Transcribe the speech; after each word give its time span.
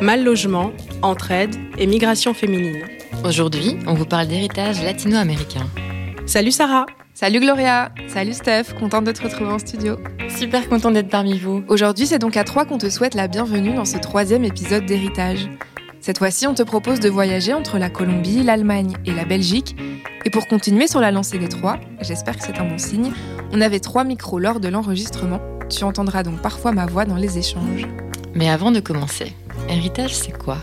Mal 0.00 0.24
logement, 0.24 0.72
entraide 1.02 1.54
et 1.76 1.86
migration 1.86 2.32
féminine. 2.32 2.86
Aujourd'hui, 3.22 3.76
on 3.86 3.92
vous 3.92 4.06
parle 4.06 4.28
d'héritage 4.28 4.82
latino-américain. 4.82 5.66
Salut 6.24 6.52
Sarah 6.52 6.86
Salut 7.12 7.40
Gloria 7.40 7.92
Salut 8.08 8.32
Steph, 8.32 8.72
contente 8.78 9.04
de 9.04 9.12
te 9.12 9.22
retrouver 9.22 9.52
en 9.52 9.58
studio. 9.58 9.98
Super 10.34 10.70
contente 10.70 10.94
d'être 10.94 11.10
parmi 11.10 11.38
vous. 11.38 11.62
Aujourd'hui, 11.68 12.06
c'est 12.06 12.18
donc 12.18 12.38
à 12.38 12.44
trois 12.44 12.64
qu'on 12.64 12.78
te 12.78 12.88
souhaite 12.88 13.14
la 13.14 13.28
bienvenue 13.28 13.74
dans 13.74 13.84
ce 13.84 13.98
troisième 13.98 14.44
épisode 14.44 14.86
d'Héritage. 14.86 15.50
Cette 16.00 16.16
fois-ci, 16.16 16.46
on 16.46 16.54
te 16.54 16.62
propose 16.62 16.98
de 17.00 17.10
voyager 17.10 17.52
entre 17.52 17.76
la 17.76 17.90
Colombie, 17.90 18.42
l'Allemagne 18.42 18.94
et 19.04 19.12
la 19.12 19.26
Belgique. 19.26 19.76
Et 20.24 20.30
pour 20.30 20.48
continuer 20.48 20.86
sur 20.86 21.00
la 21.00 21.10
lancée 21.10 21.38
des 21.38 21.50
trois, 21.50 21.78
j'espère 22.00 22.38
que 22.38 22.42
c'est 22.42 22.58
un 22.58 22.64
bon 22.64 22.78
signe, 22.78 23.12
on 23.52 23.60
avait 23.60 23.80
trois 23.80 24.04
micros 24.04 24.38
lors 24.38 24.60
de 24.60 24.68
l'enregistrement. 24.68 25.42
Tu 25.68 25.84
entendras 25.84 26.22
donc 26.22 26.40
parfois 26.40 26.72
ma 26.72 26.86
voix 26.86 27.04
dans 27.04 27.16
les 27.16 27.36
échanges. 27.36 27.86
Mais 28.34 28.48
avant 28.48 28.70
de 28.70 28.80
commencer, 28.80 29.34
héritage, 29.68 30.14
c'est 30.14 30.36
quoi 30.36 30.58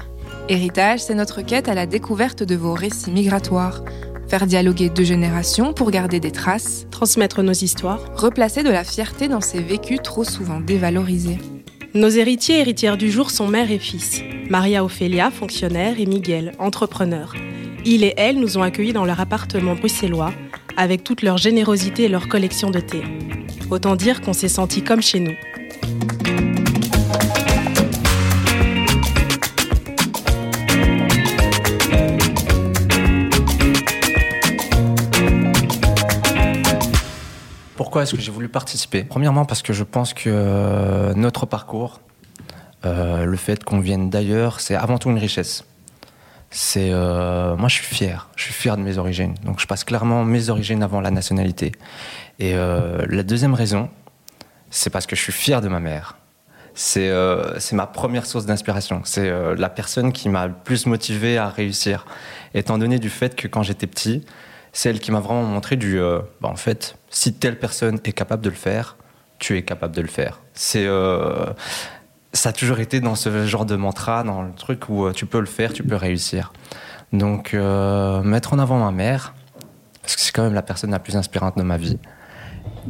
Héritage, 0.49 1.01
c'est 1.01 1.15
notre 1.15 1.41
quête 1.41 1.67
à 1.67 1.73
la 1.73 1.85
découverte 1.85 2.43
de 2.43 2.55
vos 2.55 2.73
récits 2.73 3.11
migratoires. 3.11 3.83
Faire 4.27 4.47
dialoguer 4.47 4.89
deux 4.89 5.03
générations 5.03 5.73
pour 5.73 5.91
garder 5.91 6.19
des 6.19 6.31
traces, 6.31 6.87
transmettre 6.91 7.43
nos 7.43 7.53
histoires, 7.53 8.01
replacer 8.15 8.63
de 8.63 8.69
la 8.69 8.83
fierté 8.83 9.27
dans 9.27 9.41
ces 9.41 9.61
vécus 9.61 9.99
trop 10.03 10.23
souvent 10.23 10.59
dévalorisés. 10.59 11.37
Nos 11.93 12.09
héritiers 12.09 12.57
et 12.57 12.59
héritières 12.61 12.97
du 12.97 13.09
jour 13.09 13.31
sont 13.31 13.47
mère 13.47 13.71
et 13.71 13.79
fils. 13.79 14.21
Maria 14.49 14.83
Ophélia, 14.83 15.31
fonctionnaire, 15.31 15.99
et 15.99 16.05
Miguel, 16.05 16.53
entrepreneur. 16.59 17.33
Il 17.85 18.03
et 18.03 18.13
elle 18.17 18.39
nous 18.39 18.57
ont 18.57 18.63
accueillis 18.63 18.93
dans 18.93 19.05
leur 19.05 19.19
appartement 19.19 19.75
bruxellois, 19.75 20.33
avec 20.75 21.03
toute 21.03 21.21
leur 21.21 21.37
générosité 21.37 22.03
et 22.03 22.09
leur 22.09 22.27
collection 22.27 22.69
de 22.69 22.79
thé. 22.79 23.01
Autant 23.71 23.95
dire 23.95 24.21
qu'on 24.21 24.33
s'est 24.33 24.47
senti 24.47 24.83
comme 24.83 25.01
chez 25.01 25.19
nous. 25.19 25.35
Pourquoi 37.77 38.01
est-ce 38.01 38.15
que 38.15 38.21
j'ai 38.21 38.31
voulu 38.31 38.49
participer? 38.49 39.03
Premièrement 39.03 39.45
parce 39.45 39.61
que 39.61 39.71
je 39.71 39.83
pense 39.83 40.15
que 40.15 40.31
euh, 40.33 41.13
notre 41.13 41.45
parcours, 41.45 42.01
euh, 42.85 43.25
le 43.25 43.37
fait 43.37 43.63
qu'on 43.63 43.79
vienne 43.79 44.09
d'ailleurs, 44.09 44.59
c'est 44.59 44.73
avant 44.73 44.97
tout 44.97 45.11
une 45.11 45.19
richesse. 45.19 45.63
C'est 46.49 46.89
euh, 46.91 47.55
moi 47.55 47.69
je 47.69 47.75
suis 47.75 47.85
fier, 47.85 48.29
je 48.35 48.45
suis 48.45 48.53
fier 48.53 48.77
de 48.77 48.81
mes 48.81 48.97
origines. 48.97 49.35
Donc 49.43 49.59
je 49.59 49.67
passe 49.67 49.83
clairement 49.83 50.25
mes 50.25 50.49
origines 50.49 50.81
avant 50.81 51.01
la 51.01 51.11
nationalité. 51.11 51.71
Et 52.39 52.53
la 52.53 53.23
deuxième 53.23 53.53
raison, 53.53 53.89
c'est 54.69 54.89
parce 54.89 55.05
que 55.05 55.15
je 55.15 55.21
suis 55.21 55.33
fier 55.33 55.61
de 55.61 55.67
ma 55.67 55.79
mère. 55.79 56.17
C'est 56.73 57.11
c'est 57.57 57.75
ma 57.75 57.87
première 57.87 58.25
source 58.25 58.45
d'inspiration. 58.45 59.01
C'est 59.05 59.29
la 59.55 59.69
personne 59.69 60.11
qui 60.11 60.29
m'a 60.29 60.47
le 60.47 60.53
plus 60.53 60.85
motivé 60.85 61.37
à 61.37 61.49
réussir. 61.49 62.05
Étant 62.53 62.77
donné 62.77 62.99
du 62.99 63.09
fait 63.09 63.35
que 63.35 63.47
quand 63.47 63.63
j'étais 63.63 63.87
petit, 63.87 64.23
c'est 64.71 64.89
elle 64.89 64.99
qui 64.99 65.11
m'a 65.11 65.19
vraiment 65.19 65.43
montré 65.43 65.75
du. 65.75 65.99
Bah, 66.41 66.49
en 66.49 66.55
fait, 66.55 66.96
si 67.09 67.33
telle 67.33 67.59
personne 67.59 67.99
est 68.03 68.11
capable 68.11 68.43
de 68.43 68.49
le 68.49 68.55
faire, 68.55 68.97
tu 69.39 69.57
es 69.57 69.63
capable 69.63 69.95
de 69.95 70.01
le 70.01 70.07
faire. 70.07 70.41
C'est. 70.53 70.85
Euh, 70.85 71.45
ça 72.33 72.49
a 72.49 72.53
toujours 72.53 72.79
été 72.79 72.99
dans 72.99 73.15
ce 73.15 73.47
genre 73.47 73.65
de 73.65 73.75
mantra, 73.75 74.23
dans 74.23 74.43
le 74.43 74.51
truc 74.53 74.89
où 74.89 75.05
euh, 75.05 75.13
tu 75.13 75.25
peux 75.25 75.39
le 75.39 75.45
faire, 75.45 75.73
tu 75.73 75.83
peux 75.83 75.95
réussir. 75.95 76.53
Donc, 77.13 77.53
mettre 77.53 78.53
en 78.53 78.59
avant 78.59 78.79
ma 78.79 78.91
mère, 78.91 79.33
parce 80.01 80.17
que 80.17 80.21
c'est 80.21 80.33
quand 80.33 80.43
même 80.43 80.53
la 80.53 80.61
personne 80.61 80.91
la 80.91 80.99
plus 80.99 81.15
inspirante 81.15 81.57
de 81.57 81.63
ma 81.63 81.77
vie. 81.77 81.97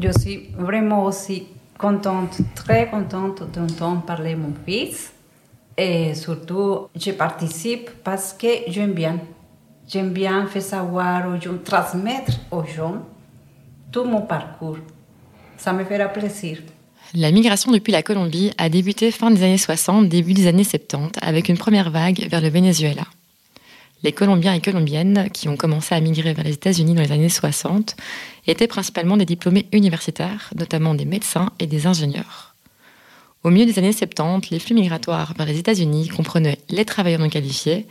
Je 0.01 0.09
suis 0.19 0.49
vraiment 0.57 1.03
aussi 1.05 1.47
contente, 1.77 2.39
très 2.55 2.89
contente 2.89 3.43
d'entendre 3.51 4.01
parler 4.01 4.35
mon 4.35 4.53
fils. 4.65 5.13
Et 5.77 6.15
surtout, 6.15 6.87
je 6.95 7.11
participe 7.11 7.91
parce 8.03 8.33
que 8.33 8.47
j'aime 8.67 8.93
bien 8.93 9.19
J'aime 9.87 10.09
bien 10.09 10.45
faire 10.47 10.61
savoir 10.61 11.39
gens, 11.39 11.57
transmettre 11.63 12.33
aux 12.51 12.65
gens 12.65 12.97
tout 13.91 14.03
mon 14.03 14.21
parcours. 14.21 14.77
Ça 15.57 15.73
me 15.73 15.83
fera 15.83 16.07
plaisir. 16.07 16.59
La 17.13 17.31
migration 17.31 17.71
depuis 17.71 17.91
la 17.91 18.03
Colombie 18.03 18.51
a 18.57 18.69
débuté 18.69 19.11
fin 19.11 19.31
des 19.31 19.43
années 19.43 19.57
60, 19.57 20.09
début 20.09 20.33
des 20.33 20.47
années 20.47 20.63
70, 20.63 21.19
avec 21.21 21.47
une 21.47 21.57
première 21.57 21.89
vague 21.89 22.27
vers 22.29 22.41
le 22.41 22.49
Venezuela. 22.49 23.03
Les 24.03 24.11
Colombiens 24.11 24.53
et 24.53 24.61
Colombiennes 24.61 25.29
qui 25.33 25.49
ont 25.49 25.57
commencé 25.57 25.95
à 25.95 26.01
migrer 26.01 26.33
vers 26.33 26.45
les 26.45 26.53
États-Unis 26.53 26.93
dans 26.93 27.01
les 27.01 27.11
années 27.11 27.29
60 27.29 27.95
étaient 28.45 28.67
principalement 28.67 29.17
des 29.17 29.25
diplômés 29.25 29.65
universitaires, 29.71 30.51
notamment 30.55 30.93
des 30.93 31.05
médecins 31.05 31.49
et 31.59 31.65
des 31.65 31.87
ingénieurs. 31.87 32.55
Au 33.43 33.49
milieu 33.49 33.65
des 33.65 33.79
années 33.79 33.93
70, 33.93 34.49
les 34.49 34.59
flux 34.59 34.75
migratoires 34.75 35.33
vers 35.37 35.47
les 35.47 35.57
États-Unis 35.57 36.09
comprenaient 36.09 36.59
les 36.69 36.85
travailleurs 36.85 37.21
non 37.21 37.29
qualifiés, 37.29 37.87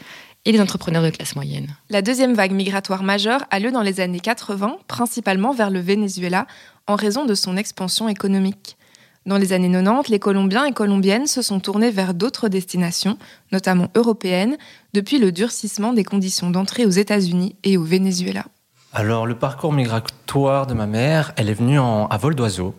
et 0.47 0.53
les 0.53 0.61
entrepreneurs 0.61 1.03
de 1.03 1.11
classe 1.11 1.37
moyenne. 1.37 1.77
La 1.91 2.01
deuxième 2.01 2.35
vague 2.35 2.53
migratoire 2.53 3.03
majeure 3.03 3.45
a 3.51 3.59
lieu 3.59 3.73
dans 3.73 3.83
les 3.83 4.01
années 4.01 4.21
80, 4.21 4.79
principalement 4.89 5.53
vers 5.53 5.71
le 5.71 5.81
Venezuela, 5.81 6.47
en 6.87 6.95
raison 6.95 7.27
de 7.27 7.35
son 7.35 7.57
expansion 7.57 8.09
économique. 8.09 8.79
Dans 9.27 9.39
les 9.39 9.53
années 9.53 9.71
90, 9.71 10.09
les 10.09 10.21
Colombiens 10.21 10.65
et 10.65 10.73
Colombiennes 10.73 11.27
se 11.27 11.43
sont 11.43 11.59
tournés 11.59 11.91
vers 11.91 12.15
d'autres 12.15 12.49
destinations, 12.49 13.19
notamment 13.51 13.89
européennes, 13.97 14.57
depuis 14.95 15.19
le 15.19 15.33
durcissement 15.33 15.93
des 15.93 16.05
conditions 16.05 16.49
d'entrée 16.51 16.87
aux 16.87 16.91
États-Unis 16.91 17.57
et 17.65 17.77
au 17.77 17.83
Venezuela. 17.83 18.45
Alors, 18.93 19.27
le 19.27 19.35
parcours 19.35 19.73
migratoire 19.73 20.69
de 20.69 20.75
ma 20.75 20.87
mère, 20.87 21.33
elle 21.37 21.51
est 21.51 21.55
venue 21.55 21.81
en, 21.81 22.07
à 22.07 22.17
vol 22.19 22.37
d'oiseau, 22.37 22.77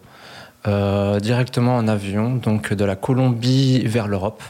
euh, 0.68 1.20
directement 1.20 1.76
en 1.76 1.88
avion, 1.90 2.36
donc 2.36 2.74
de 2.74 2.86
la 2.86 2.96
Colombie 2.96 3.84
vers 3.86 4.08
l'Europe. 4.08 4.42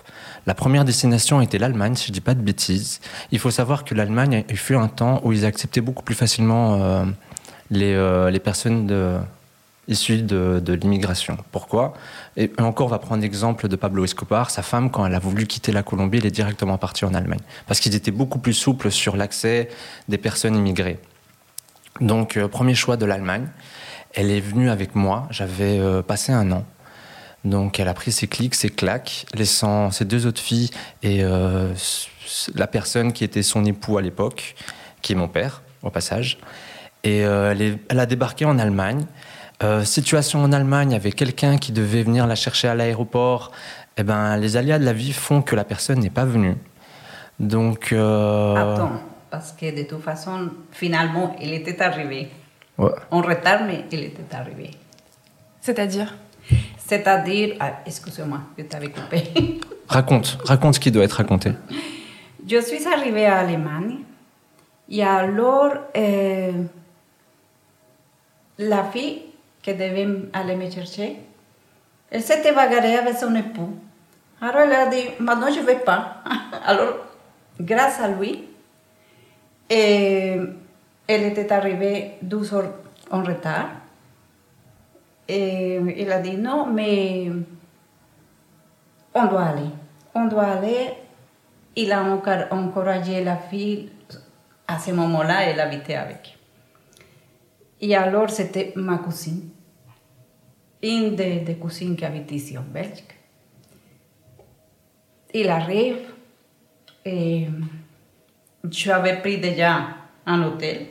La 0.48 0.54
première 0.54 0.86
destination 0.86 1.42
était 1.42 1.58
l'Allemagne, 1.58 1.96
si 1.96 2.08
je 2.08 2.14
dis 2.14 2.22
pas 2.22 2.34
de 2.34 2.40
bêtises. 2.40 3.02
Il 3.34 3.40
faut 3.40 3.52
savoir 3.52 3.84
que 3.84 3.94
l'Allemagne 3.94 4.46
fut 4.56 4.76
un 4.76 4.88
temps 4.88 5.20
où 5.26 5.34
ils 5.34 5.44
acceptaient 5.44 5.82
beaucoup 5.82 6.04
plus 6.04 6.16
facilement 6.16 6.82
euh, 6.82 7.06
euh, 7.76 8.30
les, 8.30 8.40
personnes 8.40 9.22
issues 9.90 10.22
de, 10.22 10.74
l'immigration. 10.74 11.38
Pourquoi? 11.52 11.94
Et 12.38 12.50
encore, 12.60 12.88
on 12.88 12.90
va 12.90 12.98
prendre 12.98 13.22
l'exemple 13.22 13.68
de 13.68 13.76
Pablo 13.76 14.06
Escobar. 14.06 14.50
Sa 14.50 14.62
femme, 14.62 14.90
quand 14.90 15.06
elle 15.06 15.16
a 15.16 15.20
voulu 15.20 15.48
quitter 15.48 15.74
la 15.74 15.84
Colombie, 15.84 16.20
elle 16.20 16.28
est 16.28 16.32
directement 16.32 16.78
partie 16.78 17.04
en 17.04 17.14
Allemagne. 17.14 17.42
Parce 17.68 17.82
qu'ils 17.82 17.96
étaient 17.96 18.12
beaucoup 18.12 18.40
plus 18.40 18.54
souples 18.54 18.90
sur 18.90 19.18
l'accès 19.18 19.68
des 20.08 20.18
personnes 20.18 20.56
immigrées. 20.56 21.00
Donc, 22.00 22.38
euh, 22.38 22.48
premier 22.48 22.74
choix 22.74 22.96
de 22.96 23.06
l'Allemagne. 23.06 23.50
Elle 24.14 24.32
est 24.32 24.40
venue 24.40 24.70
avec 24.70 24.96
moi. 24.96 25.28
J'avais 25.30 25.82
passé 26.04 26.32
un 26.32 26.50
an. 26.54 26.64
Donc 27.50 27.80
elle 27.80 27.88
a 27.88 27.94
pris 27.94 28.12
ses 28.12 28.28
clics, 28.28 28.56
ses 28.56 28.70
claques, 28.70 29.26
laissant 29.34 29.92
ses 29.92 30.06
deux 30.06 30.26
autres 30.26 30.42
filles 30.42 30.70
et 31.02 31.24
euh, 31.24 31.74
la 32.56 32.68
personne 32.68 33.14
qui 33.14 33.24
était 33.24 33.44
son 33.44 33.64
époux 33.66 33.98
à 33.98 34.02
l'époque, 34.02 34.56
qui 35.02 35.14
est 35.14 35.16
mon 35.16 35.28
père, 35.28 35.62
au 35.82 35.90
passage. 35.90 36.40
Et 37.04 37.26
euh, 37.26 37.56
elle, 37.90 38.00
a 38.00 38.06
débarqué 38.06 38.44
en 38.46 38.60
Allemagne. 38.60 39.06
Euh, 39.64 39.84
situation 39.84 40.44
en 40.44 40.52
Allemagne, 40.52 40.94
avec 40.94 41.16
quelqu'un 41.16 41.58
qui 41.58 41.72
devait 41.72 42.04
venir 42.04 42.28
la 42.28 42.36
chercher 42.36 42.68
à 42.68 42.76
l'aéroport. 42.76 43.52
Eh 43.98 44.04
ben, 44.04 44.38
les 44.38 44.58
aléas 44.58 44.78
de 44.78 44.86
la 44.86 44.94
vie 44.94 45.14
font 45.14 45.42
que 45.42 45.56
la 45.56 45.64
personne 45.64 46.00
n'est 46.00 46.12
pas 46.12 46.26
venue. 46.26 46.56
Donc. 47.40 47.94
Attends, 47.94 49.02
parce 49.32 49.54
que 49.54 49.76
de 49.76 49.84
toute 49.88 50.04
façon, 50.04 50.50
finalement, 50.72 51.36
il 51.42 51.54
était 51.54 51.82
arrivé. 51.82 52.30
En 52.78 53.22
retard, 53.22 53.64
mais 53.66 53.86
il 53.92 54.04
était 54.04 54.36
arrivé. 54.36 54.72
C'est-à-dire? 55.62 56.14
C'est-à-dire, 56.88 57.58
ah, 57.60 57.80
excusez-moi, 57.86 58.40
je 58.58 58.64
t'avais 58.64 58.90
coupé. 58.90 59.60
raconte, 59.90 60.38
raconte 60.46 60.76
ce 60.76 60.80
qui 60.80 60.90
doit 60.90 61.04
être 61.04 61.14
raconté. 61.14 61.52
Je 62.50 62.62
suis 62.62 62.88
arrivée 62.88 63.26
à 63.26 63.40
Allemagne 63.40 63.98
et 64.90 65.04
alors 65.04 65.74
euh, 65.98 66.52
la 68.58 68.84
fille 68.86 69.24
qui 69.62 69.74
devait 69.74 70.08
aller 70.32 70.56
me 70.56 70.70
chercher, 70.72 71.18
elle 72.10 72.22
s'était 72.22 72.54
bagarrée 72.54 72.96
avec 72.96 73.18
son 73.18 73.36
époux. 73.36 73.76
Alors 74.40 74.62
elle 74.62 74.72
a 74.72 74.88
dit, 74.88 75.04
maintenant 75.20 75.52
je 75.54 75.60
ne 75.60 75.66
vais 75.66 75.80
pas. 75.80 76.24
Alors, 76.66 76.96
grâce 77.60 78.00
à 78.00 78.08
lui, 78.08 78.46
et 79.70 80.38
elle 81.08 81.24
était 81.24 81.52
arrivée 81.52 82.14
12 82.22 82.54
heures 82.54 82.74
en 83.12 83.24
retard. 83.24 83.72
Et 85.28 85.76
il 85.98 86.12
a 86.12 86.20
dit 86.20 86.38
non, 86.38 86.68
mais 86.68 87.30
on 89.14 89.26
doit 89.26 89.44
aller. 89.44 89.70
On 90.16 90.26
doit 90.26 90.46
aller. 90.46 90.90
Il 91.76 91.92
a 91.92 92.04
encouragé 92.52 93.24
la 93.24 93.38
fille. 93.38 93.90
À 94.68 94.80
ce 94.80 94.92
moment-là, 94.92 95.44
elle 95.44 95.60
habitait 95.60 95.96
avec. 95.96 96.38
Et 97.80 97.96
alors, 97.96 98.30
c'était 98.30 98.74
ma 98.76 98.98
cousine. 98.98 99.50
Une 100.84 101.16
des, 101.16 101.40
des 101.40 101.56
cousines 101.56 101.96
qui 101.96 102.06
habitent 102.06 102.32
ici 102.32 102.58
en 102.58 102.64
Belgique. 102.64 103.16
Il 105.34 105.50
arrive 105.50 106.00
et 107.06 107.48
j'avais 108.70 109.20
pris 109.22 109.38
déjà 109.40 109.88
un 110.26 110.44
hôtel. 110.44 110.88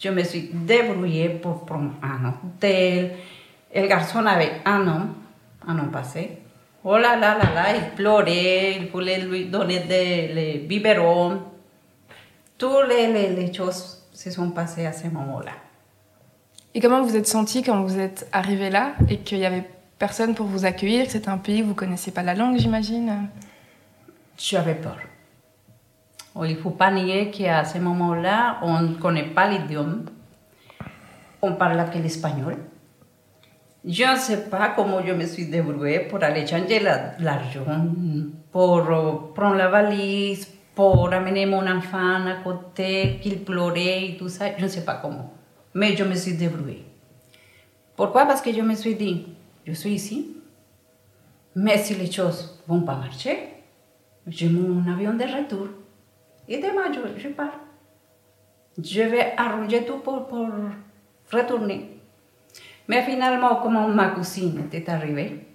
Je 0.00 0.08
me 0.08 0.24
suis 0.24 0.48
débrouillée 0.52 1.28
pour 1.28 1.66
prendre 1.66 1.92
un 2.02 2.30
hôtel. 2.30 3.16
El 3.70 3.86
garçon 3.86 4.24
avait 4.24 4.62
un 4.64 4.80
homme, 4.86 5.14
un 5.68 5.78
homme 5.78 5.90
passé. 5.90 6.38
Oh 6.82 6.96
là 6.96 7.16
là 7.16 7.36
là 7.36 7.52
là, 7.54 7.76
il 7.76 7.94
pleurait, 7.94 8.76
il 8.80 8.88
voulait 8.88 9.20
lui 9.20 9.44
donner 9.44 9.80
des 9.80 10.28
les 10.28 10.58
biberons. 10.60 11.42
Toutes 12.56 12.88
les, 12.88 13.12
les, 13.12 13.28
les 13.28 13.52
choses 13.52 14.02
se 14.10 14.30
sont 14.30 14.50
passées 14.50 14.86
à 14.86 14.92
ce 14.92 15.06
moment-là. 15.08 15.52
Et 16.72 16.80
comment 16.80 17.02
vous 17.02 17.16
êtes 17.16 17.26
senti 17.26 17.62
quand 17.62 17.82
vous 17.82 17.98
êtes 17.98 18.26
arrivé 18.32 18.70
là 18.70 18.94
et 19.10 19.18
qu'il 19.18 19.38
y 19.38 19.44
avait 19.44 19.68
personne 19.98 20.34
pour 20.34 20.46
vous 20.46 20.64
accueillir, 20.64 21.04
que 21.04 21.12
c'était 21.12 21.28
un 21.28 21.38
pays 21.38 21.62
où 21.62 21.66
vous 21.66 21.74
connaissiez 21.74 22.10
pas 22.10 22.22
la 22.22 22.34
langue, 22.34 22.56
j'imagine 22.58 23.28
J'avais 24.38 24.74
peur. 24.74 24.96
Oh, 26.34 26.44
il 26.44 26.54
ne 26.54 26.60
faut 26.60 26.70
pas 26.70 26.90
nier 26.90 27.30
qu'à 27.30 27.64
ce 27.64 27.78
moment-là, 27.78 28.58
on 28.62 28.80
ne 28.80 28.94
connaît 28.94 29.28
pas 29.34 29.48
l'idiome. 29.48 30.04
On 31.42 31.54
parle 31.54 31.88
que 31.90 31.98
l'espagnol. 31.98 32.56
Je 33.84 34.04
ne 34.04 34.16
sais 34.16 34.48
pas 34.48 34.68
comment 34.76 35.04
je 35.04 35.12
me 35.12 35.24
suis 35.26 35.46
débrouillée 35.46 36.00
pour 36.00 36.22
aller 36.22 36.46
changer 36.46 36.80
la- 36.80 37.18
l'argent, 37.18 37.86
pour 38.52 38.76
euh, 38.76 39.12
prendre 39.34 39.56
la 39.56 39.68
valise, 39.68 40.46
pour 40.74 41.10
amener 41.12 41.46
mon 41.46 41.66
enfant 41.66 42.26
à 42.26 42.34
côté, 42.44 43.18
qu'il 43.22 43.42
pleurait 43.42 44.08
et 44.08 44.16
tout 44.18 44.28
ça. 44.28 44.46
Je 44.58 44.64
ne 44.64 44.68
sais 44.68 44.84
pas 44.84 44.96
comment. 45.02 45.32
Mais 45.74 45.96
je 45.96 46.04
me 46.04 46.14
suis 46.14 46.34
débrouillée. 46.34 46.84
Pourquoi 47.96 48.26
Parce 48.26 48.42
que 48.42 48.52
je 48.52 48.60
me 48.60 48.74
suis 48.74 48.94
dit, 48.94 49.26
je 49.66 49.72
suis 49.72 49.92
ici, 49.94 50.36
mais 51.56 51.78
si 51.78 51.94
les 51.94 52.10
choses 52.10 52.60
ne 52.68 52.74
vont 52.74 52.82
pas 52.82 52.96
marcher, 52.96 53.48
j'ai 54.26 54.48
mon 54.48 54.90
avion 54.92 55.14
de 55.14 55.24
retour. 55.24 55.68
Et 56.50 56.58
demain, 56.58 56.92
je, 56.92 57.18
je 57.20 57.28
pars. 57.28 57.58
Je 58.82 59.02
vais 59.02 59.32
arranger 59.36 59.84
tout 59.84 59.98
pour, 59.98 60.26
retourner. 61.32 61.88
Mais 62.88 63.02
finalement, 63.02 63.56
comme 63.62 63.94
ma 63.94 64.08
cousine 64.08 64.64
était 64.66 64.90
arrivée, 64.90 65.46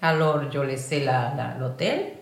alors 0.00 0.50
je 0.50 0.58
laissé 0.60 1.00
la- 1.04 1.34
la- 1.36 1.58
l'hôtel 1.58 2.12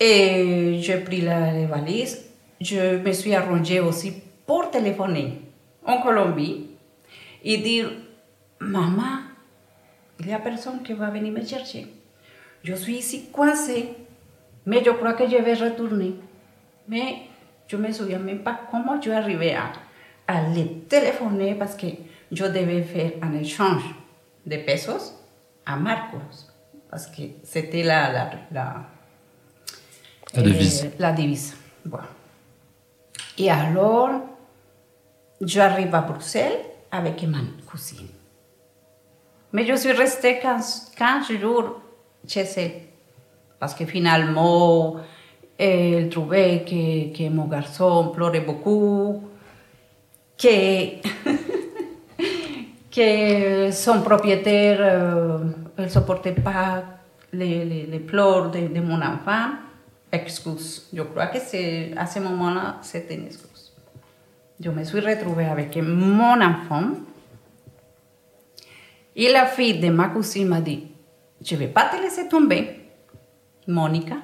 et 0.00 0.78
j'ai 0.80 0.98
pris 0.98 1.20
les 1.20 1.66
valises. 1.66 2.30
Je 2.60 2.96
me 2.98 3.12
suis 3.12 3.34
arrangée 3.34 3.80
aussi 3.80 4.12
pour 4.46 4.70
téléphoner 4.70 5.40
en 5.86 6.00
Colombie 6.02 6.66
et 7.44 7.58
dire 7.58 7.90
Maman, 8.60 9.18
il 10.20 10.26
n'y 10.26 10.32
a 10.34 10.38
personne 10.38 10.82
qui 10.82 10.94
va 10.94 11.10
venir 11.10 11.32
me 11.32 11.44
chercher. 11.44 11.86
Je 12.62 12.74
suis 12.74 12.96
ici 12.96 13.28
coincée, 13.30 13.90
mais 14.66 14.82
je 14.84 14.90
crois 14.90 15.14
que 15.14 15.26
je 15.28 15.36
vais 15.36 15.54
retourner. 15.54 16.14
Mais 16.88 17.16
je 17.66 17.76
ne 17.76 17.86
me 17.86 17.92
souviens 17.92 18.18
même 18.18 18.40
pas 18.42 18.60
comment 18.70 19.00
suis 19.00 19.10
arrivée 19.12 19.54
à, 19.54 19.72
à 20.26 20.48
les 20.48 20.80
téléphoner 20.88 21.54
parce 21.54 21.74
que 21.76 21.86
je 22.30 22.44
devais 22.44 22.82
faire 22.82 23.12
un 23.22 23.32
échange 23.34 23.84
de 24.46 24.56
pesos 24.58 25.14
à 25.66 25.76
Marcos. 25.76 26.18
Parce 26.90 27.06
que 27.06 27.22
c'était 27.42 27.82
la, 27.82 28.12
la, 28.12 28.30
la, 28.52 28.74
La 30.34 30.42
devise. 30.42 30.84
euh, 30.84 30.88
la 30.98 31.12
devise. 31.12 31.56
Bon. 31.84 31.98
Et 33.38 33.50
alors, 33.50 34.10
j'arrive 35.40 35.94
à 35.94 36.02
Bruxelles 36.02 36.60
avec 36.90 37.22
ma 37.24 37.38
cousine. 37.66 38.08
Mais 39.52 39.66
je 39.66 39.74
suis 39.74 39.92
restée 39.92 40.38
15, 40.40 40.92
15 40.96 41.32
jours 41.40 41.80
chez 42.26 42.44
elle. 42.56 42.72
Parce 43.64 43.74
que 43.74 43.86
finalement, 43.86 44.96
elle 45.56 46.10
trouvait 46.10 46.66
que, 46.68 47.16
que 47.16 47.30
mon 47.30 47.46
garçon 47.46 48.10
pleurait 48.14 48.42
beaucoup, 48.42 49.22
que, 50.36 51.00
que 52.94 53.70
son 53.72 54.02
propriétaire 54.02 54.76
euh, 54.82 55.38
ne 55.78 55.88
supportait 55.88 56.32
pas 56.32 56.84
les, 57.32 57.64
les, 57.64 57.86
les 57.86 58.00
pleurs 58.00 58.50
de, 58.50 58.66
de 58.66 58.80
mon 58.82 59.00
enfant. 59.00 59.52
Excuse. 60.12 60.86
Je 60.92 61.00
crois 61.00 61.28
que 61.28 61.38
à 61.98 62.04
ce 62.04 62.18
moment-là, 62.18 62.76
c'était 62.82 63.14
une 63.14 63.24
excuse. 63.24 63.72
Je 64.60 64.68
me 64.68 64.84
suis 64.84 65.00
retrouvée 65.00 65.46
avec 65.46 65.74
mon 65.78 66.38
enfant. 66.38 66.88
Et 69.16 69.32
la 69.32 69.46
fille 69.46 69.80
de 69.80 69.88
ma 69.88 70.08
cousine 70.08 70.48
m'a 70.48 70.60
dit, 70.60 70.86
je 71.42 71.54
ne 71.54 71.60
vais 71.60 71.68
pas 71.68 71.88
te 71.88 71.96
laisser 71.96 72.28
tomber, 72.28 72.83
Monica. 73.66 74.16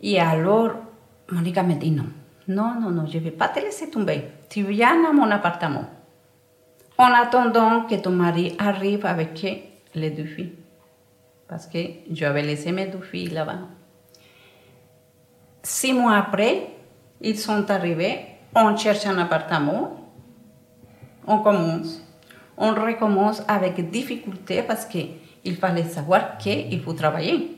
Et 0.00 0.20
alors, 0.20 0.72
Monica 1.30 1.62
me 1.62 1.74
dit 1.74 1.90
non. 1.90 2.06
Non, 2.48 2.80
non, 2.80 2.90
non, 2.90 3.06
je 3.06 3.18
vais 3.18 3.30
pas 3.30 3.48
te 3.48 3.58
laisser. 3.58 3.90
Tu 4.48 4.82
à 4.82 5.12
mon 5.12 5.30
appartement. 5.30 5.84
En 6.98 7.12
attendant 7.12 7.82
que 7.82 7.96
ton 7.96 8.10
mari 8.10 8.54
arrive 8.58 9.04
avec 9.04 9.44
les 9.94 10.10
deux 10.10 10.24
filles. 10.24 10.54
Parce 11.48 11.66
que 11.66 11.78
j'avais 12.10 12.42
laissé 12.42 12.72
mes 12.72 12.86
deux 12.86 13.00
filles 13.00 13.30
là-bas. 13.30 13.58
Six 15.62 15.92
mois 15.92 16.16
après, 16.16 16.70
ils 17.20 17.38
sont 17.38 17.68
arrivés. 17.70 18.20
On 18.54 18.76
cherche 18.76 19.06
un 19.06 19.18
appartement. 19.18 19.96
On 21.26 21.40
commence. 21.40 22.02
On 22.56 22.72
recommence 22.72 23.42
avec 23.48 23.90
difficulté 23.90 24.62
parce 24.62 24.86
qu'il 24.86 25.56
fallait 25.60 25.84
savoir 25.84 26.38
qu'il 26.38 26.80
faut 26.80 26.94
travailler. 26.94 27.55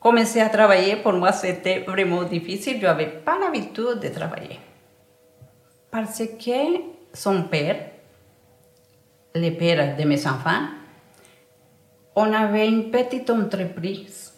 Commencer 0.00 0.40
à 0.40 0.48
travailler, 0.48 0.96
pour 0.96 1.12
moi, 1.12 1.30
c'était 1.32 1.80
vraiment 1.80 2.22
difficile. 2.24 2.78
Je 2.80 2.86
n'avais 2.86 3.06
pas 3.06 3.38
l'habitude 3.38 4.00
de 4.02 4.08
travailler. 4.08 4.58
Parce 5.90 6.22
que 6.24 6.80
son 7.12 7.42
père, 7.42 7.76
le 9.34 9.50
père 9.50 9.96
de 9.96 10.04
mes 10.04 10.26
enfants, 10.26 10.62
on 12.16 12.32
avait 12.32 12.66
une 12.68 12.90
petite 12.90 13.28
entreprise 13.28 14.32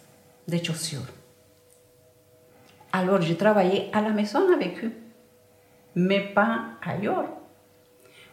de 0.49 0.57
chaussures. 0.63 1.07
Alors, 2.93 3.23
je 3.23 3.35
travaillais 3.35 3.89
à 3.93 4.01
la 4.01 4.11
maison 4.11 4.53
avec 4.53 4.83
eux, 4.85 4.93
mais 5.95 6.21
pas 6.21 6.61
ailleurs. 6.85 7.29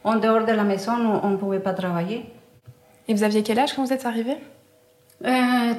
En 0.04 0.16
dehors 0.16 0.46
de 0.46 0.52
la 0.52 0.64
maison, 0.64 0.94
on 1.24 1.30
ne 1.30 1.38
pouvait 1.38 1.60
pas 1.60 1.74
travailler. 1.74 2.26
Et 3.08 3.14
vous 3.14 3.24
aviez 3.24 3.44
quel 3.44 3.60
âge 3.60 3.74
quand 3.74 3.84
vous 3.84 3.94
êtes 3.94 4.06
arrivé 4.06 4.36
Euh, 5.26 5.74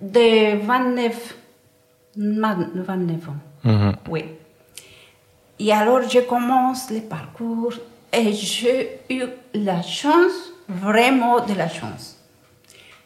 de 0.00 0.56
29, 0.64 1.34
ma- 2.16 2.54
29 2.74 3.28
ans, 3.28 3.36
Mhm. 3.64 3.92
oui. 4.08 4.24
Et 5.58 5.72
alors, 5.72 6.02
je 6.08 6.20
commence 6.20 6.90
le 6.90 7.00
parcours 7.00 7.74
et 8.12 8.32
j'ai 8.32 9.00
eu 9.10 9.24
la 9.54 9.82
chance, 9.82 10.52
vraiment 10.68 11.44
de 11.44 11.54
la 11.54 11.68
chance. 11.68 12.18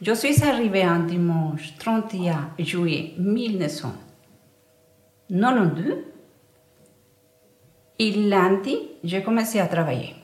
Je 0.00 0.12
suis 0.14 0.42
arrivée 0.44 0.82
un 0.82 1.00
dimanche 1.00 1.74
31 1.78 2.50
juillet 2.58 3.12
1992 3.18 5.96
et 7.98 8.10
lundi, 8.12 8.78
j'ai 9.04 9.22
commencé 9.22 9.58
à 9.60 9.66
travailler. 9.66 10.14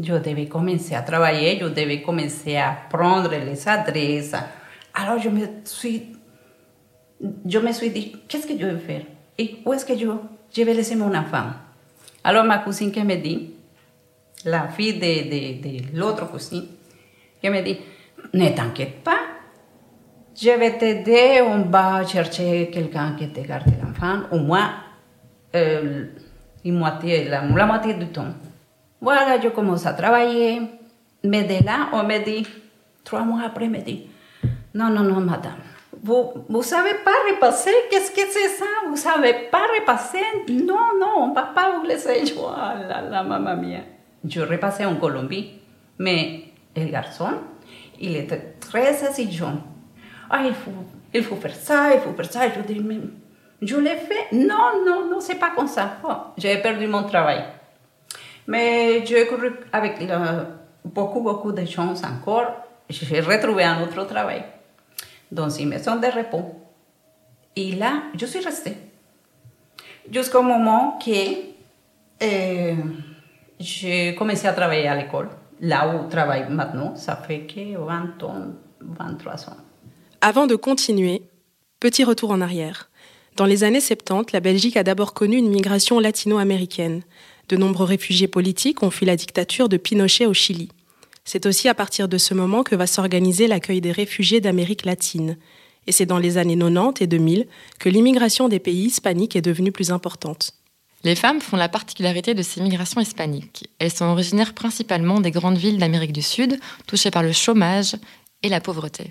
Je 0.00 0.14
devais 0.14 0.46
commencer 0.46 0.94
à 0.94 1.02
travailler, 1.02 1.58
je 1.60 1.66
devais 1.66 2.00
commencer 2.00 2.56
à 2.56 2.74
prendre 2.88 3.28
les 3.30 3.68
adresses. 3.68 4.34
Alors 4.94 5.18
je 5.18 5.28
me 5.28 5.46
suis, 5.64 6.12
je 7.46 7.58
me 7.58 7.72
suis 7.72 7.90
dit, 7.90 8.16
qu'est-ce 8.28 8.46
que 8.46 8.58
je 8.58 8.66
vais 8.66 8.78
faire 8.78 9.02
Et 9.38 9.58
où 9.64 9.72
que 9.72 9.96
je, 9.96 10.06
je 10.54 10.62
vais 10.62 10.74
laisser 10.74 10.96
ma 12.44 12.58
me 13.00 13.16
dit, 13.16 13.54
la 14.44 14.68
fille 14.68 14.94
de, 14.94 15.62
de, 15.62 15.98
l'autre 15.98 16.30
cousine, 16.30 16.66
qui 17.40 17.48
me 17.48 17.62
dit, 17.62 17.78
ne 18.34 18.48
t'inquiète 18.50 19.02
pas, 19.02 19.20
je 20.34 20.50
vais 20.50 20.78
t'aider, 20.78 21.42
on 21.42 21.62
va 21.70 22.06
chercher 22.06 22.70
quelqu'un 22.70 23.14
qui 23.18 23.28
te 23.28 23.40
garde 23.40 23.70
l'enfant, 23.82 24.22
au 24.30 24.38
moins 24.38 24.72
la, 27.28 27.42
la 27.42 27.66
moitié 27.66 27.94
du 27.94 28.06
temps. 28.08 28.34
Voilà, 29.00 29.40
je 29.40 29.48
commence 29.48 29.84
à 29.86 29.94
travailler, 29.94 30.62
mais 31.24 31.44
de 31.44 31.64
on 31.92 32.04
me 32.04 32.24
dit, 32.24 32.46
trois 33.04 33.24
mois 33.24 33.42
après, 33.46 33.68
me 33.68 33.78
non, 34.74 34.88
non, 34.90 35.02
non, 35.02 35.20
madame, 35.20 35.58
vous 36.02 36.32
ne 36.48 36.62
savez 36.62 36.94
pas 37.04 37.12
repasser, 37.30 37.72
qu'est-ce 37.90 38.10
que 38.10 38.22
c'est 38.30 38.48
ça? 38.48 38.64
Vous 38.86 38.92
ne 38.92 38.96
savez 38.96 39.34
pas 39.50 39.62
repasser? 39.78 40.22
Non, 40.48 40.98
non, 41.00 41.12
on 41.18 41.28
ne 41.28 41.34
va 41.34 41.42
pas 41.54 41.76
vous 41.76 41.84
laisser. 41.84 42.24
Je, 42.26 42.34
oh 42.38 42.50
là 42.88 43.02
là, 43.02 43.22
maman 43.22 43.56
mia. 43.56 43.80
Je 44.28 44.40
repassais 44.40 44.84
en 44.84 44.96
Colombie, 44.96 45.50
mais 45.98 46.44
le 46.76 46.86
garçon, 46.86 47.28
il 48.00 48.16
était 48.16 48.54
très 48.60 49.04
exigeant. 49.04 49.58
Ah, 50.30 50.42
il 50.44 50.54
faut, 50.54 50.70
il 51.12 51.22
faut 51.22 51.36
faire 51.36 51.54
ça, 51.54 51.90
il 51.94 52.00
faut 52.00 52.12
faire 52.14 52.30
ça. 52.32 52.40
Je 52.48 52.60
dis, 52.62 52.80
mais 52.80 52.98
je 53.60 53.76
l'ai 53.76 53.96
fait. 53.96 54.32
Non, 54.34 54.82
non, 54.86 55.08
non, 55.10 55.20
c'est 55.20 55.36
pas 55.38 55.50
comme 55.54 55.68
ça. 55.68 55.98
Oh, 56.04 56.12
j'ai 56.38 56.56
perdu 56.58 56.86
mon 56.86 57.02
travail. 57.04 57.44
Mais 58.46 59.04
j'ai 59.06 59.26
couru 59.26 59.52
avec 59.72 60.00
le- 60.00 60.46
beaucoup, 60.84 61.20
beaucoup 61.20 61.52
de 61.52 61.64
chance 61.64 62.02
encore. 62.04 62.46
J'ai 62.88 63.20
retrouvé 63.20 63.62
un 63.64 63.82
autre 63.82 64.04
travail 64.06 64.42
dans 65.32 65.48
une 65.48 65.70
maison 65.70 65.96
de 65.96 66.06
repos. 66.06 66.54
Et 67.56 67.72
là, 67.72 68.04
je 68.16 68.26
suis 68.26 68.40
restée. 68.40 68.76
Jusqu'au 70.10 70.42
moment 70.42 70.98
que 71.04 71.10
j'ai 73.58 74.14
commencé 74.14 74.46
à 74.46 74.52
travailler 74.52 74.86
à 74.86 74.94
l'école. 74.94 75.28
là 75.60 75.88
où 75.88 76.04
je 76.04 76.08
travaille 76.08 76.50
maintenant, 76.50 76.96
ça 76.96 77.16
fait 77.16 77.46
que 77.46 77.78
20 77.78 78.22
ans, 78.24 78.46
23 78.80 79.48
ans. 79.48 79.56
Avant 80.20 80.46
de 80.46 80.56
continuer, 80.56 81.22
petit 81.80 82.04
retour 82.04 82.32
en 82.32 82.40
arrière. 82.40 82.90
Dans 83.36 83.46
les 83.46 83.64
années 83.64 83.80
70, 83.80 84.32
la 84.32 84.40
Belgique 84.40 84.76
a 84.76 84.82
d'abord 84.82 85.14
connu 85.14 85.36
une 85.36 85.48
migration 85.48 86.00
latino-américaine. 86.00 87.02
De 87.48 87.56
nombreux 87.56 87.86
réfugiés 87.86 88.28
politiques 88.28 88.82
ont 88.82 88.90
fui 88.90 89.06
la 89.06 89.16
dictature 89.16 89.68
de 89.68 89.76
Pinochet 89.76 90.26
au 90.26 90.34
Chili. 90.34 90.68
C'est 91.24 91.46
aussi 91.46 91.68
à 91.68 91.74
partir 91.74 92.08
de 92.08 92.18
ce 92.18 92.34
moment 92.34 92.62
que 92.62 92.74
va 92.74 92.86
s'organiser 92.86 93.46
l'accueil 93.46 93.80
des 93.80 93.92
réfugiés 93.92 94.40
d'Amérique 94.40 94.84
latine. 94.84 95.36
Et 95.86 95.92
c'est 95.92 96.06
dans 96.06 96.18
les 96.18 96.38
années 96.38 96.56
90 96.56 97.02
et 97.02 97.06
2000 97.06 97.46
que 97.78 97.88
l'immigration 97.88 98.48
des 98.48 98.58
pays 98.58 98.86
hispaniques 98.86 99.36
est 99.36 99.42
devenue 99.42 99.72
plus 99.72 99.90
importante. 99.90 100.52
Les 101.04 101.16
femmes 101.16 101.40
font 101.40 101.56
la 101.56 101.68
particularité 101.68 102.34
de 102.34 102.42
ces 102.42 102.60
migrations 102.60 103.00
hispaniques. 103.00 103.68
Elles 103.80 103.92
sont 103.92 104.04
originaires 104.04 104.54
principalement 104.54 105.20
des 105.20 105.32
grandes 105.32 105.58
villes 105.58 105.78
d'Amérique 105.78 106.12
du 106.12 106.22
Sud, 106.22 106.60
touchées 106.86 107.10
par 107.10 107.24
le 107.24 107.32
chômage 107.32 107.96
et 108.44 108.48
la 108.48 108.60
pauvreté. 108.60 109.10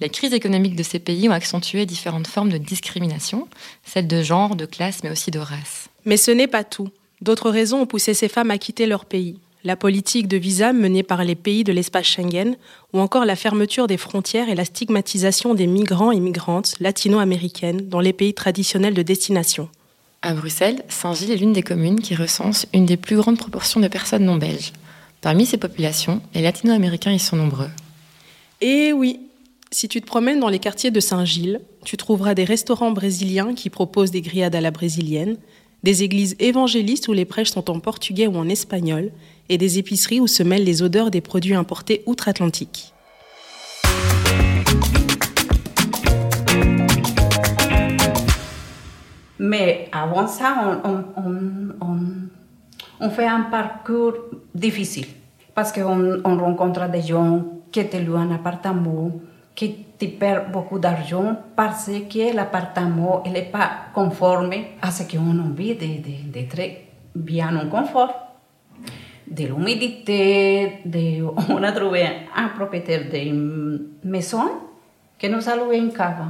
Les 0.00 0.08
crises 0.08 0.34
économiques 0.34 0.76
de 0.76 0.82
ces 0.82 0.98
pays 0.98 1.28
ont 1.28 1.32
accentué 1.32 1.86
différentes 1.86 2.26
formes 2.26 2.50
de 2.50 2.58
discrimination, 2.58 3.48
celles 3.84 4.08
de 4.08 4.22
genre, 4.22 4.56
de 4.56 4.66
classe, 4.66 5.02
mais 5.04 5.10
aussi 5.10 5.30
de 5.30 5.38
race. 5.38 5.88
Mais 6.04 6.16
ce 6.16 6.32
n'est 6.32 6.48
pas 6.48 6.64
tout. 6.64 6.90
D'autres 7.22 7.50
raisons 7.50 7.82
ont 7.82 7.86
poussé 7.86 8.12
ces 8.12 8.28
femmes 8.28 8.50
à 8.50 8.58
quitter 8.58 8.86
leur 8.86 9.06
pays. 9.06 9.38
La 9.66 9.74
politique 9.74 10.28
de 10.28 10.36
visa 10.36 10.72
menée 10.72 11.02
par 11.02 11.24
les 11.24 11.34
pays 11.34 11.64
de 11.64 11.72
l'espace 11.72 12.06
Schengen, 12.06 12.54
ou 12.92 13.00
encore 13.00 13.24
la 13.24 13.34
fermeture 13.34 13.88
des 13.88 13.96
frontières 13.96 14.48
et 14.48 14.54
la 14.54 14.64
stigmatisation 14.64 15.54
des 15.54 15.66
migrants 15.66 16.12
et 16.12 16.20
migrantes 16.20 16.76
latino-américaines 16.78 17.88
dans 17.88 17.98
les 17.98 18.12
pays 18.12 18.32
traditionnels 18.32 18.94
de 18.94 19.02
destination. 19.02 19.68
À 20.22 20.34
Bruxelles, 20.34 20.84
Saint-Gilles 20.88 21.32
est 21.32 21.36
l'une 21.36 21.52
des 21.52 21.64
communes 21.64 21.98
qui 21.98 22.14
recense 22.14 22.68
une 22.72 22.86
des 22.86 22.96
plus 22.96 23.16
grandes 23.16 23.38
proportions 23.38 23.80
de 23.80 23.88
personnes 23.88 24.24
non 24.24 24.36
belges. 24.36 24.72
Parmi 25.20 25.46
ces 25.46 25.56
populations, 25.56 26.20
les 26.32 26.42
latino-américains 26.42 27.10
y 27.10 27.18
sont 27.18 27.34
nombreux. 27.34 27.70
Et 28.60 28.92
oui, 28.92 29.18
si 29.72 29.88
tu 29.88 30.00
te 30.00 30.06
promènes 30.06 30.38
dans 30.38 30.48
les 30.48 30.60
quartiers 30.60 30.92
de 30.92 31.00
Saint-Gilles, 31.00 31.60
tu 31.84 31.96
trouveras 31.96 32.34
des 32.34 32.44
restaurants 32.44 32.92
brésiliens 32.92 33.52
qui 33.52 33.68
proposent 33.68 34.12
des 34.12 34.22
grillades 34.22 34.54
à 34.54 34.60
la 34.60 34.70
brésilienne, 34.70 35.36
des 35.82 36.02
églises 36.02 36.36
évangélistes 36.38 37.08
où 37.08 37.12
les 37.12 37.24
prêches 37.24 37.50
sont 37.50 37.70
en 37.70 37.80
portugais 37.80 38.26
ou 38.26 38.36
en 38.36 38.48
espagnol, 38.48 39.12
et 39.48 39.58
des 39.58 39.78
épiceries 39.78 40.20
où 40.20 40.26
se 40.26 40.42
mêlent 40.42 40.64
les 40.64 40.82
odeurs 40.82 41.10
des 41.10 41.20
produits 41.20 41.54
importés 41.54 42.02
outre-Atlantique. 42.06 42.92
Mais 49.38 49.88
avant 49.92 50.26
ça, 50.26 50.82
on, 53.00 53.10
fait 53.10 53.26
un 53.26 53.42
parcours 53.42 54.14
difficile 54.54 55.06
parce 55.54 55.72
qu'on 55.72 56.20
on 56.24 56.38
rencontre 56.38 56.90
des 56.90 57.02
gens 57.02 57.44
qui 57.70 57.86
te 57.86 57.96
louent 57.96 58.16
un 58.16 58.32
appartement, 58.32 59.12
qui 59.56 59.86
te 59.98 60.04
perdent 60.04 60.52
beaucoup 60.52 60.78
d'argent 60.78 61.34
parce 61.56 61.90
que 62.12 62.36
l'appartement 62.36 63.22
n'est 63.26 63.50
pas 63.50 63.70
conforme 63.94 64.52
à 64.82 64.90
ce 64.90 65.04
qu'on 65.04 65.38
a 65.38 65.42
envie 65.42 65.74
d'être 65.74 66.60
bien 67.14 67.56
en 67.56 67.68
confort. 67.68 68.14
De 69.26 69.46
l'humidité, 69.46 70.80
de... 70.84 71.22
on 71.52 71.62
a 71.62 71.72
trouvé 71.72 72.06
un 72.36 72.48
propriétaire 72.48 73.08
de 73.10 73.90
maison 74.04 74.50
qui 75.18 75.28
nous 75.28 75.48
a 75.48 75.56
loué 75.56 75.78
une 75.78 75.92
cave. 75.92 76.26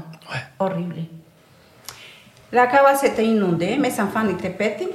Horrible. 0.60 1.02
La 2.52 2.68
cave 2.68 2.96
s'était 2.96 3.26
inondée, 3.26 3.76
mes 3.76 4.00
enfants 4.00 4.26
étaient 4.28 4.50
petits. 4.50 4.88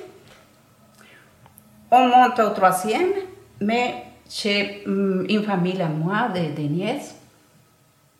On 1.92 2.08
monte 2.08 2.40
au 2.40 2.50
troisième, 2.52 3.12
mais 3.60 4.06
j'ai 4.30 4.84
mm, 4.88 5.26
une 5.30 5.44
famille 5.44 5.82
à 5.82 5.90
moi 5.90 6.30
de, 6.30 6.56
de 6.56 6.68
nièces. 6.68 7.21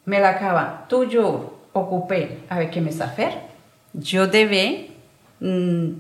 Mais 0.06 0.20
la 0.20 0.34
cave, 0.34 0.88
toujours 0.88 1.54
occupée 1.74 2.40
avec 2.50 2.76
mes 2.78 3.02
affaires, 3.02 3.38
je 4.00 4.20
devais 4.20 4.90
mm, 5.42 5.94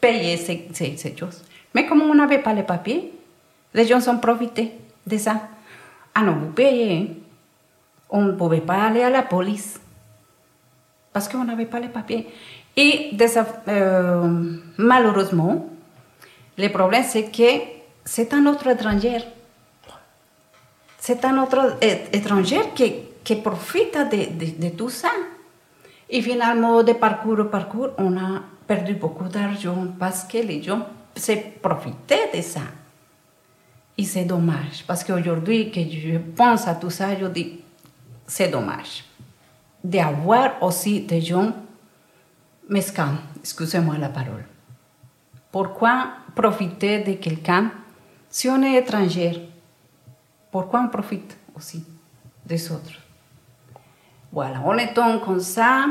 payer 0.00 0.36
ces, 0.36 1.16
choses. 1.16 1.44
Mais 1.74 1.86
comme 1.86 2.02
on 2.02 2.14
n'avait 2.14 2.42
pas 2.42 2.52
les 2.52 2.62
papiers, 2.62 3.12
les 3.74 3.86
gens 3.86 4.06
ont 4.08 4.18
profité 4.18 4.72
de 5.06 5.18
ça. 5.18 5.40
Ah 6.14 6.22
non, 6.22 6.36
vous 6.36 6.52
payez. 6.52 7.16
On 8.10 8.22
ne 8.22 8.32
pouvait 8.32 8.60
pas 8.60 8.84
à 8.86 9.10
la 9.10 9.22
police 9.22 9.80
parce 11.12 11.28
qu'on 11.28 11.44
n'avait 11.44 11.66
pas 11.66 11.80
les 11.80 11.88
papiers. 11.88 12.26
Et 12.76 13.10
euh, 13.68 14.56
malheureusement, 14.78 15.68
le 16.56 16.68
problème, 16.68 17.04
c'est 17.06 17.24
que 17.24 17.78
c'est 18.04 18.32
un 18.32 18.46
autre 18.46 18.68
étranger. 18.68 19.18
C'est 20.96 21.24
un 21.24 21.42
autre 21.42 21.76
étranger 22.12 22.60
qui, 22.74 22.94
qui 23.28 23.36
profite 23.36 23.94
de, 24.10 24.56
de, 24.58 24.68
tout 24.70 24.88
ça. 24.88 25.10
Et 26.08 26.22
finalement, 26.22 26.82
de 26.82 26.94
parcours 26.94 27.38
en 27.38 27.44
parcours, 27.44 27.90
on 27.98 28.16
a 28.16 28.40
perdu 28.66 28.94
beaucoup 28.94 29.28
d'argent 29.28 29.88
parce 29.98 30.24
que 30.24 30.38
les 30.38 30.62
gens 30.62 30.86
se 31.14 31.32
profitaient 31.60 32.30
de 32.34 32.40
ça. 32.40 32.62
Et 33.98 34.04
c'est 34.04 34.24
dommage, 34.24 34.82
parce 34.86 35.04
qu'aujourd'hui, 35.04 35.70
que 35.70 35.80
je 35.82 36.16
pense 36.16 36.66
à 36.66 36.76
tout 36.76 36.88
ça, 36.88 37.18
je 37.20 37.26
dis, 37.26 37.60
c'est 38.26 38.48
dommage 38.48 39.04
d'avoir 39.84 40.62
aussi 40.62 41.02
des 41.02 41.20
gens 41.20 41.52
mesquins, 42.66 43.18
excusez-moi 43.40 43.98
la 43.98 44.08
parole. 44.08 44.46
Pourquoi 45.52 46.12
profiter 46.34 47.00
de 47.00 47.12
quelqu'un 47.12 47.72
si 48.30 48.48
on 48.48 48.62
est 48.62 48.76
étranger 48.76 49.50
Pourquoi 50.50 50.80
on 50.80 50.88
profite 50.88 51.36
aussi 51.54 51.84
des 52.46 52.72
autres 52.72 53.07
Voilà, 54.32 54.60
on 54.64 54.76
est 54.76 54.94
comme 54.94 55.40
ça, 55.40 55.86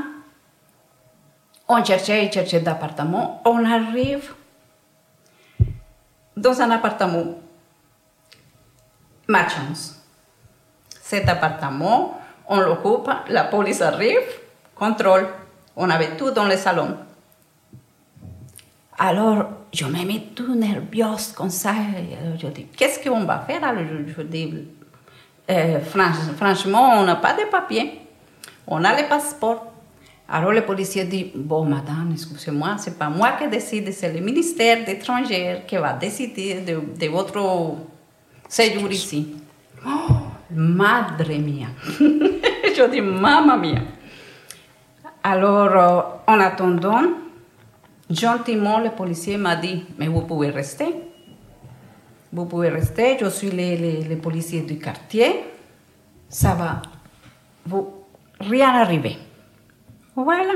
on 1.68 1.84
cherchait 1.84 2.26
et 2.26 2.32
cherchait 2.32 2.60
d'appartement, 2.60 3.42
on 3.46 3.66
arrive 3.66 4.34
dans 6.36 6.62
un 6.62 6.72
appartement 6.72 7.36
ma 9.28 9.48
chance. 9.50 10.02
Cet 11.02 11.28
appartement, 11.28 12.20
on 12.48 12.60
l'occupe, 12.60 13.10
la 13.30 13.46
police 13.46 13.82
arrive, 13.82 14.28
contrôle. 14.76 15.28
On 15.76 15.90
avait 15.90 16.16
tout 16.18 16.32
dans 16.32 16.46
le 16.46 16.58
salon. 16.58 16.98
Alors, 18.98 19.46
je 19.74 19.86
me 19.86 20.06
mets 20.06 20.24
tout 20.36 20.56
nerveuse 20.56 21.34
comme 21.34 21.50
ça. 21.50 21.74
Je 22.40 22.48
dis, 22.48 22.66
qu'est-ce 22.66 23.08
qu'on 23.08 23.26
va 23.26 23.40
faire 23.40 23.64
Alors, 23.64 23.84
je, 24.08 24.22
dis, 24.24 24.68
euh, 25.50 25.80
franchement, 25.82 26.94
on 26.96 27.04
n'a 27.04 27.16
pas 27.16 27.34
de 27.34 27.50
papier. 27.50 28.07
On 28.68 28.84
a 28.84 29.02
le 29.02 29.08
passeport. 29.08 29.74
Alors, 30.30 30.52
le 30.52 30.62
policier 30.66 31.06
dit, 31.06 31.32
bon, 31.34 31.64
madame, 31.64 32.10
excusez-moi, 32.12 32.76
c'est 32.78 33.00
pas 33.00 33.10
moi 33.10 33.32
qui 33.40 33.48
décide, 33.48 33.92
c'est 33.94 34.12
le 34.12 34.20
ministère 34.20 34.84
des 34.84 34.92
étrangers 34.94 35.62
qui 35.66 35.78
va 35.78 35.94
décider 35.94 36.62
de, 36.62 36.82
de 37.00 37.08
votre 37.08 37.78
séjour 38.50 38.92
ici. 38.92 39.36
Oh, 39.86 40.14
madre 40.52 41.30
mia. 41.40 41.68
je 42.00 42.92
dis, 42.92 43.02
mamma 43.02 43.56
mia. 43.56 43.80
Alors, 45.24 46.18
euh, 46.28 46.34
en 46.34 46.40
attendant, 46.40 47.04
gentiment, 48.10 48.80
le 48.80 48.90
policier 48.92 49.38
m'a 49.38 49.56
dit, 49.56 49.86
mais 49.98 50.08
vous 50.08 50.22
pouvez 50.22 50.50
rester. 50.50 50.88
Vous 52.32 52.46
pouvez 52.46 52.70
rester, 52.70 53.18
je 53.20 53.30
suis 53.30 53.50
le, 53.52 54.16
policier 54.16 54.62
du 54.62 54.78
quartier. 54.78 55.44
Ça 56.30 56.54
va 56.54 56.82
vous 57.66 58.06
rien 58.40 58.70
arriver. 58.70 59.18
Voilà. 60.16 60.54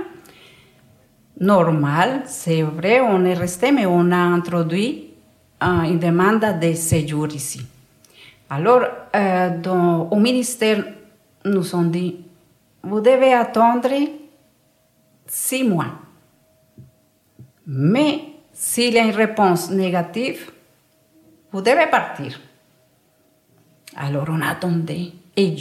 Normal, 1.39 2.23
c'est 2.25 2.61
vrai, 2.61 3.00
on 3.01 3.25
est 3.25 3.33
resté, 3.33 3.71
mais 3.71 3.85
on 3.85 4.11
a 4.11 4.17
introduit 4.17 5.09
euh, 5.63 5.81
une 5.83 6.00
demande 6.00 6.59
de 6.61 6.73
séjour 6.73 7.27
ici. 7.27 7.65
Alors, 8.50 8.83
euh, 9.15 9.57
dans, 9.57 10.09
au 10.09 10.19
ministère, 10.19 10.83
nous 11.45 11.75
ont 11.75 11.83
dit, 11.83 12.17
vous 12.83 13.00
devez 13.00 13.33
attendre 13.33 13.89
six 15.25 15.63
mois. 15.63 15.88
Mais 17.65 18.19
s'il 18.53 18.93
y 18.93 19.00
a 19.00 19.03
une 19.03 19.15
réponse 19.15 19.71
négative, 19.71 20.51
vous 21.51 21.61
devez 21.61 21.88
partir. 21.89 22.39
Alors 23.95 24.27
on 24.29 24.41
attendait. 24.41 25.11
Et 25.35 25.55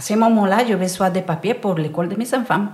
ce 0.00 0.14
moment-là, 0.14 0.64
je 0.66 0.74
besoin 0.74 1.10
de 1.10 1.20
papiers 1.20 1.54
pour 1.54 1.74
l'école 1.74 2.08
de 2.08 2.16
mes 2.16 2.34
enfants. 2.34 2.66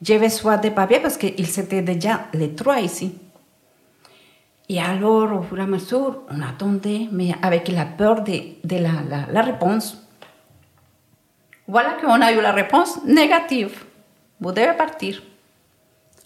J'ai 0.00 0.18
besoin 0.18 0.56
de 0.56 0.70
papiers 0.70 1.00
parce 1.00 1.16
qu'ils 1.16 1.60
étaient 1.60 1.82
déjà 1.82 2.26
les 2.32 2.54
trois 2.54 2.80
ici. 2.80 3.14
Et 4.68 4.80
alors, 4.80 5.40
au 5.40 5.42
fur 5.42 5.58
et 5.58 5.62
à 5.62 5.66
mesure, 5.66 6.22
on 6.30 6.40
attendait, 6.40 7.08
mais 7.12 7.34
avec 7.42 7.68
la 7.68 7.84
peur 7.84 8.22
de, 8.22 8.32
de 8.64 8.76
la, 8.76 9.02
la, 9.08 9.26
la, 9.30 9.42
réponse. 9.42 10.02
Voilà 11.68 11.96
qu'on 12.00 12.20
a 12.22 12.32
eu 12.32 12.40
la 12.40 12.52
réponse 12.52 13.04
négative. 13.04 13.84
Vous 14.40 14.52
devez 14.52 14.74
partir. 14.76 15.22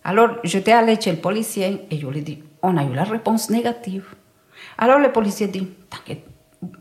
Alors, 0.04 0.36
j'étais 0.44 0.72
allée 0.72 1.00
chez 1.00 1.10
le 1.10 1.18
policier 1.18 1.86
et 1.90 1.98
je 1.98 2.06
lui 2.06 2.18
ai 2.18 2.22
dit, 2.22 2.42
on 2.62 2.76
a 2.76 2.84
eu 2.84 2.94
la 2.94 3.04
réponse 3.04 3.50
négative. 3.50 4.06
Alors, 4.78 5.00
le 5.00 5.10
policier 5.10 5.48
dit, 5.48 5.68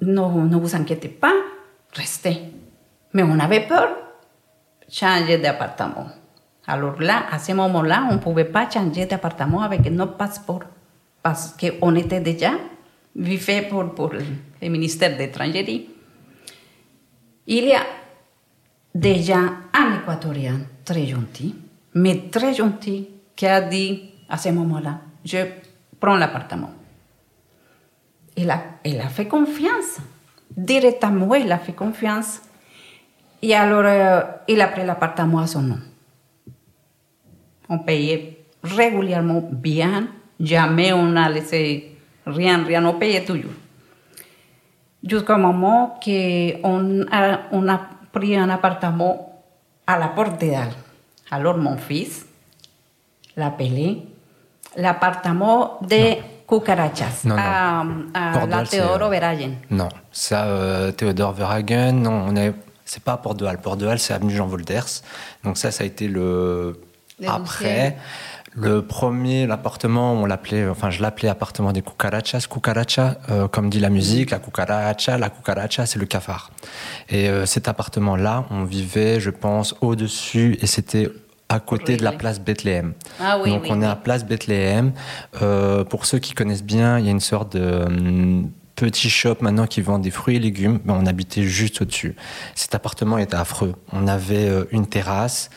non, 0.02 0.30
ne 0.30 0.56
vous 0.58 0.76
inquiétez 0.76 1.10
pas, 1.10 1.34
restez. 1.94 2.38
Mais 3.18 3.24
on 3.24 3.40
avait 3.40 3.66
peur, 3.66 3.98
changer 4.88 5.40
d'appartement. 5.40 6.06
Alors 6.68 7.02
là, 7.02 7.24
à 7.32 7.40
ce 7.40 7.52
moment-là, 7.54 8.08
on 8.12 8.14
ne 8.14 8.20
pouvait 8.20 8.46
pas 8.46 8.70
changer 8.70 9.08
d'appartement 9.08 9.64
avec 9.64 9.90
notre 9.90 10.16
passeport 10.18 10.62
parce 11.24 11.56
qu'on 11.60 11.96
était 11.96 12.20
déjà 12.20 12.52
vivait 13.16 13.64
pour, 13.64 13.92
pour 13.96 14.12
le 14.12 14.70
ministère 14.70 15.18
d'étrangérie. 15.18 15.90
Il 17.48 17.66
y 17.66 17.74
a 17.74 17.82
déjà 18.94 19.40
un 19.74 20.00
Équatorien 20.00 20.60
très 20.86 21.08
gentil, 21.08 21.56
mais 21.96 22.30
très 22.30 22.54
gentil, 22.54 23.10
qui 23.36 23.48
a 23.48 23.62
dit 23.62 24.12
à 24.30 24.38
ce 24.38 24.50
moment-là, 24.50 25.00
je 25.26 25.40
prends 26.00 26.18
l'appartement. 26.18 26.70
Il 28.36 28.52
a, 28.52 28.62
il 28.86 29.02
a 29.02 29.08
fait 29.08 29.28
confiance. 29.28 30.02
Directement, 30.56 31.34
il 31.34 31.52
a 31.52 31.58
fait 31.58 31.74
confiance. 31.74 32.42
Et 33.42 33.54
alors, 33.56 33.84
euh, 33.86 34.22
il 34.48 34.60
a 34.62 34.68
pris 34.68 34.86
l'appartement 34.86 35.40
à 35.40 35.48
son 35.48 35.62
nom. 35.62 35.80
On 37.70 37.80
payait 37.80 38.46
régulièrement 38.64 39.42
bien. 39.52 40.08
Jamais 40.40 40.94
on 40.94 41.16
a 41.16 41.30
laissé 41.30 41.96
rien, 42.26 42.64
rien, 42.64 42.86
on 42.86 42.94
payait 42.94 43.26
toujours. 43.26 43.52
Jusqu'au 45.04 45.38
moment 45.38 46.00
qu'on 46.04 47.06
a, 47.12 47.40
on 47.52 47.68
a 47.68 47.80
pris 48.12 48.36
un 48.36 48.50
appartement 48.50 49.44
à 49.86 49.98
la 49.98 50.08
Porte 50.10 50.40
d'Al. 50.42 50.70
Alors 51.32 51.58
mon 51.58 51.78
fils 51.78 52.26
l'appelait 53.36 53.98
l'appartement 54.76 55.80
de 55.82 56.16
Cucarachas 56.48 57.24
Non, 57.26 57.36
non. 57.36 57.42
à, 57.42 57.82
à 58.42 58.46
la 58.46 58.64
Teodoro 58.64 59.06
euh, 59.06 59.10
Veragen. 59.10 59.56
Non, 59.70 59.90
ça, 60.12 60.46
euh, 60.46 60.92
Théodore 60.92 61.34
Verhagen, 61.34 61.92
non, 61.94 62.26
on 62.30 62.36
est, 62.36 62.54
c'est 62.88 63.04
pas 63.04 63.14
à 63.14 63.18
Porte 63.18 63.38
de 63.38 63.46
Halle. 63.46 63.60
Porte 63.60 63.80
de 63.80 63.86
Halle, 63.86 64.00
c'est 64.00 64.14
avenue 64.14 64.36
Jean 64.36 64.48
Volders. 64.48 65.04
Donc 65.44 65.58
ça, 65.58 65.72
ça 65.72 65.84
a 65.84 65.88
été 65.88 66.08
le 66.08 66.80
après. 67.26 67.98
Le 68.60 68.82
premier, 68.82 69.46
l'appartement, 69.46 70.14
on 70.14 70.26
l'appelait, 70.26 70.68
enfin, 70.68 70.90
je 70.90 71.00
l'appelais 71.04 71.30
appartement 71.30 71.72
des 71.74 71.84
cucarachas. 71.84 72.48
Cucaracha, 72.50 73.18
euh, 73.30 73.48
comme 73.48 73.70
dit 73.70 73.80
la 73.80 73.92
musique, 73.92 74.32
la 74.32 74.40
cucaracha, 74.40 75.20
la 75.20 75.30
cucaracha, 75.30 75.86
c'est 75.86 76.00
le 76.00 76.08
cafard. 76.08 76.50
Et 77.10 77.30
euh, 77.30 77.46
cet 77.46 77.68
appartement-là, 77.68 78.46
on 78.50 78.64
vivait, 78.64 79.20
je 79.20 79.30
pense, 79.30 79.76
au-dessus, 79.82 80.58
et 80.60 80.66
c'était 80.66 81.08
à 81.50 81.60
côté 81.60 81.98
de 81.98 82.04
la 82.04 82.14
place 82.14 82.40
Bethléem. 82.40 82.94
Ah 83.20 83.40
oui, 83.40 83.52
Donc 83.52 83.66
on 83.70 83.82
est 83.82 83.86
à 83.86 83.96
Place 83.96 84.26
Bethléem. 84.26 84.92
Euh, 85.42 85.84
pour 85.84 86.06
ceux 86.08 86.18
qui 86.18 86.34
connaissent 86.34 86.64
bien, 86.64 86.98
il 86.98 87.06
y 87.06 87.10
a 87.10 87.12
une 87.12 87.20
sorte 87.20 87.56
de 87.56 87.86
hum, 87.86 88.52
petit 88.78 89.10
shop 89.10 89.38
maintenant 89.42 89.66
qui 89.68 89.82
vend 89.82 89.98
des 90.00 90.12
fruits 90.12 90.38
et 90.38 90.40
légumes. 90.40 90.80
Ben, 90.86 90.94
on 90.98 91.06
habitait 91.08 91.44
juste 91.44 91.82
au-dessus. 91.82 92.16
Cet 92.56 92.76
appartement 92.76 93.18
était 93.18 93.36
affreux. 93.36 93.74
On 93.92 94.08
avait 94.08 94.48
euh, 94.48 94.66
une 94.72 94.86
terrasse, 94.88 95.50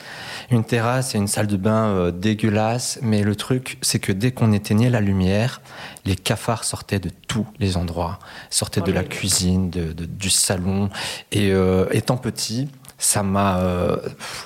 une 0.50 0.64
terrasse 0.64 1.14
et 1.14 1.18
une 1.18 1.28
salle 1.28 1.46
de 1.46 1.56
bain 1.56 1.88
euh, 1.90 2.10
dégueulasse. 2.10 2.98
Mais 3.02 3.22
le 3.22 3.36
truc, 3.36 3.76
c'est 3.82 3.98
que 4.00 4.10
dès 4.10 4.32
qu'on 4.32 4.52
éteignait 4.52 4.88
la 4.90 5.00
lumière, 5.00 5.60
les 6.06 6.16
cafards 6.16 6.64
sortaient 6.64 6.98
de 6.98 7.10
tous 7.28 7.46
les 7.58 7.76
endroits. 7.76 8.18
Sortaient 8.48 8.80
de 8.80 8.90
la 8.90 9.04
cuisine, 9.04 9.68
de- 9.70 9.92
de- 9.92 10.06
du 10.06 10.30
salon. 10.30 10.88
Et 11.30 11.52
euh, 11.52 11.86
étant 11.92 12.16
petit, 12.16 12.68
ça 12.98 13.22
m'a. 13.22 13.58
euh, 13.60 13.96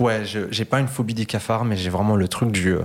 ouais, 0.01 0.25
j'ai 0.51 0.65
pas 0.65 0.81
une 0.81 0.89
phobie 0.89 1.15
des 1.15 1.27
cafards, 1.27 1.65
mais 1.65 1.77
j'ai 1.77 1.91
vraiment 1.91 2.17
le 2.17 2.27
truc 2.27 2.51
du. 2.51 2.71
euh, 2.73 2.83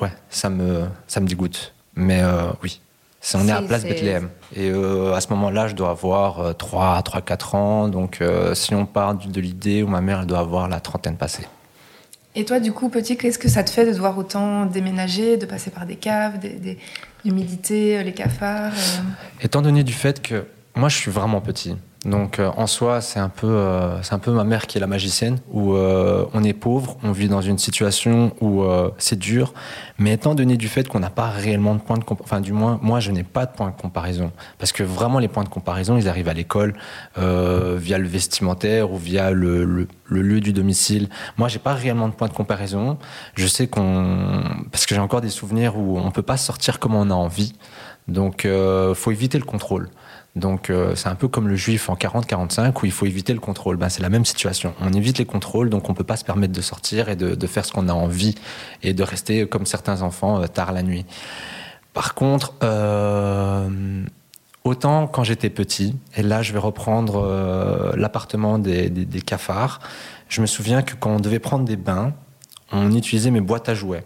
ouais, 0.00 0.12
ça 0.30 0.48
me, 0.48 0.84
ça 1.06 1.20
me 1.20 1.26
dégoûte. 1.26 1.74
Mais 1.94 2.22
euh, 2.22 2.50
oui, 2.62 2.80
on 3.34 3.46
est 3.48 3.52
à 3.52 3.62
Place 3.62 3.84
Bethléem. 3.84 4.28
Et 4.54 4.70
euh, 4.70 5.14
à 5.14 5.20
ce 5.20 5.28
moment-là, 5.30 5.68
je 5.68 5.74
dois 5.74 5.90
avoir 5.90 6.40
euh, 6.40 6.52
3, 6.52 7.00
3, 7.02 7.20
4 7.22 7.54
ans. 7.54 7.88
Donc 7.88 8.20
euh, 8.20 8.54
si 8.54 8.74
on 8.74 8.84
part 8.86 9.14
de 9.14 9.40
l'idée 9.40 9.82
où 9.82 9.86
ma 9.86 10.00
mère, 10.00 10.20
elle 10.20 10.26
doit 10.26 10.40
avoir 10.40 10.68
la 10.68 10.80
trentaine 10.80 11.16
passée. 11.16 11.46
Et 12.34 12.44
toi, 12.46 12.60
du 12.60 12.72
coup, 12.72 12.88
petit, 12.88 13.16
qu'est-ce 13.18 13.38
que 13.38 13.48
ça 13.48 13.62
te 13.62 13.70
fait 13.70 13.84
de 13.86 13.92
devoir 13.92 14.16
autant 14.16 14.64
déménager, 14.66 15.36
de 15.36 15.44
passer 15.46 15.70
par 15.70 15.84
des 15.84 15.96
caves, 15.96 16.38
des, 16.38 16.54
des- 16.54 16.78
l'humidité, 17.24 17.98
euh, 17.98 18.02
les 18.02 18.12
cafards 18.14 18.72
Étant 19.40 19.60
donné 19.62 19.84
du 19.84 19.92
fait 19.92 20.22
que 20.22 20.46
moi, 20.74 20.88
je 20.88 20.96
suis 20.96 21.10
vraiment 21.10 21.40
petit. 21.42 21.76
Donc 22.04 22.40
euh, 22.40 22.50
en 22.56 22.66
soi, 22.66 23.00
c'est 23.00 23.20
un 23.20 23.28
peu, 23.28 23.46
euh, 23.46 24.02
c'est 24.02 24.12
un 24.12 24.18
peu 24.18 24.32
ma 24.32 24.42
mère 24.42 24.66
qui 24.66 24.76
est 24.76 24.80
la 24.80 24.88
magicienne, 24.88 25.38
où 25.52 25.74
euh, 25.74 26.24
on 26.34 26.42
est 26.42 26.52
pauvre, 26.52 26.96
on 27.04 27.12
vit 27.12 27.28
dans 27.28 27.40
une 27.42 27.58
situation 27.58 28.32
où 28.40 28.62
euh, 28.64 28.90
c'est 28.98 29.16
dur, 29.18 29.54
mais 29.98 30.14
étant 30.14 30.34
donné 30.34 30.56
du 30.56 30.66
fait 30.66 30.88
qu'on 30.88 30.98
n'a 30.98 31.10
pas 31.10 31.28
réellement 31.28 31.76
de 31.76 31.80
points 31.80 31.98
de 31.98 32.02
comparaison, 32.02 32.24
enfin 32.34 32.40
du 32.40 32.52
moins 32.52 32.80
moi 32.82 32.98
je 32.98 33.12
n'ai 33.12 33.22
pas 33.22 33.46
de 33.46 33.52
points 33.52 33.70
de 33.70 33.80
comparaison, 33.80 34.32
parce 34.58 34.72
que 34.72 34.82
vraiment 34.82 35.20
les 35.20 35.28
points 35.28 35.44
de 35.44 35.48
comparaison, 35.48 35.96
ils 35.96 36.08
arrivent 36.08 36.28
à 36.28 36.34
l'école 36.34 36.74
euh, 37.18 37.76
via 37.78 37.98
le 37.98 38.08
vestimentaire 38.08 38.90
ou 38.90 38.96
via 38.96 39.30
le, 39.30 39.64
le- 39.64 39.86
le 40.06 40.22
lieu 40.22 40.40
du 40.40 40.52
domicile. 40.52 41.08
Moi, 41.38 41.48
j'ai 41.48 41.58
pas 41.58 41.72
réellement 41.72 42.06
de 42.08 42.12
points 42.12 42.28
de 42.28 42.34
comparaison. 42.34 42.98
Je 43.34 43.46
sais 43.46 43.66
qu'on, 43.66 44.42
parce 44.70 44.84
que 44.84 44.94
j'ai 44.94 45.00
encore 45.00 45.22
des 45.22 45.30
souvenirs 45.30 45.78
où 45.78 45.98
on 45.98 46.10
peut 46.10 46.20
pas 46.20 46.36
sortir 46.36 46.78
comme 46.80 46.94
on 46.94 47.08
a 47.10 47.14
envie, 47.14 47.54
donc 48.08 48.44
euh, 48.44 48.92
faut 48.94 49.10
éviter 49.12 49.38
le 49.38 49.44
contrôle. 49.44 49.88
Donc 50.34 50.70
euh, 50.70 50.94
c'est 50.94 51.08
un 51.08 51.14
peu 51.14 51.28
comme 51.28 51.46
le 51.46 51.56
juif 51.56 51.90
en 51.90 51.94
40-45 51.94 52.82
où 52.82 52.86
il 52.86 52.92
faut 52.92 53.04
éviter 53.06 53.34
le 53.34 53.40
contrôle. 53.40 53.76
Ben, 53.76 53.88
c'est 53.88 54.02
la 54.02 54.08
même 54.08 54.24
situation. 54.24 54.74
On 54.80 54.92
évite 54.92 55.18
les 55.18 55.26
contrôles, 55.26 55.68
donc 55.68 55.90
on 55.90 55.94
peut 55.94 56.04
pas 56.04 56.16
se 56.16 56.24
permettre 56.24 56.54
de 56.54 56.60
sortir 56.62 57.08
et 57.08 57.16
de, 57.16 57.46
faire 57.46 57.64
ce 57.64 57.72
qu'on 57.72 57.88
a 57.88 57.92
envie 57.92 58.34
et 58.82 58.94
de 58.94 59.02
rester 59.02 59.46
comme 59.46 59.66
certains 59.66 60.02
enfants 60.02 60.42
euh, 60.42 60.46
tard 60.46 60.72
la 60.72 60.82
nuit. 60.82 61.04
Par 61.92 62.14
contre, 62.14 62.54
euh, 62.62 63.68
autant 64.64 65.06
quand 65.06 65.24
j'étais 65.24 65.50
petit, 65.50 65.94
et 66.16 66.22
là 66.22 66.40
je 66.40 66.54
vais 66.54 66.58
reprendre 66.58 67.92
l'appartement 67.94 68.58
des 68.58 69.20
cafards, 69.26 69.80
je 70.30 70.40
me 70.40 70.46
souviens 70.46 70.80
que 70.80 70.94
quand 70.94 71.10
on 71.10 71.20
devait 71.20 71.40
prendre 71.40 71.66
des 71.66 71.76
bains, 71.76 72.14
on 72.72 72.90
utilisait 72.92 73.30
mes 73.30 73.42
boîtes 73.42 73.68
à 73.68 73.74
jouets. 73.74 74.04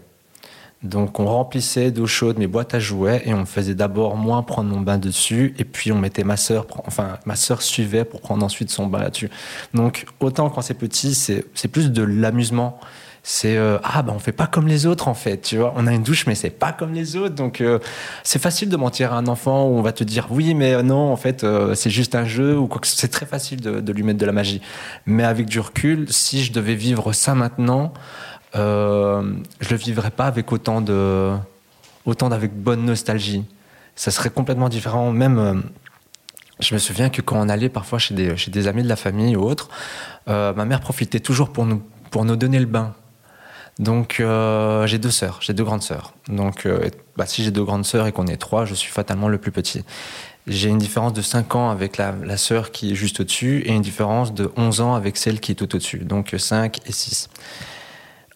Donc 0.83 1.19
on 1.19 1.25
remplissait 1.25 1.89
d'eau 1.89 2.05
chaude 2.05 2.37
mes 2.37 2.45
boîtes 2.45 2.75
à 2.75 2.79
jouets 2.79 3.23
et 3.25 3.33
on 3.33 3.45
faisait 3.45 3.73
d'abord 3.73 4.15
moi 4.15 4.43
prendre 4.43 4.69
mon 4.69 4.81
bain 4.81 4.99
dessus 4.99 5.55
et 5.57 5.63
puis 5.63 5.91
on 5.91 5.97
mettait 5.97 6.23
ma 6.23 6.37
sœur, 6.37 6.67
enfin 6.85 7.17
ma 7.25 7.35
sœur 7.35 7.63
suivait 7.63 8.05
pour 8.05 8.21
prendre 8.21 8.45
ensuite 8.45 8.69
son 8.69 8.85
bain 8.85 8.99
là-dessus. 8.99 9.31
Donc 9.73 10.05
autant 10.19 10.49
quand 10.51 10.61
c'est 10.61 10.75
petit, 10.75 11.15
c'est 11.15 11.45
c'est 11.55 11.67
plus 11.67 11.91
de 11.91 12.03
l'amusement. 12.03 12.79
C'est 13.23 13.57
euh, 13.57 13.77
ah 13.83 14.03
ben 14.03 14.13
on 14.15 14.19
fait 14.19 14.31
pas 14.31 14.47
comme 14.47 14.67
les 14.67 14.85
autres 14.85 15.07
en 15.07 15.13
fait, 15.15 15.41
tu 15.41 15.57
vois. 15.57 15.73
On 15.75 15.87
a 15.87 15.93
une 15.93 16.03
douche 16.03 16.27
mais 16.27 16.35
c'est 16.35 16.51
pas 16.51 16.71
comme 16.71 16.93
les 16.93 17.17
autres, 17.17 17.35
donc 17.35 17.59
euh, 17.59 17.79
c'est 18.23 18.39
facile 18.39 18.69
de 18.69 18.77
mentir 18.77 19.13
à 19.13 19.17
un 19.17 19.27
enfant 19.27 19.65
où 19.67 19.77
on 19.77 19.81
va 19.81 19.91
te 19.91 20.03
dire 20.03 20.27
oui 20.29 20.53
mais 20.53 20.75
euh, 20.75 20.83
non 20.83 21.11
en 21.11 21.17
fait 21.17 21.43
euh, 21.43 21.73
c'est 21.73 21.89
juste 21.89 22.13
un 22.15 22.23
jeu 22.23 22.57
ou 22.57 22.67
quoi 22.67 22.79
que 22.79 22.87
c'est 22.87 23.09
très 23.09 23.25
facile 23.25 23.59
de, 23.61 23.81
de 23.81 23.93
lui 23.93 24.03
mettre 24.03 24.19
de 24.19 24.25
la 24.27 24.31
magie. 24.31 24.61
Mais 25.07 25.23
avec 25.23 25.47
du 25.47 25.59
recul, 25.59 26.05
si 26.09 26.43
je 26.43 26.53
devais 26.53 26.75
vivre 26.75 27.11
ça 27.13 27.33
maintenant, 27.35 27.93
euh, 28.55 29.33
je 29.59 29.69
le 29.69 29.75
vivrais 29.75 30.11
pas 30.11 30.25
avec 30.25 30.51
autant 30.51 30.81
de 30.81 31.33
autant 32.05 32.29
d'avec 32.29 32.53
bonne 32.53 32.85
nostalgie. 32.85 33.43
Ça 33.95 34.11
serait 34.11 34.29
complètement 34.29 34.69
différent. 34.69 35.11
Même, 35.11 35.37
euh, 35.39 35.55
je 36.59 36.73
me 36.73 36.79
souviens 36.79 37.09
que 37.09 37.21
quand 37.21 37.37
on 37.37 37.49
allait 37.49 37.69
parfois 37.69 37.99
chez 37.99 38.15
des, 38.15 38.37
chez 38.37 38.51
des 38.51 38.67
amis 38.67 38.83
de 38.83 38.87
la 38.87 38.95
famille 38.95 39.35
ou 39.35 39.43
autres, 39.43 39.69
euh, 40.27 40.53
ma 40.53 40.65
mère 40.65 40.79
profitait 40.81 41.19
toujours 41.19 41.51
pour 41.51 41.65
nous, 41.65 41.81
pour 42.09 42.25
nous 42.25 42.35
donner 42.35 42.59
le 42.59 42.65
bain. 42.65 42.93
Donc 43.79 44.19
euh, 44.19 44.87
j'ai 44.87 44.97
deux 44.97 45.11
sœurs, 45.11 45.39
j'ai 45.41 45.53
deux 45.53 45.63
grandes 45.63 45.83
sœurs. 45.83 46.13
Donc 46.27 46.65
euh, 46.65 46.89
bah, 47.15 47.25
si 47.27 47.43
j'ai 47.43 47.51
deux 47.51 47.63
grandes 47.63 47.85
sœurs 47.85 48.07
et 48.07 48.11
qu'on 48.11 48.25
est 48.25 48.37
trois, 48.37 48.65
je 48.65 48.73
suis 48.73 48.91
fatalement 48.91 49.27
le 49.27 49.37
plus 49.37 49.51
petit. 49.51 49.83
J'ai 50.47 50.69
une 50.69 50.77
différence 50.77 51.13
de 51.13 51.21
5 51.21 51.55
ans 51.55 51.69
avec 51.69 51.97
la, 51.97 52.15
la 52.23 52.37
sœur 52.37 52.71
qui 52.71 52.93
est 52.93 52.95
juste 52.95 53.19
au-dessus 53.19 53.63
et 53.65 53.73
une 53.73 53.81
différence 53.81 54.33
de 54.33 54.49
11 54.55 54.81
ans 54.81 54.95
avec 54.95 55.17
celle 55.17 55.41
qui 55.41 55.51
est 55.51 55.55
tout 55.55 55.75
au-dessus. 55.75 55.99
Donc 55.99 56.33
5 56.37 56.79
et 56.87 56.91
6. 56.91 57.29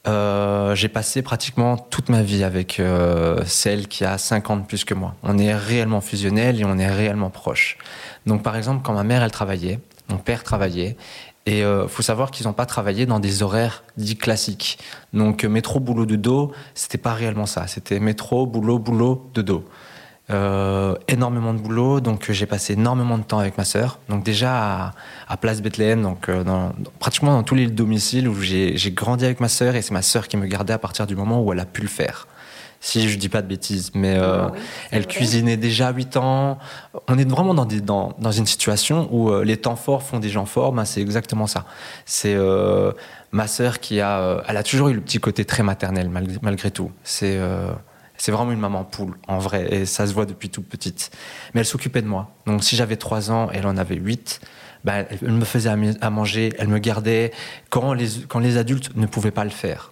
Euh, 0.08 0.74
j'ai 0.74 0.88
passé 0.88 1.22
pratiquement 1.22 1.78
toute 1.78 2.10
ma 2.10 2.24
vie 2.24 2.44
avec 2.44 2.80
euh, 2.80 3.44
celle 3.46 3.88
qui 3.88 4.04
a 4.04 4.18
5 4.18 4.50
ans 4.50 4.58
de 4.58 4.66
plus 4.66 4.84
que 4.84 4.94
moi. 4.94 5.16
On 5.22 5.38
est 5.38 5.54
réellement 5.54 6.02
fusionnels 6.02 6.60
et 6.60 6.66
on 6.66 6.78
est 6.80 6.90
réellement 6.90 7.30
proches. 7.30 7.78
Donc 8.26 8.42
par 8.42 8.56
exemple, 8.56 8.82
quand 8.84 8.94
ma 8.94 9.04
mère, 9.04 9.22
elle 9.22 9.32
travaillait, 9.32 9.80
mon 10.10 10.18
père 10.18 10.44
travaillait, 10.44 10.98
et 11.46 11.64
euh, 11.64 11.88
faut 11.88 12.04
savoir 12.04 12.30
qu'ils 12.32 12.46
n'ont 12.46 12.54
pas 12.54 12.66
travaillé 12.66 13.06
dans 13.06 13.20
des 13.20 13.42
horaires 13.42 13.84
dits 13.98 14.18
classiques. 14.18 14.78
Donc 15.14 15.44
euh, 15.44 15.50
métro, 15.50 15.80
boulot, 15.80 16.06
de 16.06 16.16
dos, 16.16 16.52
c'était 16.76 17.00
pas 17.00 17.14
réellement 17.14 17.48
ça. 17.48 17.68
C'était 17.68 18.00
métro, 18.00 18.46
boulot, 18.46 18.78
boulot, 18.78 19.30
de 19.34 19.42
dos. 19.42 19.66
Euh, 20.32 20.96
énormément 21.08 21.54
de 21.54 21.60
boulot, 21.60 22.00
donc 22.00 22.30
euh, 22.30 22.34
j'ai 22.34 22.46
passé 22.46 22.74
énormément 22.74 23.18
de 23.18 23.24
temps 23.24 23.40
avec 23.40 23.58
ma 23.58 23.66
sœur. 23.66 24.00
Donc 24.08 24.24
déjà 24.24 24.52
à, 24.86 24.92
à 25.28 25.38
Place 25.38 25.62
Bethléem, 25.62 26.02
donc 26.02 26.30
euh, 26.30 26.44
dans, 26.44 26.68
dans- 26.70 26.92
pratiquement 27.00 27.34
dans 27.34 27.44
tous 27.44 27.56
les 27.56 27.68
domiciles 27.68 28.28
où 28.30 28.40
j'ai 28.42 28.76
grandi 28.92 29.26
avec 29.26 29.40
ma 29.40 29.50
sœur 29.50 29.76
et 29.76 29.82
c'est 29.82 29.94
ma 29.94 30.02
sœur 30.02 30.28
qui 30.28 30.38
me 30.38 30.46
gardait 30.48 30.74
à 30.74 30.78
partir 30.78 31.06
du 31.08 31.16
moment 31.16 31.42
où 31.44 31.52
elle 31.52 31.60
a 31.60 31.66
pu 31.66 31.82
le 31.82 31.88
faire. 31.88 32.28
Si 32.84 33.10
je 33.10 33.18
dis 33.18 33.30
pas 33.30 33.42
de 33.44 33.48
bêtises, 33.48 33.92
mais 33.94 34.16
euh, 34.18 34.46
Ah 34.48 34.52
oui, 34.54 34.60
elle 34.92 35.04
vrai. 35.04 35.12
cuisinait 35.12 35.58
déjà 35.58 35.90
à 35.90 35.92
8 35.92 36.18
ans. 36.18 36.58
On 37.08 37.18
est 37.18 37.30
vraiment 37.30 37.54
dans, 37.54 37.66
des, 37.66 37.80
dans, 37.82 38.14
dans 38.18 38.32
une 38.32 38.48
situation 38.48 39.08
où 39.12 39.30
euh, 39.32 39.44
les 39.44 39.58
temps 39.58 39.76
forts 39.76 40.02
font 40.02 40.18
des 40.20 40.30
gens 40.30 40.46
forts. 40.48 40.72
Ben, 40.72 40.86
c'est 40.86 41.02
exactement 41.02 41.46
ça. 41.46 41.66
C'est 42.06 42.36
ma 43.32 43.48
sœur 43.48 43.80
qui 43.82 44.02
a, 44.02 44.44
elle 44.48 44.58
a 44.58 44.64
toujours 44.64 44.88
eu 44.90 44.94
le 44.94 45.02
petit 45.02 45.20
côté 45.20 45.46
très 45.46 45.62
maternel 45.64 46.10
malgré, 46.10 46.38
malgré 46.42 46.72
tout. 46.72 46.90
C'est, 47.04 47.40
C'est 48.22 48.32
vraiment 48.32 48.52
une 48.52 48.60
maman 48.60 48.84
poule, 48.84 49.16
en 49.28 49.40
vrai, 49.40 49.66
et 49.74 49.86
ça 49.88 50.06
se 50.06 50.14
voit 50.14 50.28
depuis 50.28 50.52
toute 50.52 50.70
petite. 50.70 51.10
Mais 51.56 51.62
elle 51.62 51.66
s'occupait 51.66 52.04
de 52.04 52.08
moi. 52.08 52.30
Donc 52.46 52.64
si 52.64 52.76
j'avais 52.76 52.96
3 52.96 53.32
ans 53.32 53.50
et 53.52 53.58
elle 53.58 53.66
en 53.66 53.78
avait 53.78 53.96
8, 53.96 54.42
ben, 54.84 55.08
elle 55.10 55.32
me 55.32 55.44
faisait 55.44 55.72
à 56.02 56.10
manger, 56.12 56.54
elle 56.60 56.68
me 56.68 56.78
gardait 56.78 57.32
quand 57.72 57.94
les, 57.94 58.08
quand 58.30 58.38
les 58.38 58.58
adultes 58.58 58.96
ne 58.96 59.08
pouvaient 59.08 59.32
pas 59.32 59.44
le 59.44 59.50
faire. 59.50 59.92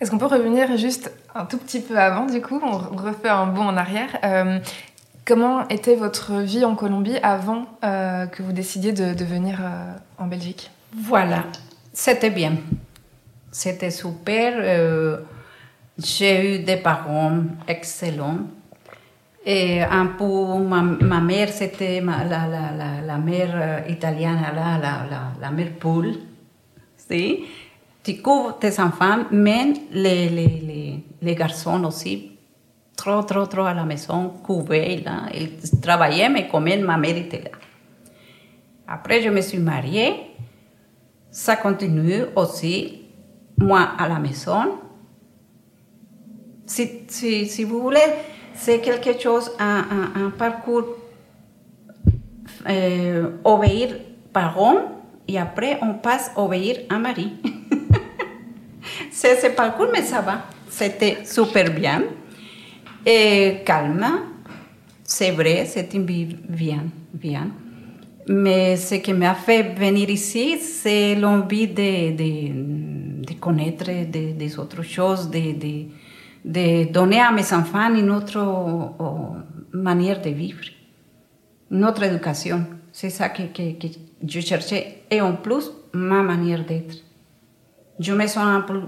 Est-ce 0.00 0.10
qu'on 0.10 0.18
peut 0.18 0.26
revenir 0.26 0.76
juste 0.76 1.12
un 1.36 1.44
tout 1.44 1.56
petit 1.58 1.78
peu 1.78 1.96
avant, 1.96 2.26
du 2.26 2.42
coup? 2.42 2.60
On 2.64 2.78
refait 2.78 3.28
un 3.28 3.46
bond 3.46 3.68
en 3.68 3.76
arrière. 3.76 4.18
Euh, 4.24 4.58
comment 5.24 5.68
était 5.68 5.94
votre 5.94 6.40
vie 6.40 6.64
en 6.64 6.74
Colombie 6.74 7.18
avant 7.22 7.66
euh, 7.84 8.26
que 8.26 8.42
vous 8.42 8.50
décidiez 8.50 8.90
de, 8.90 9.24
venir 9.24 9.60
euh, 9.60 9.92
en 10.18 10.26
Belgique? 10.26 10.72
Voilà, 10.96 11.44
c'était 11.92 12.30
bien. 12.30 12.56
C'était 13.52 13.92
super. 13.92 15.28
J'ai 15.98 16.56
eu 16.56 16.58
des 16.58 16.76
parents 16.76 17.42
excellents. 17.66 18.40
Et 19.44 19.80
un 19.80 20.06
peu, 20.18 20.58
ma, 20.58 21.20
mère, 21.20 21.48
c'était 21.50 22.00
la, 22.00 22.24
la, 22.24 22.48
la, 22.76 23.00
la, 23.06 23.16
mère 23.18 23.88
italienne, 23.88 24.40
la, 24.54 24.78
la, 24.78 25.32
la, 25.40 25.50
mère 25.50 25.72
poule. 25.78 26.14
Si? 26.96 27.44
Tu 28.02 28.20
couvres 28.20 28.58
tes 28.58 28.78
enfants, 28.80 29.24
mais 29.30 29.72
les, 29.92 30.28
les, 30.28 30.48
les, 30.48 31.04
les 31.22 31.34
garçons 31.36 31.84
aussi, 31.84 32.32
trop, 32.96 33.22
trop, 33.22 33.46
trop 33.46 33.62
à 33.62 33.74
la 33.74 33.84
maison, 33.84 34.30
couvaient, 34.42 35.02
là. 35.04 35.26
Ils 35.32 35.80
travaillaient, 35.80 36.28
mais 36.28 36.48
quand 36.48 36.60
même, 36.60 36.82
ma 36.82 36.96
mère 36.96 37.16
était 37.16 37.42
là. 37.42 37.50
Après, 38.88 39.22
je 39.22 39.28
me 39.28 39.40
suis 39.40 39.58
mariée. 39.58 40.14
Ça 41.30 41.56
continue 41.56 42.24
aussi, 42.34 43.02
moi 43.58 43.90
à 43.98 44.08
la 44.08 44.18
maison. 44.18 44.78
Si, 46.66 46.90
si, 47.08 47.46
si 47.46 47.64
vous 47.64 47.80
voulez, 47.80 48.00
c'est 48.54 48.80
quelque 48.80 49.18
chose, 49.20 49.50
un, 49.58 49.84
un, 50.16 50.26
un 50.26 50.30
parcours 50.30 50.96
euh, 52.68 53.30
obéir 53.44 53.96
parents 54.32 55.02
et 55.28 55.38
après 55.38 55.78
on 55.82 55.94
passe 55.94 56.32
obéir 56.36 56.78
à 56.88 56.98
Marie. 56.98 57.32
c'est 59.10 59.36
ce 59.40 59.48
parcours, 59.48 59.88
mais 59.92 60.02
ça 60.02 60.20
va. 60.20 60.42
Super 61.24 61.70
bien. 61.70 62.02
Et 63.04 63.62
calme, 63.64 64.04
c'est 65.04 65.30
vrai, 65.30 65.64
c'est 65.66 65.94
une 65.94 66.04
bien, 66.04 66.86
bien. 67.14 67.50
Mais 68.28 68.76
ce 68.76 68.96
qui 68.96 69.12
m'a 69.12 69.34
fait 69.34 69.62
venir 69.78 70.10
ici, 70.10 70.58
c'est 70.58 71.14
l'envie 71.14 71.68
de, 71.68 72.10
de, 72.10 73.24
de, 73.24 73.32
connaître 73.34 73.84
des, 73.84 74.32
des 74.32 74.58
autres 74.58 74.82
choses, 74.82 75.30
de, 75.30 75.86
de 76.46 76.90
donner 76.92 77.20
à 77.20 77.32
mes 77.32 77.52
enfants 77.52 77.92
une 77.92 78.10
autre 78.10 78.38
manière 79.72 80.22
de 80.22 80.30
vivre, 80.30 80.64
une 81.70 81.84
autre 81.84 82.04
éducation. 82.04 82.64
C'est 82.92 83.10
ça 83.10 83.28
que, 83.28 83.42
que, 83.42 83.72
que, 83.78 83.88
je 84.26 84.40
cherchais. 84.40 85.02
Et 85.10 85.20
en 85.20 85.34
plus, 85.34 85.70
ma 85.92 86.22
manière 86.22 86.64
d'être. 86.64 86.96
Je 87.98 88.12
me 88.12 88.26
sens 88.26 88.38
un 88.38 88.60
peu, 88.60 88.80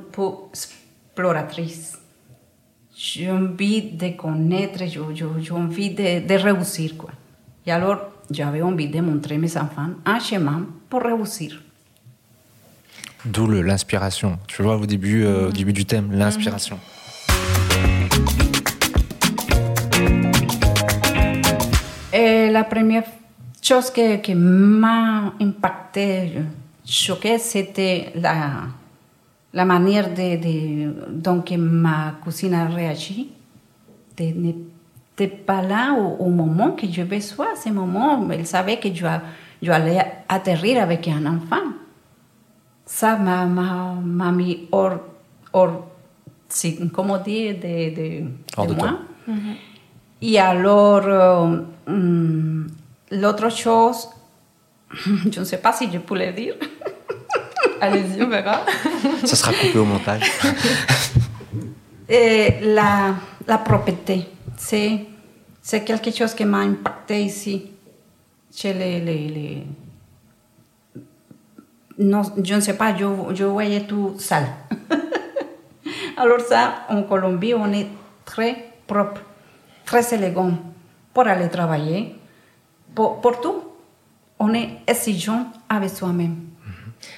exploratrice. 0.50 1.98
J'ai 2.96 3.30
envie 3.30 3.92
de 3.92 4.08
connaître, 4.16 4.84
j'ai 4.86 5.52
envie 5.52 5.90
de, 5.90 6.26
de 6.26 6.34
réussir. 6.34 6.96
Quoi. 6.96 7.10
Et 7.66 7.72
alors, 7.72 7.98
j'avais 8.30 8.62
envie 8.62 8.88
de 8.88 9.00
montrer 9.00 9.34
à 9.34 9.38
mes 9.38 9.56
enfants 9.56 9.90
un 10.04 10.18
chemin 10.20 10.66
pour 10.88 11.02
réussir. 11.02 11.60
D'où 13.24 13.46
l'inspiration. 13.48 14.38
Tu 14.46 14.62
vois, 14.62 14.76
au 14.76 14.86
début, 14.86 15.24
euh, 15.24 15.48
au 15.48 15.52
début 15.52 15.72
du 15.72 15.84
thème, 15.84 16.12
l'inspiration. 16.12 16.78
Eh, 22.18 22.50
la 22.50 22.64
première 22.64 23.04
chose 23.62 23.90
que, 23.92 24.16
que 24.16 24.32
m'a 24.32 25.34
impacté, 25.40 26.32
choqué, 26.84 27.38
c'était 27.38 28.10
la, 28.16 28.64
la 29.52 29.64
manière 29.64 30.12
de, 30.12 30.36
de, 30.36 30.94
dont 31.10 31.44
ma 31.56 32.16
cousine 32.24 32.54
a 32.54 32.66
réagi. 32.66 33.30
De 34.16 34.24
n'était 34.24 35.28
pas 35.28 35.62
là 35.62 35.94
au, 35.94 36.28
moment 36.28 36.72
que 36.72 36.88
je 36.90 37.02
besoin. 37.02 37.54
ce 37.54 37.68
moment, 37.68 38.28
elle 38.32 38.46
savait 38.46 38.80
que 38.80 38.92
je, 38.92 39.06
je 39.62 39.70
allais 39.70 40.04
atterrir 40.28 40.82
avec 40.82 41.06
un 41.06 41.24
enfant. 41.24 41.66
Ça 42.84 43.16
m'a 43.16 44.32
mis 44.32 44.66
hors, 44.72 44.98
hors 45.52 45.86
comment 46.92 47.18
dire, 47.18 47.54
de, 47.62 47.94
de, 47.94 48.66
de, 48.66 48.74
moi. 48.74 48.98
Et 50.20 50.38
alors, 50.38 51.02
euh, 51.06 52.64
l'autre 53.10 53.50
chose, 53.50 54.08
je 55.30 55.40
ne 55.40 55.44
sais 55.44 55.58
pas 55.58 55.72
si 55.72 55.90
je 55.92 55.98
peux 55.98 56.18
le 56.18 56.32
dire. 56.32 56.54
Allez-y, 57.80 58.22
on 58.22 58.28
verra. 58.28 58.64
Ça 59.24 59.36
sera 59.36 59.52
coupé 59.52 59.78
au 59.78 59.84
montage. 59.84 60.22
Et 62.08 62.54
la, 62.62 63.14
la 63.46 63.58
propreté, 63.58 64.26
c'est, 64.56 65.00
c'est 65.62 65.84
quelque 65.84 66.10
chose 66.10 66.34
qui 66.34 66.44
m'a 66.44 66.58
impacté 66.58 67.22
ici, 67.22 67.70
chez 68.54 68.72
les, 68.72 69.00
les, 69.00 69.28
les... 69.28 69.62
Non, 71.98 72.22
je 72.42 72.54
ne 72.54 72.60
sais 72.60 72.76
pas, 72.76 72.96
je, 72.96 73.04
je 73.34 73.44
voyais 73.44 73.82
tout 73.82 74.14
sale. 74.18 74.46
Alors 76.16 76.40
ça, 76.40 76.86
en 76.88 77.02
Colombie, 77.02 77.54
on 77.54 77.72
est 77.72 77.88
très 78.24 78.72
propre 78.86 79.20
très 79.88 80.14
élégant 80.14 80.52
pour 81.14 81.26
aller 81.26 81.48
travailler, 81.48 82.14
pour, 82.94 83.20
pour 83.22 83.40
tout. 83.40 83.58
On 84.38 84.52
est 84.52 84.68
exigeant 84.86 85.46
avec 85.68 85.90
soi-même. 85.90 86.36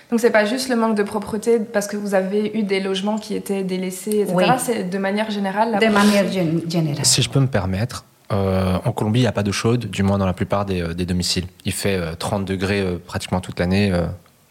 Donc 0.09 0.21
c'est 0.21 0.31
pas 0.31 0.45
juste 0.45 0.69
le 0.69 0.77
manque 0.77 0.97
de 0.97 1.03
propreté 1.03 1.59
parce 1.59 1.87
que 1.87 1.97
vous 1.97 2.15
avez 2.15 2.43
eu 2.59 2.63
des 2.63 2.81
logements 2.81 3.19
qui 3.19 3.35
étaient 3.35 3.65
délaissés, 3.65 4.21
etc. 4.21 4.55
C'est 4.59 4.85
de 4.85 4.99
manière 4.99 5.31
générale. 5.31 5.79
de 5.81 5.93
manière 6.03 6.27
générale. 6.31 7.05
Si 7.05 7.23
je 7.23 7.29
peux 7.29 7.41
me 7.41 7.49
permettre, 7.49 8.05
euh, 8.33 8.79
en 8.85 8.93
Colombie, 8.93 9.21
il 9.21 9.23
n'y 9.23 9.29
a 9.29 9.33
pas 9.33 9.43
de 9.43 9.53
chaude, 9.53 9.87
du 9.91 10.03
moins 10.03 10.19
dans 10.19 10.27
la 10.27 10.33
plupart 10.33 10.65
des, 10.65 10.81
euh, 10.81 10.95
des 10.95 11.07
domiciles. 11.07 11.47
Il 11.65 11.73
fait 11.73 11.99
30 12.17 12.43
euh, 12.43 12.45
degrés 12.45 12.85
pratiquement 13.07 13.41
toute 13.41 13.59
l'année. 13.59 13.93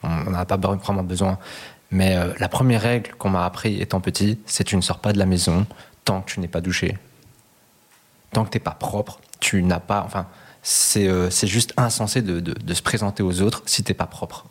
on 0.03 0.31
n'a 0.31 0.45
pas 0.45 0.57
vraiment 0.57 1.03
besoin. 1.03 1.37
Mais 1.91 2.17
la 2.39 2.49
première 2.49 2.81
règle 2.81 3.11
qu'on 3.17 3.29
m'a 3.29 3.45
appris 3.45 3.81
étant 3.81 4.01
petit, 4.01 4.39
c'est 4.45 4.63
tu 4.63 4.75
ne 4.75 4.81
sors 4.81 4.99
pas 4.99 5.13
de 5.13 5.19
la 5.19 5.25
maison 5.25 5.65
tant 6.03 6.21
que 6.21 6.31
tu 6.31 6.39
n'es 6.39 6.47
pas 6.47 6.61
douché 6.61 6.97
tant 8.31 8.45
que 8.45 8.49
t'es 8.49 8.59
pas 8.59 8.71
propre, 8.71 9.19
tu 9.39 9.63
n'as 9.63 9.79
pas. 9.79 10.03
Enfin, 10.05 10.27
c'est 10.61 11.07
euh, 11.07 11.29
juste 11.29 11.73
insensé 11.77 12.21
de, 12.21 12.39
de, 12.39 12.73
se 12.73 12.81
présenter 12.81 13.23
aux 13.23 13.41
autres 13.41 13.63
si 13.65 13.83
t'es 13.83 13.93
pas 13.93 14.07
propre. 14.07 14.45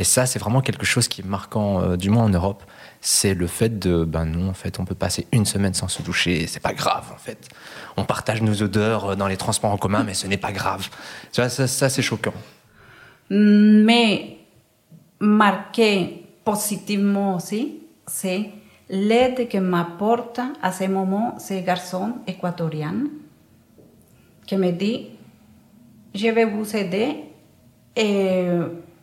Et 0.00 0.04
ça, 0.04 0.26
c'est 0.26 0.38
vraiment 0.38 0.60
quelque 0.60 0.86
chose 0.86 1.08
qui 1.08 1.22
est 1.22 1.26
marquant, 1.26 1.82
euh, 1.82 1.96
du 1.96 2.08
moins 2.08 2.24
en 2.24 2.28
Europe. 2.28 2.62
C'est 3.00 3.34
le 3.34 3.48
fait 3.48 3.80
de, 3.80 4.04
ben 4.04 4.24
non, 4.24 4.48
en 4.48 4.54
fait, 4.54 4.78
on 4.78 4.84
peut 4.84 4.94
passer 4.94 5.26
une 5.32 5.44
semaine 5.44 5.74
sans 5.74 5.88
se 5.88 6.02
doucher, 6.02 6.46
c'est 6.46 6.60
pas 6.60 6.72
grave, 6.72 7.10
en 7.12 7.18
fait. 7.18 7.48
On 7.96 8.04
partage 8.04 8.40
nos 8.42 8.62
odeurs 8.62 9.10
euh, 9.10 9.14
dans 9.16 9.26
les 9.26 9.36
transports 9.36 9.72
en 9.72 9.76
commun, 9.76 10.04
mais 10.04 10.14
ce 10.14 10.28
n'est 10.28 10.36
pas 10.36 10.52
grave. 10.52 10.88
Tu 11.32 11.42
ça, 11.48 11.66
ça 11.66 11.88
c'est 11.88 12.02
choquant. 12.02 12.34
Mais 13.30 14.38
marqué 15.20 16.24
positivement 16.44 17.34
aussi, 17.34 17.80
c'est 18.06 18.50
l'aide 18.90 19.48
que 19.48 19.58
m'apporte 19.58 20.40
à 20.62 20.72
ce 20.72 20.84
moment 20.84 21.38
ce 21.38 21.62
garçon 21.64 22.14
équatorien 22.26 22.94
qui 24.46 24.56
me 24.56 24.70
dit 24.70 25.08
je 26.14 26.28
vais 26.28 26.46
vous 26.46 26.74
aider 26.74 27.24
et 27.94 28.48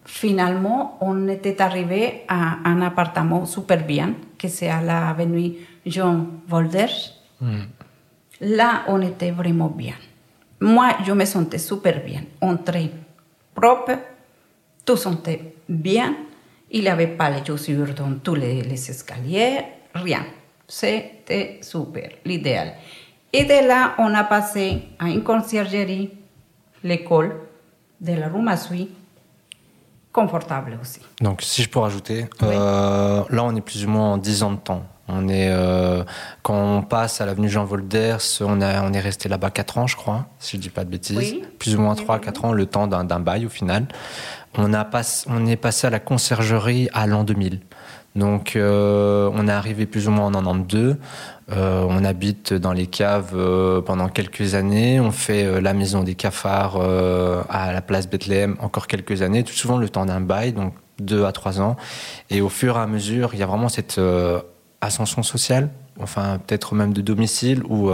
finalement 0.05 0.97
on 1.01 1.27
était 1.27 1.61
arrivé 1.61 2.23
à 2.27 2.57
un 2.65 2.81
appartement 2.81 3.45
super 3.45 3.85
bien 3.85 4.15
que 4.37 4.47
c'est 4.47 4.69
à 4.69 4.81
l'avenue 4.81 5.53
Jean 5.85 6.27
Volders. 6.47 7.13
Mm. 7.41 7.61
Là 8.41 8.83
on 8.87 9.01
était 9.01 9.31
vraiment 9.31 9.69
bien. 9.69 9.95
Moi 10.61 10.97
je 11.05 11.11
me 11.11 11.25
sentais 11.25 11.59
super 11.59 12.03
bien, 12.03 12.21
entré 12.41 12.91
propre, 13.53 13.97
tout 14.83 14.97
sentait 14.97 15.55
bien. 15.69 16.15
Il 16.75 16.81
n'y 16.81 16.89
avait 16.89 17.07
pas 17.07 17.29
les 17.29 17.43
chaussures 17.45 17.93
dans 17.95 18.15
tous 18.21 18.35
les, 18.35 18.61
les 18.61 18.91
escaliers, 18.91 19.59
rien. 19.93 20.25
C'était 20.67 21.59
super, 21.61 22.09
l'idéal. 22.25 22.73
Et 23.31 23.45
de 23.45 23.65
là, 23.65 23.95
on 23.97 24.13
a 24.13 24.25
passé 24.25 24.81
à 24.99 25.05
une 25.07 25.23
conciergerie, 25.23 26.11
l'école 26.83 27.37
de 28.01 28.11
la 28.11 28.27
rue 28.27 28.41
Massoui, 28.41 28.89
confortable 30.11 30.77
aussi. 30.81 30.99
Donc, 31.21 31.43
si 31.43 31.63
je 31.63 31.69
peux 31.69 31.79
rajouter, 31.79 32.25
euh, 32.43 33.23
là, 33.29 33.43
on 33.45 33.55
est 33.55 33.61
plus 33.61 33.85
ou 33.85 33.89
moins 33.89 34.13
en 34.13 34.17
10 34.17 34.43
ans 34.43 34.51
de 34.51 34.57
temps. 34.57 34.83
On 35.07 35.29
est, 35.29 35.49
euh, 35.49 36.03
quand 36.41 36.77
on 36.77 36.81
passe 36.81 37.21
à 37.21 37.25
l'avenue 37.25 37.47
Jean 37.47 37.63
Volders, 37.63 38.19
on, 38.41 38.59
a, 38.59 38.81
on 38.83 38.91
est 38.91 38.99
resté 38.99 39.29
là-bas 39.29 39.51
4 39.51 39.77
ans, 39.77 39.87
je 39.87 39.95
crois, 39.95 40.25
si 40.39 40.53
je 40.53 40.57
ne 40.57 40.61
dis 40.63 40.69
pas 40.69 40.83
de 40.83 40.89
bêtises. 40.89 41.35
Plus 41.59 41.75
ou 41.75 41.81
moins 41.81 41.93
3-4 41.93 42.45
ans, 42.47 42.51
le 42.51 42.65
temps 42.65 42.87
d'un 42.87 43.19
bail 43.19 43.45
au 43.45 43.49
final. 43.49 43.85
On, 44.57 45.45
est 45.45 45.55
passé 45.55 45.87
à 45.87 45.89
la 45.89 45.99
conciergerie 45.99 46.89
à 46.93 47.07
l'an 47.07 47.23
2000. 47.23 47.59
Donc, 48.15 48.55
euh, 48.55 49.29
on 49.33 49.47
est 49.47 49.51
arrivé 49.51 49.85
plus 49.85 50.07
ou 50.07 50.11
moins 50.11 50.27
en 50.27 50.31
92. 50.31 50.95
Euh, 51.51 51.85
on 51.87 52.03
habite 52.05 52.53
dans 52.53 52.71
les 52.71 52.87
caves 52.87 53.33
euh, 53.35 53.81
pendant 53.81 54.07
quelques 54.07 54.55
années. 54.55 55.01
On 55.01 55.11
fait 55.11 55.59
la 55.59 55.73
maison 55.73 56.03
des 56.03 56.15
cafards 56.15 56.79
à 57.49 57.73
la 57.73 57.81
place 57.81 58.07
Bethléem 58.07 58.55
encore 58.59 58.87
quelques 58.87 59.21
années, 59.21 59.43
tout 59.43 59.53
souvent 59.53 59.77
le 59.77 59.89
temps 59.89 60.05
d'un 60.05 60.21
bail, 60.21 60.53
donc 60.53 60.73
deux 60.99 61.25
à 61.25 61.33
trois 61.33 61.59
ans. 61.59 61.75
Et 62.29 62.41
au 62.41 62.49
fur 62.49 62.77
et 62.77 62.79
à 62.79 62.87
mesure, 62.87 63.31
il 63.33 63.39
y 63.39 63.43
a 63.43 63.47
vraiment 63.47 63.69
cette 63.69 63.99
ascension 64.79 65.23
sociale, 65.23 65.69
enfin 65.99 66.39
peut-être 66.45 66.75
même 66.75 66.93
de 66.93 67.01
domicile, 67.01 67.63
où 67.67 67.91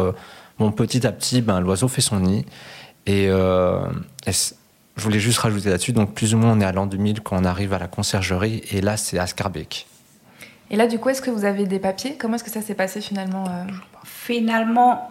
petit 0.69 1.07
à 1.07 1.11
petit, 1.11 1.41
ben, 1.41 1.59
l'oiseau 1.59 1.87
fait 1.87 2.01
son 2.01 2.19
nid. 2.19 2.45
Je 5.01 5.05
voulais 5.07 5.19
juste 5.19 5.39
rajouter 5.39 5.71
là-dessus, 5.71 5.93
donc 5.93 6.13
plus 6.13 6.35
ou 6.35 6.37
moins 6.37 6.51
on 6.51 6.61
est 6.61 6.65
à 6.65 6.71
l'an 6.71 6.85
2000 6.85 7.21
quand 7.21 7.41
on 7.41 7.43
arrive 7.43 7.73
à 7.73 7.79
la 7.79 7.87
conciergerie, 7.87 8.61
et 8.71 8.81
là 8.81 8.97
c'est 8.97 9.17
à 9.17 9.25
Scarbeck. 9.25 9.87
Et 10.69 10.75
là, 10.75 10.85
du 10.85 10.99
coup, 10.99 11.09
est-ce 11.09 11.23
que 11.23 11.31
vous 11.31 11.43
avez 11.43 11.65
des 11.65 11.79
papiers? 11.79 12.17
Comment 12.19 12.35
est-ce 12.35 12.43
que 12.43 12.51
ça 12.51 12.61
s'est 12.61 12.75
passé 12.75 13.01
finalement 13.01 13.45
euh? 13.45 13.63
Finalement, 14.05 15.09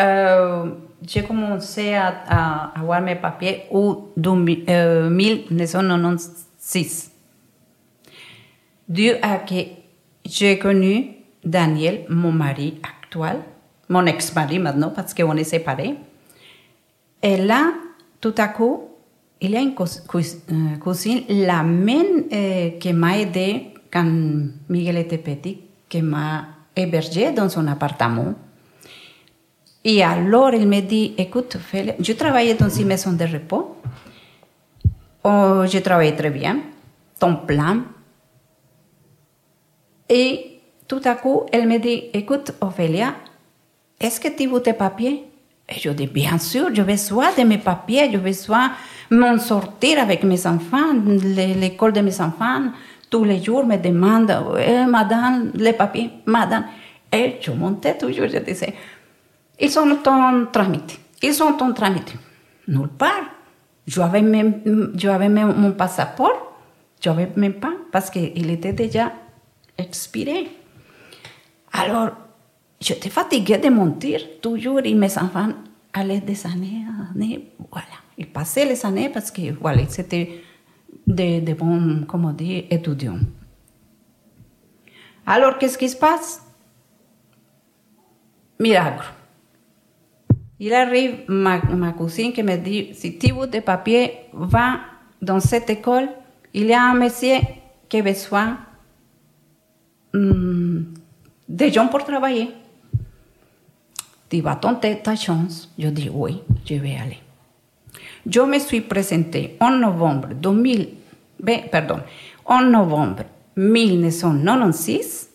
euh, 0.00 0.70
j'ai 1.04 1.24
commencé 1.24 1.94
à, 1.94 2.70
avoir 2.76 3.00
mes 3.00 3.16
papiers 3.16 3.64
en 3.72 4.04
1996. 4.16 7.10
Dû 8.88 9.10
à 9.20 9.38
que 9.38 9.54
j'ai 10.24 10.60
connu 10.60 11.08
Daniel, 11.44 12.04
mon 12.08 12.30
mari 12.30 12.80
actuel, 12.82 13.38
mon 13.88 14.06
ex-mari 14.06 14.60
maintenant, 14.60 14.90
parce 14.90 15.12
qu'on 15.12 15.36
est 15.36 15.42
séparés. 15.44 15.96
Et 17.20 17.36
là, 17.36 17.72
tout 18.20 18.34
à 18.38 18.46
coup, 18.48 18.93
il 19.44 19.50
y 19.50 19.56
a 19.56 19.60
une 19.60 19.74
euh, 19.78 20.76
cousine, 20.80 21.22
la 21.28 21.62
même 21.62 22.28
qui 22.78 22.92
m'a 22.92 23.18
aidé 23.18 23.74
quand 23.92 24.10
Miguel 24.68 24.96
était 24.98 25.18
petit, 25.18 25.60
qui 25.88 26.00
m'a 26.02 26.46
hébergé 26.74 27.30
dans 27.32 27.48
son 27.48 27.66
appartement. 27.68 28.34
Et 29.84 30.02
alors, 30.02 30.54
il 30.54 30.66
me 30.66 30.80
dit, 30.80 31.14
écoute, 31.18 31.58
je 32.00 32.12
travaillais 32.14 32.54
dans 32.54 32.70
une 32.70 32.86
maison 32.86 33.12
de 33.12 33.24
repos. 33.24 33.76
Oh, 35.22 35.64
je 35.66 35.78
travaillais 35.78 36.16
très 36.16 36.30
bien, 36.30 36.60
ton 37.18 37.36
plan. 37.36 37.82
Et 40.08 40.60
tout 40.88 41.02
à 41.04 41.14
coup, 41.16 41.42
elle 41.52 41.68
me 41.68 41.78
dit, 41.78 42.04
écoute, 42.14 42.52
Ophélia, 42.60 43.14
est-ce 44.00 44.20
que 44.20 44.28
tu 44.28 44.46
veux 44.46 44.62
tes 44.62 44.72
papiers 44.72 45.24
Et 45.68 45.80
je 45.80 45.90
dis, 45.90 46.06
bien 46.06 46.38
sûr, 46.38 46.68
je 46.74 46.82
besoin 46.82 47.28
de 47.36 47.42
mes 47.42 47.58
papiers, 47.58 48.10
je 48.12 48.18
besoin 48.18 48.72
m'en 49.10 49.38
sortir 49.38 50.00
avec 50.00 50.22
mes 50.22 50.46
enfants, 50.46 50.92
l'école 51.04 51.92
de 51.92 52.00
mes 52.00 52.20
enfants 52.20 52.70
tous 53.14 53.22
les 53.22 53.40
jours 53.40 53.64
me 53.64 53.76
demande, 53.76 54.34
eh, 54.58 54.84
madame, 54.86 55.52
les 55.54 55.72
papiers, 55.72 56.10
madame. 56.26 56.64
Et 57.12 57.36
je 57.40 57.52
montais 57.52 57.96
toujours, 57.96 58.26
je 58.26 58.38
disais, 58.38 58.74
ils 59.60 59.70
sont 59.70 59.86
en 60.08 60.46
tramite, 60.46 60.98
ils 61.22 61.32
sont 61.32 61.56
en 61.60 61.72
tramite. 61.72 62.12
Nulle 62.66 62.88
part. 62.88 63.24
Je 63.86 64.00
avais 64.00 64.20
même, 64.22 64.90
je 64.96 65.08
avais 65.08 65.28
même 65.28 65.54
mon 65.56 65.72
passeport, 65.72 66.56
je 67.00 67.08
n'avais 67.08 67.30
même 67.36 67.52
pas, 67.52 67.74
parce 67.92 68.10
qu'il 68.10 68.50
était 68.50 68.72
déjà 68.72 69.12
expiré. 69.78 70.50
Alors, 71.72 72.10
j'étais 72.84 73.08
fatiguée 73.08 73.58
de 73.58 73.68
mentir 73.68 74.20
toujours 74.42 74.80
et 74.84 74.94
mes 74.94 75.18
enfants 75.18 75.48
allaient 75.92 76.20
des 76.20 76.46
années, 76.46 76.84
années, 77.10 77.52
voilà. 77.70 77.86
Ils 78.18 78.26
passaient 78.26 78.66
les 78.66 78.84
années 78.84 79.08
parce 79.08 79.30
que, 79.30 79.52
voilà, 79.60 79.86
c'était 79.88 80.42
de, 81.06 81.40
de 81.40 81.54
bons, 81.54 82.04
comme 82.06 82.26
on 82.26 82.32
dit, 82.32 82.66
étudiants. 82.70 83.18
Alors, 85.26 85.58
qu'est-ce 85.58 85.78
qui 85.78 85.88
se 85.88 85.96
passe 85.96 86.42
Miracle. 88.60 89.06
Il 90.60 90.72
arrive 90.72 91.24
ma, 91.28 91.60
ma, 91.62 91.92
cousine 91.92 92.32
me 92.44 92.56
dit, 92.56 92.90
si 92.94 93.18
tu 93.18 93.32
veux 93.32 93.46
des 93.46 93.60
papiers, 93.60 94.26
va 94.32 94.80
dans 95.20 95.40
cette 95.40 95.70
école, 95.70 96.08
il 96.52 96.66
y 96.66 96.72
a 96.72 96.82
un 96.82 96.94
monsieur 96.94 97.38
qui 97.88 98.00
de 101.48 101.68
gens 101.68 101.88
pour 101.88 102.04
travailler. 102.04 102.50
Tu 104.34 104.40
vas 104.40 104.56
tenter 104.56 104.96
ta 105.00 105.14
chance. 105.14 105.70
Je 105.78 105.86
dis, 105.90 106.10
oui, 106.12 106.42
je 106.66 106.74
vais 106.74 106.96
aller. 106.96 107.20
Yo 108.26 108.46
me 108.46 108.58
suis 108.58 108.80
présenté 108.80 109.56
en 109.60 109.70
novembre 109.70 110.30
2000, 110.34 110.88
pardon, 111.70 112.00
en 112.44 112.62
novembre 112.62 113.22
1996 113.56 115.28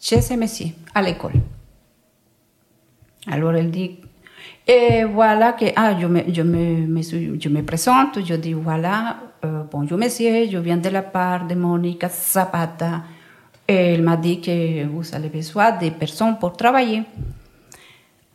chez 0.00 0.20
ce 0.20 0.34
monsieur 0.34 0.70
à 0.92 1.00
l'école. 1.00 1.34
Alors 3.28 3.54
elle 3.54 3.70
dit, 3.70 4.00
et 4.66 5.04
voilà 5.04 5.52
que, 5.52 5.66
ah, 5.76 5.96
je 5.96 6.06
me, 6.06 6.24
je 6.34 6.42
me, 6.42 7.02
je 7.40 7.48
me 7.48 7.62
présente, 7.62 8.18
je 8.24 8.34
dis, 8.34 8.52
voilà, 8.52 9.16
euh, 9.44 9.62
bonjour 9.70 9.96
monsieur, 9.96 10.50
je 10.50 10.58
viens 10.58 10.78
de 10.78 10.88
la 10.88 11.02
part 11.02 11.46
de 11.46 11.54
Monica 11.54 12.08
Zapata. 12.08 13.02
Elle 13.68 14.02
m'a 14.02 14.16
dit 14.16 14.40
que 14.40 14.86
vous 14.86 15.14
avez 15.14 15.28
besoin 15.28 15.72
de 15.72 15.90
personnes 15.90 16.38
pour 16.38 16.56
travailler. 16.56 17.02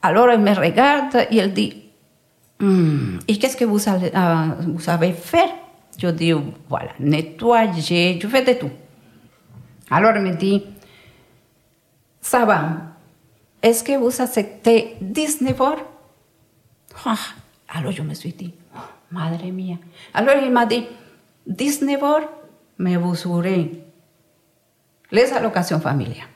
Alors 0.02 0.30
elle 0.30 0.42
me 0.42 0.54
regarde 0.54 1.28
et 1.32 1.38
elle 1.38 1.54
dit, 1.54 1.84
Hmm. 2.64 3.20
¿Y 3.28 3.40
qué 3.40 3.48
es 3.48 3.56
que 3.58 3.66
vous, 3.66 3.88
uh, 3.90 3.92
vous 4.68 4.80
Je 5.98 6.08
dis, 6.12 6.34
voilà, 6.70 6.92
je 6.98 8.28
fais 8.28 8.44
de 8.44 8.54
tout. 8.54 8.72
Alors, 9.92 10.14
me 10.14 10.34
dit, 10.34 10.64
ça 12.22 12.46
va, 12.46 12.70
est-ce 13.62 13.84
que 13.84 13.98
vous 13.98 14.22
acceptez 14.22 14.96
19 15.02 15.62
heures 15.62 15.86
ah, 17.06 17.16
Alors, 17.76 17.92
je 17.92 18.02
me 18.02 18.14
suis 18.14 18.34
oh, 18.76 18.80
madre 19.12 19.46
mía. 19.52 19.76
Alors, 20.14 20.42
il 20.42 20.52
m'a 20.52 20.66
dit, 20.66 20.86
19 21.46 22.02
heures, 22.02 22.30
mais 22.78 22.96
vous 22.96 23.14
les 25.14 25.32
allocations 25.32 25.80
familiales, 25.80 26.28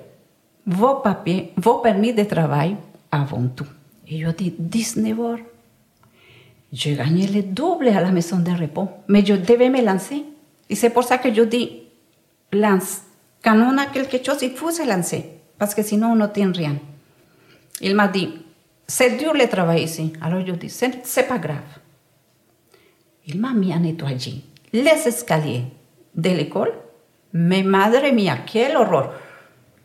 vos 0.65 0.95
papiers, 0.95 1.51
vos 1.57 1.79
permis 1.79 2.13
de 2.13 2.23
travail 2.23 2.77
avant 3.11 3.45
tout. 3.47 3.67
Et 4.07 4.19
je 4.21 4.29
dis, 4.29 4.53
19 4.57 5.19
heures 5.19 5.39
je 6.71 6.91
gagnais 6.91 7.27
le 7.27 7.43
double 7.43 7.87
à 7.87 8.01
la 8.01 8.11
maison 8.11 8.39
de 8.39 8.51
repos, 8.51 8.89
mais 9.07 9.25
je 9.25 9.33
devais 9.33 9.69
me 9.69 9.81
lancer. 9.81 10.23
Et 10.69 10.75
c'est 10.75 10.89
pour 10.89 11.03
ça 11.03 11.17
que 11.17 11.33
je 11.33 11.43
dis, 11.43 11.83
lance. 12.51 13.01
Quand 13.43 13.55
on 13.55 13.77
a 13.77 13.85
quelque 13.85 14.23
chose, 14.23 14.41
il 14.41 14.51
faut 14.51 14.71
se 14.71 14.85
lancer, 14.87 15.25
parce 15.57 15.73
que 15.73 15.81
sinon 15.81 16.07
on 16.11 16.15
n'obtient 16.15 16.51
rien. 16.51 16.75
Il 17.79 17.95
m'a 17.95 18.07
dit, 18.07 18.33
c'est 18.85 19.17
dur 19.17 19.33
le 19.33 19.47
travail 19.47 19.83
ici. 19.83 20.11
Alors 20.21 20.45
je 20.45 20.51
dis, 20.53 20.69
c'est 20.69 21.27
pas 21.27 21.37
grave. 21.37 21.79
Il 23.27 23.39
m'a 23.39 23.53
mis 23.53 23.71
à 23.71 23.79
nettoyer 23.79 24.43
les 24.73 25.07
escaliers 25.07 25.63
de 26.15 26.29
l'école, 26.29 26.73
mais 27.33 27.63
madre 27.63 28.11
mía, 28.11 28.39
quel 28.45 28.75
horror 28.75 29.13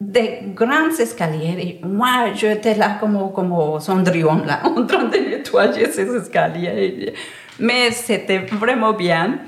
de 0.02 0.54
grands 0.54 0.98
escaliers. 0.98 1.80
moi, 1.82 2.32
j'étais 2.34 2.74
là 2.74 2.96
comme, 2.98 3.32
comme 3.32 3.80
Cendrillon, 3.80 4.44
là, 4.44 4.60
en 4.64 4.80
de 4.80 5.30
nettoyer 5.30 5.90
ces 5.90 6.14
escaliers. 6.16 7.14
Mais 7.60 7.90
c'était 7.92 8.38
vraiment 8.38 8.92
bien. 8.92 9.38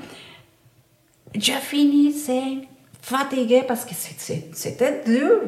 Je 1.33 1.51
finissais 1.51 2.67
fatiguée 3.01 3.63
parce 3.67 3.83
que 3.85 3.93
c'était 3.93 5.03
dur. 5.05 5.41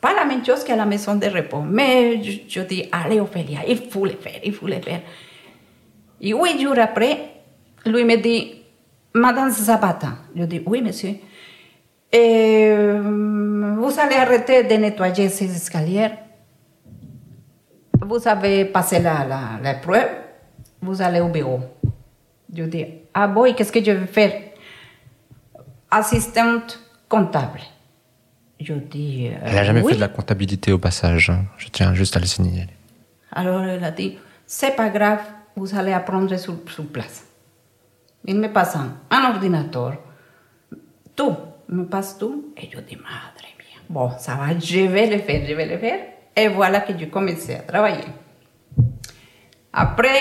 Pas 0.00 0.14
la 0.14 0.24
même 0.24 0.44
chose 0.44 0.62
qu'à 0.62 0.76
la 0.76 0.86
maison 0.86 1.16
de 1.16 1.26
repos. 1.26 1.60
Mais 1.60 2.22
je, 2.22 2.60
dis, 2.60 2.88
allez, 2.92 3.18
Ophélia, 3.18 3.60
il 3.66 3.78
faut 3.90 4.04
le 4.04 4.12
faire, 4.12 4.40
il 4.44 4.54
faut 4.54 4.68
le 4.68 4.80
faire. 4.80 5.00
Et 6.20 6.32
huit 6.32 6.60
jours 6.60 6.78
après, 6.78 7.32
me 7.84 8.16
dit, 8.16 8.62
Madame 9.14 9.50
Zapata. 9.50 10.18
Je 10.36 10.44
dis, 10.44 10.62
oui, 10.64 10.82
monsieur. 10.82 11.16
Et 12.12 12.72
vous 13.78 13.98
allez 13.98 14.16
arrêter 14.16 14.64
de 14.64 14.74
nettoyer 14.74 15.28
ces 15.28 15.54
escaliers. 15.54 16.10
Vous 18.00 18.26
avez 18.26 18.64
passé 18.64 19.00
la, 19.00 19.24
la, 19.24 19.40
la 19.62 19.74
preuve, 19.74 20.08
vous 20.80 21.02
allez 21.02 21.20
au 21.20 21.28
bureau. 21.28 21.60
Je 22.54 22.62
dis, 22.64 22.86
ah 23.12 23.28
bon, 23.28 23.52
qu'est-ce 23.54 23.72
que 23.72 23.84
je 23.84 23.90
vais 23.90 24.06
faire? 24.06 24.32
Assistante 25.90 26.80
comptable. 27.08 27.60
Je 28.60 28.72
dis. 28.74 29.26
elle 29.26 29.54
n'a 29.54 29.64
jamais 29.64 29.82
fait 29.82 29.94
de 29.94 30.00
la 30.00 30.08
comptabilité 30.08 30.72
au 30.72 30.78
passage. 30.78 31.30
Je 31.58 31.68
tiens 31.68 31.94
juste 31.94 32.16
à 32.16 32.20
le 32.20 32.26
signaler. 32.26 32.68
Alors 33.32 33.62
elle 33.62 33.84
a 33.84 33.90
dit, 33.90 34.18
c'est 34.46 34.74
pas 34.74 34.88
grave, 34.88 35.20
vous 35.54 35.74
allez 35.76 35.92
apprendre 35.92 36.34
sur, 36.36 36.56
sur 36.68 36.86
place. 36.86 37.24
Il 38.24 38.38
me 38.38 38.48
passe 38.48 38.76
un 38.76 39.24
ordinateur, 39.30 39.96
tout 41.14 41.36
me 41.68 41.84
passe 41.84 42.18
tout. 42.18 42.52
Et 42.56 42.68
je 42.72 42.78
dis, 42.80 42.96
madre 42.96 43.44
mía, 43.58 43.80
bon, 43.88 44.10
ça 44.18 44.34
va, 44.34 44.58
je 44.58 44.80
vais 44.80 45.06
le 45.06 45.18
faire, 45.18 45.42
je 45.48 45.54
vais 45.54 45.66
le 45.66 45.78
faire. 45.78 46.00
Et 46.36 46.48
voilà 46.48 46.80
que 46.80 46.92
je 46.98 47.06
commençais 47.06 47.56
à 47.56 47.60
travailler. 47.60 48.04
Après, 49.72 50.20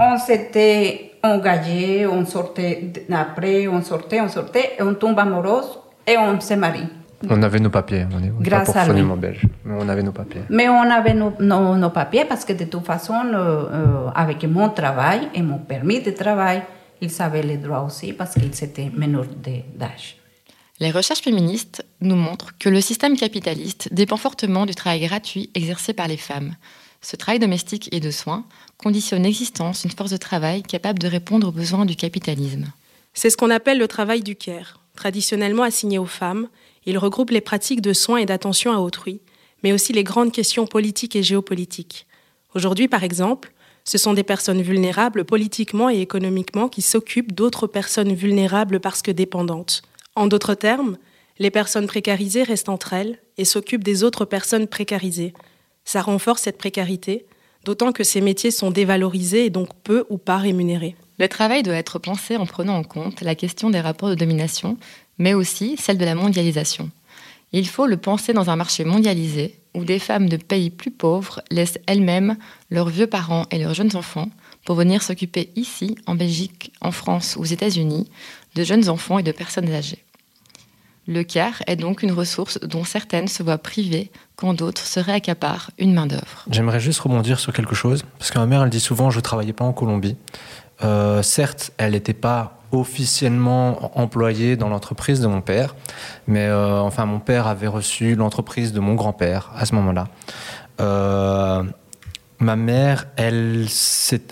on 0.00 0.16
s'était 0.18 1.12
gagnait, 1.22 2.06
on 2.06 2.24
sortait, 2.24 2.90
après 3.12 3.68
on 3.68 3.82
sortait, 3.82 4.20
on 4.20 4.28
sortait, 4.28 4.72
et 4.78 4.82
on 4.82 4.94
tombe 4.94 5.18
amoureuse 5.18 5.78
et 6.06 6.16
on 6.16 6.40
se 6.40 6.54
marie. 6.54 6.88
On 7.28 7.42
avait 7.42 7.58
nos 7.60 7.68
papiers, 7.68 8.06
on 8.10 8.22
est 8.22 8.32
Grâce 8.40 8.72
pas 8.72 8.80
à 8.80 8.86
belge, 9.16 9.42
mais 9.64 9.74
on 9.78 9.86
avait 9.90 10.02
nos 10.02 10.12
papiers. 10.12 10.40
Mais 10.48 10.70
on 10.70 10.80
avait 10.90 11.12
nos, 11.12 11.34
nos- 11.38 11.76
nos 11.76 11.90
papiers 11.90 12.24
parce 12.24 12.46
que 12.46 12.54
de 12.54 12.64
toute 12.64 12.86
façon, 12.86 13.12
euh, 13.26 13.36
euh, 13.70 14.08
avec 14.14 14.42
mon 14.44 14.70
travail 14.70 15.28
et 15.34 15.42
mon 15.42 15.58
permis 15.58 16.00
de 16.00 16.12
travail, 16.12 16.62
il 17.02 17.10
savait 17.10 17.42
les 17.42 17.58
droits 17.58 17.82
aussi 17.82 18.14
parce 18.14 18.32
qu'il 18.32 18.46
était 18.46 18.90
meneur 18.94 19.26
de- 19.26 19.78
d'âge. 19.78 20.16
Les 20.80 20.90
recherches 20.90 21.20
féministes 21.20 21.84
nous 22.00 22.16
montrent 22.16 22.56
que 22.58 22.70
le 22.70 22.80
système 22.80 23.14
capitaliste 23.14 23.90
dépend 23.92 24.16
fortement 24.16 24.64
du 24.64 24.74
travail 24.74 25.00
gratuit 25.00 25.50
exercé 25.54 25.92
par 25.92 26.08
les 26.08 26.16
femmes. 26.16 26.56
Ce 27.02 27.16
travail 27.16 27.38
domestique 27.38 27.90
et 27.92 28.00
de 28.00 28.10
soins 28.10 28.46
conditionne 28.78 29.24
l'existence 29.24 29.82
d'une 29.82 29.90
force 29.90 30.10
de 30.10 30.16
travail 30.16 30.62
capable 30.62 30.98
de 30.98 31.06
répondre 31.06 31.48
aux 31.48 31.52
besoins 31.52 31.84
du 31.84 31.96
capitalisme. 31.96 32.72
C'est 33.12 33.28
ce 33.28 33.36
qu'on 33.36 33.50
appelle 33.50 33.78
le 33.78 33.88
travail 33.88 34.22
du 34.22 34.36
care. 34.36 34.80
Traditionnellement 34.96 35.64
assigné 35.64 35.98
aux 35.98 36.06
femmes, 36.06 36.48
il 36.86 36.96
regroupe 36.96 37.30
les 37.30 37.42
pratiques 37.42 37.82
de 37.82 37.92
soins 37.92 38.16
et 38.16 38.26
d'attention 38.26 38.72
à 38.72 38.78
autrui, 38.78 39.20
mais 39.62 39.72
aussi 39.72 39.92
les 39.92 40.04
grandes 40.04 40.32
questions 40.32 40.66
politiques 40.66 41.14
et 41.14 41.22
géopolitiques. 41.22 42.06
Aujourd'hui, 42.54 42.88
par 42.88 43.04
exemple, 43.04 43.52
ce 43.84 43.98
sont 43.98 44.14
des 44.14 44.22
personnes 44.22 44.62
vulnérables 44.62 45.26
politiquement 45.26 45.90
et 45.90 46.00
économiquement 46.00 46.68
qui 46.68 46.80
s'occupent 46.80 47.32
d'autres 47.32 47.66
personnes 47.66 48.14
vulnérables 48.14 48.80
parce 48.80 49.02
que 49.02 49.10
dépendantes. 49.10 49.82
En 50.16 50.26
d'autres 50.26 50.54
termes, 50.54 50.96
les 51.38 51.50
personnes 51.50 51.86
précarisées 51.86 52.42
restent 52.42 52.68
entre 52.68 52.92
elles 52.92 53.18
et 53.38 53.44
s'occupent 53.44 53.84
des 53.84 54.04
autres 54.04 54.24
personnes 54.24 54.66
précarisées. 54.66 55.32
Ça 55.84 56.02
renforce 56.02 56.42
cette 56.42 56.58
précarité, 56.58 57.26
d'autant 57.64 57.92
que 57.92 58.04
ces 58.04 58.20
métiers 58.20 58.50
sont 58.50 58.70
dévalorisés 58.70 59.46
et 59.46 59.50
donc 59.50 59.68
peu 59.82 60.04
ou 60.10 60.18
pas 60.18 60.38
rémunérés. 60.38 60.96
Le 61.18 61.28
travail 61.28 61.62
doit 61.62 61.74
être 61.74 61.98
pensé 61.98 62.36
en 62.36 62.46
prenant 62.46 62.76
en 62.76 62.82
compte 62.82 63.20
la 63.20 63.34
question 63.34 63.70
des 63.70 63.80
rapports 63.80 64.08
de 64.08 64.14
domination, 64.14 64.78
mais 65.18 65.34
aussi 65.34 65.76
celle 65.78 65.98
de 65.98 66.04
la 66.04 66.14
mondialisation. 66.14 66.90
Il 67.52 67.66
faut 67.66 67.86
le 67.86 67.96
penser 67.96 68.32
dans 68.32 68.48
un 68.48 68.56
marché 68.56 68.84
mondialisé 68.84 69.58
où 69.74 69.84
des 69.84 69.98
femmes 69.98 70.28
de 70.28 70.36
pays 70.36 70.70
plus 70.70 70.90
pauvres 70.90 71.42
laissent 71.50 71.78
elles-mêmes 71.86 72.36
leurs 72.70 72.88
vieux 72.88 73.06
parents 73.06 73.46
et 73.50 73.58
leurs 73.58 73.74
jeunes 73.74 73.96
enfants 73.96 74.30
pour 74.64 74.76
venir 74.76 75.02
s'occuper 75.02 75.50
ici, 75.56 75.96
en 76.06 76.14
Belgique, 76.14 76.72
en 76.80 76.92
France 76.92 77.36
ou 77.36 77.40
aux 77.40 77.44
États-Unis, 77.44 78.08
de 78.54 78.64
jeunes 78.64 78.88
enfants 78.88 79.18
et 79.18 79.22
de 79.22 79.32
personnes 79.32 79.70
âgées. 79.72 80.04
Le 81.06 81.24
CAR 81.24 81.62
est 81.66 81.76
donc 81.76 82.02
une 82.02 82.12
ressource 82.12 82.60
dont 82.60 82.84
certaines 82.84 83.26
se 83.26 83.42
voient 83.42 83.58
privées 83.58 84.10
quand 84.36 84.54
d'autres 84.54 84.84
se 84.84 85.00
réaccaparent 85.00 85.70
une 85.78 85.92
main-d'œuvre. 85.92 86.44
J'aimerais 86.50 86.78
juste 86.78 87.00
rebondir 87.00 87.40
sur 87.40 87.52
quelque 87.52 87.74
chose, 87.74 88.04
parce 88.18 88.30
que 88.30 88.38
ma 88.38 88.46
mère, 88.46 88.62
elle 88.62 88.70
dit 88.70 88.80
souvent, 88.80 89.10
je 89.10 89.20
travaillais 89.20 89.52
pas 89.52 89.64
en 89.64 89.72
Colombie. 89.72 90.16
Euh, 90.84 91.22
certes, 91.22 91.72
elle 91.78 91.92
n'était 91.92 92.14
pas 92.14 92.58
officiellement 92.72 93.98
employée 93.98 94.56
dans 94.56 94.68
l'entreprise 94.68 95.20
de 95.20 95.26
mon 95.26 95.40
père, 95.40 95.74
mais 96.26 96.46
euh, 96.46 96.80
enfin, 96.80 97.06
mon 97.06 97.18
père 97.18 97.46
avait 97.48 97.66
reçu 97.66 98.14
l'entreprise 98.14 98.72
de 98.72 98.80
mon 98.80 98.94
grand-père 98.94 99.50
à 99.56 99.66
ce 99.66 99.74
moment-là. 99.74 100.06
Euh, 100.80 101.64
ma 102.40 102.56
mère, 102.56 103.06
elle 103.16 103.66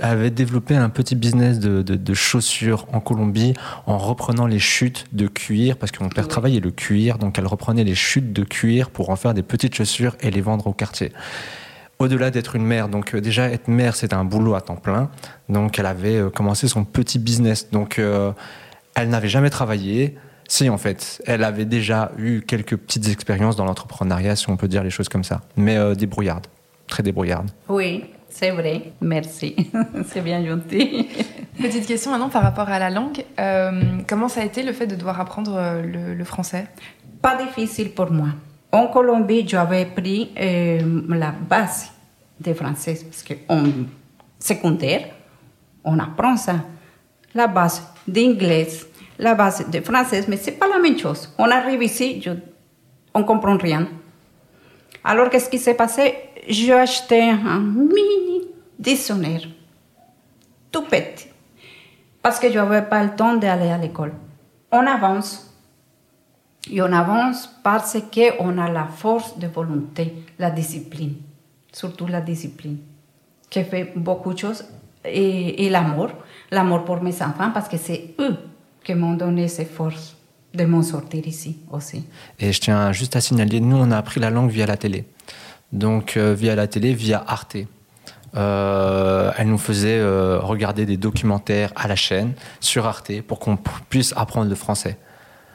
avait 0.03 0.31
développé 0.31 0.75
un 0.75 0.88
petit 0.88 1.14
business 1.14 1.59
de, 1.59 1.83
de- 1.83 1.97
de 1.97 2.14
chaussures 2.14 2.87
en 2.92 3.01
Colombie 3.01 3.55
en 3.87 3.99
reprenant 3.99 4.47
les 4.47 4.59
chutes 4.59 5.07
de 5.12 5.27
cuir, 5.27 5.77
parce 5.77 5.92
que 5.92 6.03
mon 6.03 6.09
père 6.09 6.25
Oui. 6.25 6.31
travaillait 6.31 6.61
le 6.61 6.71
cuir, 6.71 7.18
donc 7.18 7.38
elle 7.38 7.47
reprenait 7.47 7.85
les 7.85 7.94
chutes 7.94 8.33
de 8.33 8.44
cuir 8.44 8.90
pour 8.90 9.11
en 9.11 9.16
faire 9.16 9.35
des 9.35 9.42
petites 9.42 9.75
chaussures 9.75 10.16
et 10.21 10.31
les 10.31 10.40
vendre 10.40 10.66
au 10.66 10.73
quartier. 10.73 11.12
Au-delà 11.99 12.31
d'être 12.31 12.55
une 12.57 12.64
mère, 12.64 12.88
donc 12.88 13.14
euh, 13.14 13.21
déjà 13.21 13.51
être 13.51 13.68
mère, 13.68 13.97
c'est 13.97 14.12
un 14.12 14.25
boulot 14.25 14.55
à 14.55 14.61
temps 14.61 14.77
plein. 14.77 15.11
Donc 15.49 15.79
elle 15.79 15.87
avait 15.87 16.16
euh, 16.16 16.31
commencé 16.31 16.68
son 16.68 16.85
petit 16.85 17.18
business. 17.18 17.71
Donc 17.71 17.99
euh, 17.99 18.33
elle 18.94 19.09
n'avait 19.09 19.29
jamais 19.29 19.51
travaillé. 19.51 20.16
Si, 20.51 20.71
en 20.71 20.79
fait, 20.79 21.21
elle 21.27 21.44
avait 21.44 21.66
déjà 21.66 22.11
eu 22.16 22.40
quelques 22.40 22.77
petites 22.77 23.09
expériences 23.09 23.57
dans 23.57 23.66
l'entrepreneuriat, 23.66 24.35
si 24.35 24.49
on 24.49 24.57
peut 24.57 24.68
dire 24.68 24.83
les 24.83 24.88
choses 24.90 25.09
comme 25.11 25.25
ça. 25.25 25.42
Mais 25.57 25.77
euh, 25.77 25.94
débrouillarde, 25.94 26.47
très 26.88 27.03
débrouillarde. 27.03 27.51
Oui, 27.68 28.05
c'est 28.29 28.51
vrai. 28.51 28.92
Merci. 29.01 29.55
c'est 30.07 30.20
bien 30.20 30.44
gentil. 30.44 31.09
Petite 31.61 31.87
question 31.87 32.11
maintenant 32.11 32.29
par 32.29 32.42
rapport 32.42 32.68
à 32.68 32.79
la 32.79 32.90
langue. 32.90 33.24
Euh, 33.38 33.98
comment 34.09 34.29
ça 34.29 34.40
a 34.40 34.44
été 34.44 34.62
le 34.62 34.72
fait 34.72 34.87
de 34.87 34.96
devoir 34.96 35.20
apprendre 35.20 35.55
euh, 35.57 35.83
le, 35.83 36.14
le 36.14 36.24
français? 36.24 36.66
Pas 37.22 37.37
difficile 37.37 37.90
pour 37.90 38.11
moi. 38.11 38.29
En 38.70 38.88
Colombie, 38.88 39.48
j'avais 39.48 39.87
pris 39.87 40.31
euh, 40.38 41.03
la 41.09 41.31
base 41.31 41.90
de 42.40 42.53
français 42.53 42.98
parce 43.05 43.22
qu'en 43.24 43.64
secondaire, 44.38 45.07
on 45.85 45.98
apprend 45.98 46.37
ça. 46.37 46.57
La 47.35 47.46
base 47.46 47.83
d'anglais, 48.07 48.68
la 49.18 49.35
base 49.35 49.68
de 49.68 49.81
français, 49.81 50.24
mais 50.29 50.37
c'est 50.37 50.53
pas 50.53 50.68
la 50.68 50.79
même 50.79 50.98
chose. 50.98 51.33
On 51.38 51.51
arrive 51.51 51.83
ici, 51.83 52.20
je, 52.22 52.31
on 53.14 53.24
comprend 53.24 53.57
rien. 53.57 53.88
Alors, 55.03 55.31
qu'est-ce 55.31 55.48
qui 55.48 55.59
s'est 55.59 55.74
passé? 55.74 56.14
J'ai 56.48 56.72
acheté 56.72 57.28
un 57.28 57.61
mini 57.61 58.40
dictionnaire, 58.78 59.42
tout 60.72 60.82
petit, 60.84 61.26
parce 62.22 62.38
que 62.38 62.48
je 62.50 62.54
n'avais 62.54 62.80
pas 62.80 63.04
le 63.04 63.14
temps 63.14 63.37
d'aller 63.37 63.68
à 63.68 63.76
l'école. 63.76 64.14
On 64.72 64.87
avance. 64.87 65.44
Et 66.70 66.80
on 66.80 66.90
avance 66.92 67.50
parce 67.62 67.98
qu'on 68.12 68.58
a 68.58 68.70
la 68.70 68.87
force 68.87 69.38
de 69.38 69.46
volonté, 69.46 70.14
la 70.38 70.50
discipline, 70.50 71.16
surtout 71.70 72.06
la 72.06 72.22
discipline, 72.22 72.78
qui 73.50 73.62
fait 73.64 73.92
beaucoup 73.94 74.32
de 74.32 74.38
choses. 74.38 74.64
Et, 75.04 75.66
et 75.66 75.70
l'amour, 75.70 76.08
l'amour 76.50 76.84
pour 76.84 77.02
mes 77.02 77.22
enfants, 77.22 77.50
parce 77.52 77.68
que 77.68 77.76
c'est 77.76 78.14
eux 78.18 78.37
qui 78.82 78.94
m'ont 78.94 79.14
donné 79.14 79.48
ces 79.48 79.66
forces 79.66 80.16
de 80.54 80.64
m'en 80.64 80.82
sortir 80.82 81.26
ici 81.26 81.58
aussi. 81.70 82.04
Et 82.38 82.52
je 82.52 82.61
tiens 82.61 82.90
juste 82.92 83.16
à 83.16 83.20
signaler, 83.20 83.61
nous, 83.61 83.76
on 83.76 83.90
a 83.90 83.98
appris 83.98 84.18
la 84.18 84.30
langue 84.30 84.50
via 84.50 84.66
la 84.66 84.78
télé. 84.78 85.04
Donc, 85.72 86.16
euh, 86.16 86.35
via 86.35 86.54
la 86.54 86.66
télé, 86.66 86.94
via 86.94 87.22
Arte. 87.26 87.59
Euh, 88.37 89.33
elle 89.37 89.48
nous 89.48 89.59
faisait 89.59 89.98
euh, 89.98 90.38
regarder 90.40 90.87
des 90.87 90.96
documentaires 90.96 91.72
à 91.76 91.88
la 91.88 91.96
chaîne, 91.96 92.33
sur 92.61 92.87
Arte, 92.87 93.20
pour 93.22 93.38
qu'on 93.38 93.59
puisse 93.88 94.14
apprendre 94.16 94.48
le 94.48 94.54
français 94.54 94.98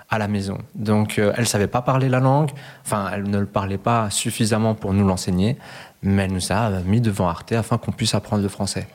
à 0.09 0.19
la 0.19 0.27
maison. 0.27 0.59
Donc, 0.75 1.17
elle 1.17 1.47
savait 1.47 1.67
pas 1.67 1.81
parler 1.81 2.07
la 2.07 2.19
langue. 2.19 2.51
Enfin, 2.85 3.09
elle 3.11 3.23
ne 3.23 3.39
le 3.39 3.47
parlait 3.47 3.79
pas 3.79 4.11
suffisamment 4.11 4.75
pour 4.75 4.93
nous 4.93 5.07
l'enseigner. 5.07 5.57
Mais 6.03 6.25
elle 6.25 6.33
nous 6.33 6.51
a 6.51 6.69
mis 6.85 7.01
devant 7.01 7.27
Arte 7.27 7.53
afin 7.53 7.79
qu'on 7.79 7.91
puisse 7.91 8.13
apprendre 8.13 8.43
le 8.43 8.49
français. 8.49 8.87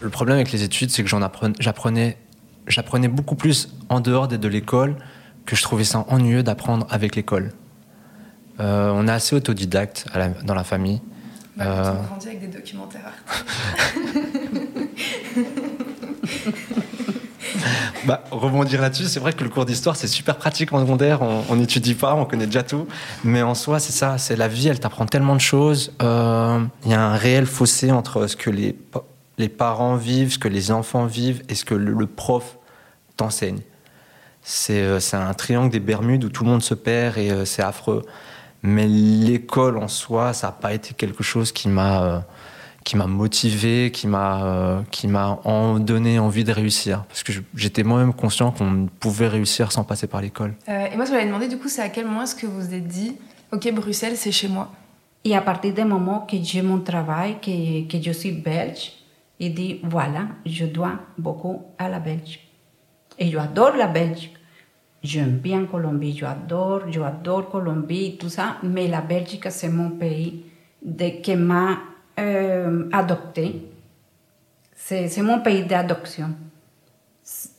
Le 0.00 0.10
problème 0.10 0.36
avec 0.36 0.52
les 0.52 0.62
études, 0.62 0.90
c'est 0.90 1.02
que 1.02 1.10
j'apprenais, 1.58 3.08
beaucoup 3.08 3.34
plus 3.34 3.74
en 3.88 3.98
dehors 3.98 4.28
de, 4.28 4.36
de 4.36 4.48
l'école 4.48 4.96
que 5.46 5.56
je 5.56 5.62
trouvais 5.62 5.84
ça 5.84 6.04
ennuyeux 6.08 6.42
d'apprendre 6.42 6.86
avec 6.90 7.16
l'école. 7.16 7.52
Euh, 8.60 8.90
on 8.94 9.08
est 9.08 9.12
assez 9.12 9.34
autodidacte 9.34 10.06
à 10.12 10.18
la- 10.18 10.28
dans 10.28 10.54
la 10.54 10.64
famille. 10.64 11.00
Euh, 11.60 11.92
On 12.00 12.06
grandit 12.06 12.28
avec 12.28 12.40
des 12.40 12.46
documentaires. 12.58 13.12
Bah, 18.06 18.24
rebondir 18.32 18.80
là-dessus, 18.80 19.04
c'est 19.04 19.20
vrai 19.20 19.32
que 19.32 19.44
le 19.44 19.50
cours 19.50 19.64
d'histoire, 19.64 19.94
c'est 19.94 20.08
super 20.08 20.36
pratique 20.36 20.72
en 20.72 20.80
secondaire. 20.80 21.20
On 21.22 21.54
n'étudie 21.54 21.94
pas, 21.94 22.14
on 22.14 22.24
connaît 22.24 22.46
déjà 22.46 22.64
tout. 22.64 22.88
Mais 23.22 23.42
en 23.42 23.54
soi, 23.54 23.78
c'est 23.78 23.92
ça, 23.92 24.18
c'est 24.18 24.34
la 24.34 24.48
vie, 24.48 24.66
elle 24.68 24.80
t'apprend 24.80 25.06
tellement 25.06 25.34
de 25.36 25.40
choses. 25.40 25.92
Euh, 26.02 26.58
Il 26.84 26.90
y 26.90 26.94
a 26.94 27.00
un 27.02 27.14
réel 27.16 27.46
fossé 27.46 27.92
entre 27.92 28.26
ce 28.26 28.34
que 28.36 28.50
les, 28.50 28.76
les 29.38 29.48
parents 29.48 29.94
vivent, 29.94 30.32
ce 30.32 30.38
que 30.38 30.48
les 30.48 30.72
enfants 30.72 31.04
vivent 31.06 31.42
et 31.48 31.54
ce 31.54 31.64
que 31.64 31.74
le, 31.74 31.92
le 31.92 32.06
prof 32.06 32.56
t'enseigne. 33.16 33.60
C'est 34.42 34.82
euh, 34.82 35.00
c'est 35.00 35.16
un 35.16 35.34
triangle 35.34 35.70
des 35.70 35.80
Bermudes 35.80 36.24
où 36.24 36.28
tout 36.28 36.44
le 36.44 36.50
monde 36.50 36.62
se 36.62 36.74
perd 36.74 37.16
et 37.18 37.30
euh, 37.30 37.44
c'est 37.44 37.62
affreux. 37.62 38.02
Mais 38.62 38.86
l'école 38.86 39.78
en 39.78 39.88
soi, 39.88 40.32
ça 40.32 40.48
n'a 40.48 40.52
pas 40.52 40.72
été 40.72 40.94
quelque 40.94 41.22
chose 41.22 41.52
qui 41.52 41.68
m'a. 41.68 42.02
euh, 42.02 42.20
qui 42.84 42.96
m'a 42.96 43.06
motivé, 43.06 43.92
qui 43.92 44.08
m'a 44.08 44.44
euh, 44.44 44.82
qui 44.90 45.06
m'a 45.06 45.38
en 45.44 45.78
donné 45.78 46.18
envie 46.18 46.42
de 46.42 46.50
réussir. 46.50 47.04
Parce 47.08 47.22
que 47.22 47.32
j'étais 47.54 47.84
moi-même 47.84 48.12
conscient 48.12 48.50
qu'on 48.50 48.88
pouvait 48.98 49.28
réussir 49.28 49.70
sans 49.70 49.84
passer 49.84 50.08
par 50.08 50.20
l'école. 50.20 50.54
Euh, 50.68 50.86
et 50.92 50.96
moi, 50.96 51.04
je 51.04 51.12
voulais 51.12 51.24
demander 51.24 51.46
du 51.46 51.58
coup, 51.58 51.68
c'est 51.68 51.82
à 51.82 51.90
quel 51.90 52.06
moment 52.06 52.22
est-ce 52.24 52.34
que 52.34 52.44
vous 52.44 52.60
vous 52.60 52.74
êtes 52.74 52.88
dit, 52.88 53.14
ok, 53.52 53.72
Bruxelles, 53.72 54.16
c'est 54.16 54.32
chez 54.32 54.48
moi 54.48 54.72
Et 55.24 55.36
à 55.36 55.40
partir 55.42 55.72
du 55.72 55.84
moment 55.84 56.26
que 56.28 56.36
j'ai 56.42 56.60
mon 56.62 56.80
travail, 56.80 57.36
que, 57.40 57.86
que 57.88 58.02
je 58.02 58.10
suis 58.10 58.32
belge, 58.32 58.90
il 59.38 59.54
dit 59.54 59.78
voilà, 59.84 60.22
je 60.44 60.64
dois 60.64 60.94
beaucoup 61.16 61.62
à 61.78 61.88
la 61.88 62.00
Belgique. 62.00 62.41
Et 63.22 63.30
je 63.30 63.38
adore 63.38 63.76
la 63.76 63.86
Belgique. 63.86 64.34
J'aime 65.00 65.36
bien 65.38 65.64
Colombie, 65.66 66.16
je 66.16 66.24
adore, 66.24 66.90
je 66.90 67.00
adore 67.00 67.48
Colombie, 67.48 68.16
tout 68.18 68.28
ça, 68.28 68.56
mais 68.64 68.88
la 68.88 69.00
Belgique, 69.00 69.46
c'est 69.50 69.68
mon 69.68 69.90
pays 69.90 70.42
de, 70.84 71.20
qui 71.22 71.36
m'a 71.36 71.78
euh, 72.18 72.88
adopté. 72.92 73.62
C'est 74.74 75.22
mon 75.22 75.40
pays 75.40 75.64
d'adoption. 75.64 76.30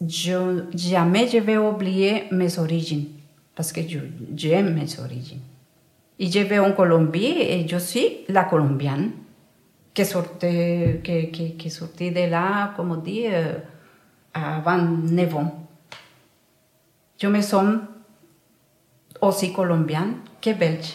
Je, 0.05 0.65
jamais 0.75 1.27
je 1.29 1.37
vais 1.37 1.55
mes 2.31 2.59
origines, 2.59 3.05
parce 3.55 3.71
que 3.71 3.81
je- 3.87 3.99
j'aime 4.35 4.73
mes 4.73 4.99
origines. 4.99 5.39
Et 6.19 6.29
je 6.29 6.39
vais 6.39 6.59
en 6.59 6.73
Colombie 6.73 7.35
et 7.39 7.65
je 7.67 7.77
suis 7.77 8.25
la 8.27 8.43
colombienne 8.43 9.11
qui 9.93 10.05
sortait, 10.05 10.99
qui, 11.03 11.31
qui, 11.31 11.53
qui 11.55 11.69
de 12.11 12.29
là, 12.29 12.73
comme 12.75 12.91
on 12.91 12.97
dit, 12.97 13.27
à 14.33 14.59
29 14.59 15.35
ans. 15.35 15.67
Je 17.21 17.27
me 17.27 17.41
sens 17.41 17.77
aussi 19.21 19.53
colombienne 19.53 20.15
que 20.41 20.53
belge. 20.53 20.93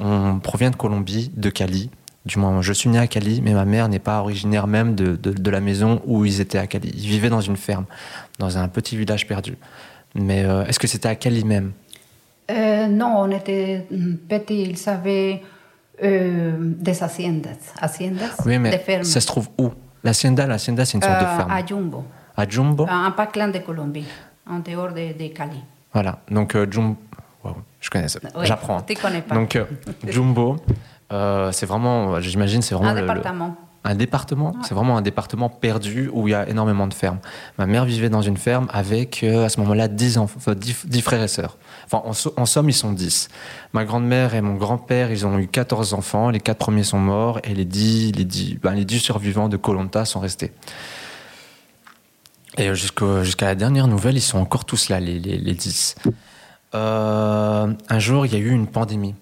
On 0.00 0.38
provient 0.40 0.70
de 0.70 0.76
Colombie, 0.76 1.30
de 1.36 1.50
Cali. 1.50 1.90
Du 2.26 2.38
moins, 2.38 2.60
je 2.62 2.72
suis 2.72 2.88
né 2.90 2.98
à 2.98 3.06
Cali, 3.06 3.40
mais 3.42 3.54
ma 3.54 3.64
mère 3.64 3.88
n'est 3.88 3.98
pas 3.98 4.20
originaire 4.20 4.66
même 4.66 4.94
de, 4.94 5.16
de, 5.16 5.30
de, 5.32 5.50
la 5.50 5.60
maison 5.60 6.02
où 6.04 6.24
ils 6.24 6.40
étaient 6.40 6.58
à 6.58 6.66
Cali. 6.66 6.90
Ils 6.94 7.08
vivaient 7.08 7.30
dans 7.30 7.40
une 7.40 7.56
ferme, 7.56 7.86
dans 8.38 8.58
un 8.58 8.68
petit 8.68 8.96
village 8.96 9.26
perdu. 9.26 9.56
Mais 10.14 10.44
euh, 10.44 10.64
est-ce 10.66 10.78
que 10.78 10.86
c'était 10.86 11.08
à 11.08 11.14
Cali 11.14 11.44
même? 11.44 11.72
Euh, 12.50 12.88
Non, 12.88 13.14
on 13.20 13.30
était 13.30 13.86
petits. 14.28 14.62
Ils 14.62 14.76
savaient 14.76 15.42
euh, 16.02 16.52
des 16.58 17.02
haciendas. 17.02 17.72
haciendas 17.80 18.36
oui, 18.46 18.58
mais 18.58 18.70
des 18.70 18.78
fermes. 18.78 19.04
ça 19.04 19.20
se 19.20 19.26
trouve 19.26 19.48
où? 19.58 19.70
L'hacienda, 20.02 20.46
l'hacienda, 20.46 20.84
c'est 20.84 20.96
une 20.96 21.02
sorte 21.02 21.20
de 21.20 21.26
ferme. 21.26 21.50
À 21.50 21.64
Jumbo. 21.64 22.04
À 22.36 22.48
Jumbo? 22.48 22.86
Un 22.88 23.10
pas 23.10 23.26
clan 23.26 23.48
de 23.48 23.58
Colombie, 23.58 24.06
en 24.48 24.60
dehors 24.60 24.92
de, 24.92 25.12
de 25.12 25.28
Cali. 25.28 25.62
Voilà, 25.92 26.20
donc 26.30 26.54
euh, 26.54 26.66
Jumbo. 26.70 26.96
Wow, 27.44 27.56
je 27.80 27.90
connais 27.90 28.08
ça. 28.08 28.20
Oui, 28.34 28.46
J'apprends. 28.46 28.80
Tu 28.82 28.94
connais 28.94 29.22
pas. 29.22 29.34
Donc 29.34 29.58
Jumbo, 30.06 30.56
euh, 31.12 31.52
c'est 31.52 31.66
vraiment, 31.66 32.20
j'imagine, 32.20 32.62
c'est 32.62 32.74
vraiment 32.74 32.90
un 32.90 32.94
le, 32.94 33.00
département. 33.00 33.46
Le, 33.46 33.69
un 33.84 33.94
département. 33.94 34.54
C'est 34.62 34.74
vraiment 34.74 34.96
un 34.96 35.02
département 35.02 35.48
perdu 35.48 36.10
où 36.12 36.28
il 36.28 36.32
y 36.32 36.34
a 36.34 36.48
énormément 36.48 36.86
de 36.86 36.94
fermes. 36.94 37.18
Ma 37.58 37.66
mère 37.66 37.84
vivait 37.84 38.10
dans 38.10 38.22
une 38.22 38.36
ferme 38.36 38.68
avec 38.72 39.22
euh, 39.22 39.46
à 39.46 39.48
ce 39.48 39.58
moment-là 39.60 39.88
10, 39.88 40.18
enfants, 40.18 40.52
10, 40.54 40.86
10, 40.86 41.00
frères 41.00 41.22
et 41.22 41.28
sœurs. 41.28 41.56
Enfin, 41.86 42.02
en, 42.04 42.40
en, 42.40 42.46
somme, 42.46 42.68
ils 42.68 42.74
sont 42.74 42.92
10. 42.92 43.28
Ma 43.72 43.84
grand-mère 43.84 44.34
et 44.34 44.42
mon 44.42 44.54
grand-père, 44.54 45.10
ils 45.10 45.26
ont 45.26 45.38
eu 45.38 45.46
14 45.46 45.94
enfants. 45.94 46.30
Les 46.30 46.40
quatre 46.40 46.58
premiers 46.58 46.84
sont 46.84 46.98
morts 46.98 47.40
et 47.44 47.54
les 47.54 47.64
10, 47.64 48.12
les 48.12 48.24
10, 48.24 48.58
ben, 48.62 48.74
les 48.74 48.84
10 48.84 48.98
survivants 48.98 49.48
de 49.48 49.56
Colonta 49.56 50.04
sont 50.04 50.20
restés. 50.20 50.52
Et 52.58 52.74
jusqu'à 52.74 53.22
jusqu 53.22 53.44
la 53.44 53.54
dernière 53.54 53.86
nouvelle, 53.86 54.16
ils 54.16 54.22
sont 54.22 54.38
encore 54.38 54.64
tous 54.64 54.88
là, 54.88 55.00
les, 55.00 55.18
les, 55.18 55.38
les 55.38 55.54
10. 55.54 55.94
Euh, 56.74 57.72
un 57.88 57.98
jour, 57.98 58.26
il 58.26 58.32
y 58.32 58.36
a 58.36 58.38
eu 58.38 58.50
une 58.50 58.66
pandémie. 58.66 59.14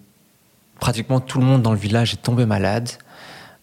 Pratiquement 0.81 1.21
tout 1.21 1.39
le 1.39 1.45
monde 1.45 1.63
dans 1.63 1.73
le 1.73 1.79
village 1.79 2.15
est 2.15 2.23
tombé 2.23 2.47
malade. 2.47 2.89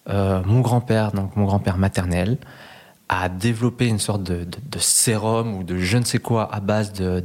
Euh, 0.10 0.42
mon 0.46 0.62
grand-père, 0.62 1.12
donc 1.12 1.36
mon 1.36 1.46
grand-père 1.46 1.78
maternel, 1.78 2.38
a 3.10 3.30
développé 3.30 3.88
une 3.88 4.00
sorte 4.00 4.24
de, 4.24 4.44
de, 4.44 4.58
de, 4.72 4.80
sérum 4.80 5.56
ou 5.56 5.64
de 5.64 5.78
je 5.78 5.98
ne 5.98 6.04
sais 6.04 6.18
quoi 6.18 6.54
à 6.54 6.60
base 6.60 6.92
de, 6.94 7.22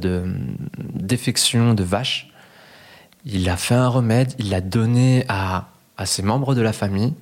d'infection 0.77 1.73
de, 1.73 1.83
vache. 1.83 2.29
Il 3.25 3.49
a 3.49 3.57
fait 3.57 3.75
un 3.75 3.87
remède, 3.87 4.33
il 4.39 4.49
l'a 4.49 4.61
donné 4.61 5.25
à, 5.27 5.69
à 5.97 6.05
ses 6.05 6.21
membres 6.23 6.55
de 6.55 6.61
la 6.61 6.73
famille. 6.73 7.13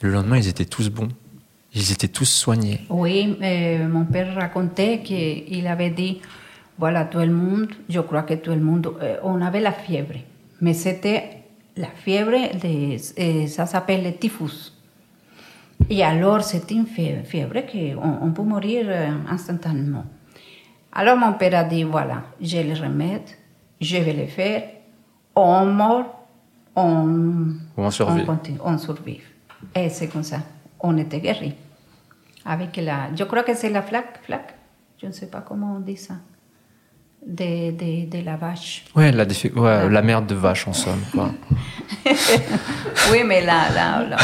Le 0.00 0.10
lendemain, 0.10 0.36
ils 0.36 0.48
étaient 0.48 0.64
tous 0.64 0.90
bons. 0.90 1.08
Ils 1.74 1.92
étaient 1.92 2.08
tous 2.08 2.26
soignés. 2.26 2.80
Oui, 2.88 3.36
mon 3.90 4.04
père 4.04 4.34
racontait 4.34 5.00
qu'il 5.02 5.66
avait 5.66 5.90
dit 5.90 6.20
voilà, 6.78 7.04
tout 7.04 7.18
le 7.18 7.32
monde, 7.32 7.68
je 7.88 8.00
crois 8.00 8.22
que 8.22 8.34
tout 8.34 8.50
le 8.50 8.60
monde, 8.60 8.92
euh, 9.00 9.16
on 9.22 9.40
avait 9.40 9.60
la 9.60 9.72
fièvre, 9.72 10.14
mais 10.60 10.74
c'était 10.74 11.35
la 11.76 11.88
fièvre, 11.88 12.32
de, 12.32 12.96
euh, 13.20 13.46
ça 13.46 13.66
s'appelle 13.66 14.04
le 14.04 14.14
typhus. 14.14 14.72
Et 15.90 16.02
alors, 16.02 16.42
c'est 16.42 16.70
une 16.70 16.86
fièvre, 16.86 17.24
fièvre 17.24 17.60
qu'on 17.70 18.26
on 18.26 18.32
peut 18.32 18.42
mourir 18.42 18.86
euh, 18.88 19.10
instantanément. 19.28 20.04
Alors, 20.92 21.16
mon 21.16 21.34
père 21.34 21.54
a 21.54 21.64
dit 21.64 21.84
voilà, 21.84 22.22
j'ai 22.40 22.62
le 22.64 22.74
remède, 22.74 23.28
je 23.80 23.98
vais 23.98 24.14
le 24.14 24.26
faire, 24.26 24.62
on 25.34 25.66
meurt, 25.66 26.06
on, 26.74 27.48
on 27.76 27.90
survit. 27.90 28.22
On, 28.22 28.26
continue, 28.26 28.58
on 28.64 28.78
survit. 28.78 29.20
Et 29.74 29.90
c'est 29.90 30.08
comme 30.08 30.22
ça, 30.22 30.40
on 30.80 30.96
était 30.96 31.20
guéris. 31.20 31.54
Avec 32.46 32.76
la, 32.76 33.14
je 33.14 33.24
crois 33.24 33.42
que 33.42 33.54
c'est 33.54 33.70
la 33.70 33.82
flaque, 33.82 34.20
flaque, 34.22 34.54
je 35.00 35.06
ne 35.06 35.12
sais 35.12 35.26
pas 35.26 35.42
comment 35.42 35.74
on 35.76 35.80
dit 35.80 35.96
ça 35.96 36.14
de, 37.26 37.72
de, 37.72 38.06
de, 38.08 38.24
la 38.24 38.36
vache. 38.36 38.84
Ouais, 38.94 39.10
la, 39.10 39.24
ouais, 39.24 39.50
ah. 39.66 39.88
la 39.88 40.02
merde 40.02 40.26
de 40.26 40.34
vache 40.34 40.68
en 40.68 40.72
somme. 40.72 41.02
Quoi. 41.12 41.32
oui, 43.12 43.24
mais 43.24 43.44
là, 43.44 43.68
là, 43.74 44.04
là. 44.04 44.16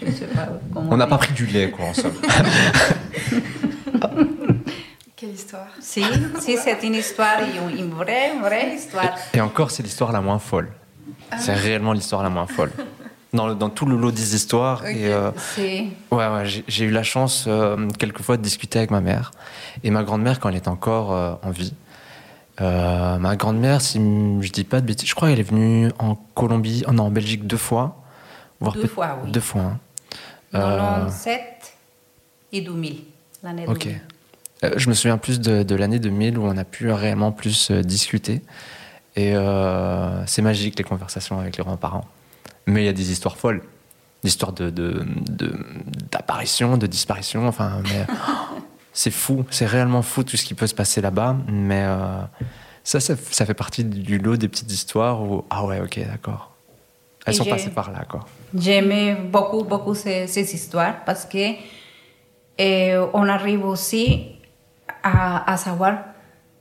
Je 0.00 0.10
sais 0.10 0.26
pas 0.26 0.48
On 0.74 0.96
n'a 0.96 1.06
pas 1.06 1.18
pris 1.18 1.32
du 1.34 1.46
lait, 1.46 1.70
quoi, 1.70 1.86
en 1.86 1.94
somme. 1.94 2.14
Quelle 5.16 5.30
histoire 5.30 5.68
Si, 5.80 6.02
si 6.40 6.56
c'est 6.56 6.82
une 6.82 6.94
histoire, 6.94 7.40
une 7.78 7.90
vraie, 7.90 8.32
vraie 8.40 8.74
histoire. 8.74 9.14
Et, 9.34 9.36
et 9.36 9.40
encore, 9.42 9.70
c'est 9.70 9.82
l'histoire 9.82 10.10
la 10.12 10.22
moins 10.22 10.38
folle. 10.38 10.70
Ah. 11.30 11.36
C'est 11.38 11.54
réellement 11.54 11.92
l'histoire 11.92 12.22
la 12.22 12.30
moins 12.30 12.46
folle. 12.46 12.72
Dans, 13.32 13.54
dans, 13.54 13.70
tout 13.70 13.86
le 13.86 13.96
lot 13.96 14.10
des 14.10 14.34
histoires. 14.34 14.80
Okay. 14.82 15.02
Et, 15.02 15.12
euh, 15.12 15.30
ouais, 16.10 16.28
ouais, 16.28 16.44
j'ai 16.66 16.84
eu 16.84 16.90
la 16.90 17.04
chance 17.04 17.44
euh, 17.46 17.88
quelquefois 17.96 18.36
de 18.36 18.42
discuter 18.42 18.78
avec 18.78 18.90
ma 18.90 19.00
mère 19.00 19.30
et 19.84 19.90
ma 19.92 20.02
grand-mère 20.02 20.40
quand 20.40 20.48
elle 20.48 20.56
est 20.56 20.66
encore 20.66 21.12
euh, 21.12 21.34
en 21.42 21.50
vie. 21.50 21.72
Euh, 22.60 23.18
ma 23.18 23.36
grand-mère, 23.36 23.80
si 23.80 23.98
je 23.98 24.50
dis 24.50 24.64
pas 24.64 24.80
de 24.80 24.86
bêtises, 24.86 25.08
je 25.08 25.14
crois 25.14 25.28
qu'elle 25.28 25.38
est 25.38 25.44
venue 25.44 25.92
en 26.00 26.16
Colombie, 26.34 26.82
oh 26.88 26.92
non, 26.92 27.04
en 27.04 27.10
Belgique 27.10 27.46
deux 27.46 27.56
fois. 27.56 28.02
Voire 28.58 28.74
deux 28.74 28.88
fois, 28.88 29.18
oui. 29.24 29.30
Deux 29.30 29.40
fois. 29.40 29.62
Hein. 29.62 29.78
97 30.52 31.76
et 32.52 32.60
2000, 32.62 33.04
l'année 33.44 33.64
2000. 33.64 34.00
Ok. 34.62 34.76
je 34.76 34.88
me 34.88 34.94
souviens 34.94 35.18
plus 35.18 35.38
de, 35.38 35.62
de 35.62 35.74
l'année 35.76 36.00
2000 36.00 36.36
où 36.36 36.44
on 36.44 36.56
a 36.56 36.64
pu 36.64 36.90
réellement 36.90 37.30
plus 37.30 37.70
discuter. 37.70 38.42
Et 39.14 39.34
c'est 40.26 40.42
magique 40.42 40.76
les 40.76 40.84
conversations 40.84 41.38
avec 41.38 41.56
les 41.56 41.62
grands-parents. 41.62 42.06
Mais 42.70 42.82
il 42.82 42.86
y 42.86 42.88
a 42.88 42.92
des 42.92 43.10
histoires 43.10 43.36
folles. 43.36 43.62
D'histoires 44.22 44.52
de, 44.52 44.70
d'apparition, 46.10 46.72
de, 46.72 46.76
de, 46.76 46.80
de, 46.82 46.86
disparition. 46.86 47.46
Enfin, 47.48 47.82
mais, 47.84 48.06
c'est 48.92 49.10
fou. 49.10 49.44
C'est 49.50 49.66
réellement 49.66 50.02
fou 50.02 50.24
tout 50.24 50.36
ce 50.36 50.44
qui 50.44 50.54
peut 50.54 50.66
se 50.66 50.74
passer 50.74 51.00
là-bas. 51.00 51.36
Mais 51.48 51.84
euh, 51.86 52.20
ça, 52.84 53.00
ça, 53.00 53.14
ça, 53.16 53.46
fait 53.46 53.54
partie 53.54 53.84
du 53.84 54.18
lot 54.18 54.36
des 54.36 54.48
petites 54.48 54.70
histoires 54.70 55.22
où, 55.22 55.44
ah 55.50 55.64
ouais, 55.64 55.80
ok, 55.80 56.00
d'accord. 56.06 56.52
Elles 57.26 57.34
Et 57.34 57.36
sont 57.36 57.44
passées 57.44 57.70
par 57.70 57.90
là, 57.92 58.04
quoi. 58.08 58.24
J'aimais 58.54 59.14
beaucoup, 59.14 59.64
beaucoup 59.64 59.94
ces, 59.94 60.26
ces, 60.26 60.54
histoires 60.54 61.04
parce 61.04 61.24
que 61.26 61.54
euh, 62.60 63.06
on 63.12 63.28
arrive 63.28 63.64
aussi 63.64 64.32
à, 65.02 65.50
à 65.50 65.56
savoir 65.56 65.98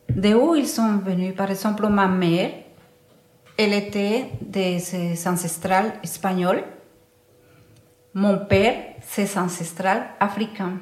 d'où 0.10 0.56
ils 0.56 0.68
sont 0.68 0.98
venus. 0.98 1.34
Par 1.36 1.50
exemple, 1.50 1.88
ma 1.88 2.08
mère, 2.08 2.52
elle 3.60 3.74
était 3.74 4.32
de 4.40 4.80
ses 4.80 5.28
ancestrales 5.28 5.92
espagnols. 6.02 6.64
Mon 8.14 8.38
père, 8.46 8.74
ses 9.02 9.38
ancestrales 9.38 10.12
africains. 10.18 10.78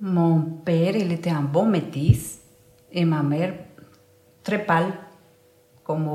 Mon 0.00 0.42
père, 0.64 0.94
il 0.94 1.10
était 1.10 1.30
un 1.30 1.42
bon 1.42 1.66
métis 1.66 2.38
et 2.92 3.04
ma 3.04 3.24
mère, 3.24 3.54
très 4.44 4.64
pâle, 4.64 4.92
comme 5.82 6.08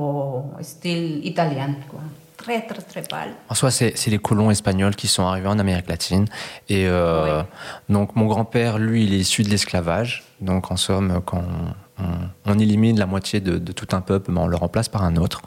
style 0.62 1.26
italien. 1.26 1.76
Quoi. 1.90 2.00
Très, 2.38 2.62
très, 2.62 2.82
très 2.82 3.02
pâle. 3.02 3.34
En 3.50 3.54
soi, 3.54 3.72
c'est 3.72 4.08
les 4.08 4.20
colons 4.20 4.52
espagnols 4.52 4.96
qui 4.96 5.10
sont 5.10 5.26
arrivés 5.26 5.50
en 5.50 5.60
Amérique 5.60 5.90
latine. 5.90 6.28
Et 6.70 6.88
euh, 6.88 7.42
oui. 7.42 7.46
donc, 7.90 8.16
mon 8.16 8.28
grand-père, 8.28 8.80
lui, 8.80 9.04
il 9.04 9.14
est 9.14 9.20
issu 9.20 9.44
de 9.44 9.50
l'esclavage. 9.50 10.24
Donc, 10.40 10.72
en 10.72 10.78
somme, 10.78 11.22
quand 11.26 11.44
on, 12.02 12.52
on, 12.54 12.60
élimine 12.60 12.98
la 12.98 13.06
moitié 13.06 13.40
de, 13.40 13.58
tout 13.72 13.96
un 13.96 14.02
peuple, 14.02 14.32
ben 14.32 14.42
on 14.42 14.48
le 14.48 14.56
remplace 14.56 14.90
par 14.90 15.04
un 15.04 15.16
autre. 15.16 15.42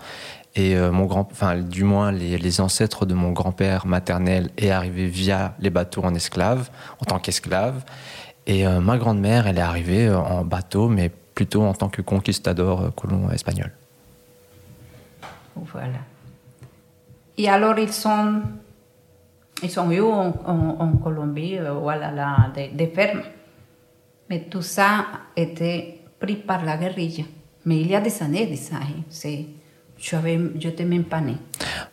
Et 0.57 0.77
euh, 0.77 0.93
mon 0.93 1.07
grand, 1.07 1.29
enfin, 1.33 1.57
du 1.57 1.83
moins, 1.83 2.13
les, 2.13 2.61
ancêtres 2.61 3.07
de 3.07 3.15
mon 3.15 3.33
grand-père 3.33 3.87
maternel 3.87 4.51
est 4.57 4.71
arrivé 4.71 5.07
via 5.07 5.55
les 5.59 5.71
bateaux 5.71 6.05
en 6.05 6.15
esclave, 6.15 6.71
en 7.01 7.05
tant 7.05 7.19
qu'esclave. 7.19 7.83
Et 8.47 8.67
euh, 8.67 8.81
ma 8.81 8.99
grand-mère, 8.99 9.47
elle 9.47 9.59
est 9.59 9.63
arrivée 9.63 10.07
euh, 10.07 10.19
en 10.19 10.45
bateau, 10.45 10.89
mais 10.89 11.11
plutôt 11.35 11.63
en 11.63 11.75
tant 11.75 11.89
que 11.89 12.03
conquistador 12.03 12.83
euh, 12.83 12.91
colon 12.91 13.31
espagnol. 13.31 13.73
Voilà. 15.57 15.99
Et 17.39 17.49
alors, 17.49 17.79
ils 17.79 17.93
sont, 17.93 18.43
ils 19.63 19.71
sont 19.71 19.91
eu 19.91 20.01
en 20.03 20.97
Colombie, 21.03 21.59
voilà, 21.81 22.11
là, 22.11 22.51
des, 22.55 22.69
des 22.69 22.87
fermes? 22.87 23.23
Mais 24.31 24.41
tout 24.41 24.63
ça 24.63 25.07
était 25.37 25.94
par 26.47 26.65
la 26.65 26.77
guérilla. 26.77 27.25
Mais 27.65 27.81
il 27.81 27.89
y 27.89 27.95
a 27.95 28.01
des 28.01 28.23
années 28.23 28.47
de 28.47 28.57
ça. 28.57 28.77
C'est 29.09 29.47
je 29.99 30.17
n'étais 30.17 30.85
même 30.85 31.05
pas 31.05 31.21
né. 31.21 31.37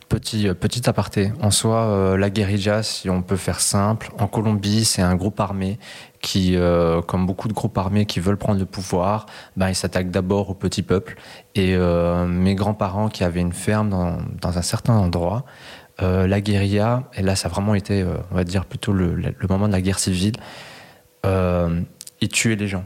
Petit, 0.08 0.46
aparté. 0.86 1.32
En 1.40 1.50
soi, 1.50 1.76
euh, 1.76 2.16
la 2.18 2.28
guérilla, 2.28 2.82
si 2.82 3.08
on 3.08 3.22
peut 3.22 3.36
faire 3.36 3.60
simple, 3.60 4.10
en 4.18 4.26
Colombie, 4.26 4.84
c'est 4.84 5.00
un 5.00 5.14
groupe 5.14 5.40
armé 5.40 5.78
qui, 6.20 6.56
euh, 6.56 7.00
comme 7.00 7.26
beaucoup 7.26 7.48
de 7.48 7.54
groupes 7.54 7.78
armés 7.78 8.04
qui 8.04 8.20
veulent 8.20 8.36
prendre 8.36 8.60
le 8.60 8.66
pouvoir, 8.66 9.26
ben, 9.56 9.70
ils 9.70 9.74
s'attaquent 9.74 10.10
d'abord 10.10 10.50
au 10.50 10.54
petit 10.54 10.82
peuple. 10.82 11.16
Et 11.54 11.74
euh, 11.74 12.26
mes 12.26 12.54
grands-parents 12.54 13.08
qui 13.08 13.24
avaient 13.24 13.40
une 13.40 13.54
ferme 13.54 13.88
dans, 13.88 14.58
un 14.58 14.62
certain 14.62 14.94
endroit, 14.94 15.44
la 16.00 16.40
guérilla, 16.40 17.04
et 17.14 17.22
là 17.22 17.36
ça 17.36 17.46
a 17.46 17.50
vraiment 17.52 17.76
été, 17.76 18.04
on 18.32 18.34
va 18.34 18.42
dire, 18.42 18.64
plutôt 18.64 18.92
le, 18.92 19.14
moment 19.48 19.68
de 19.68 19.72
la 19.72 19.80
guerre 19.80 20.00
civile, 20.00 20.34
ils 21.24 22.28
tuaient 22.28 22.56
les 22.56 22.66
gens. 22.66 22.84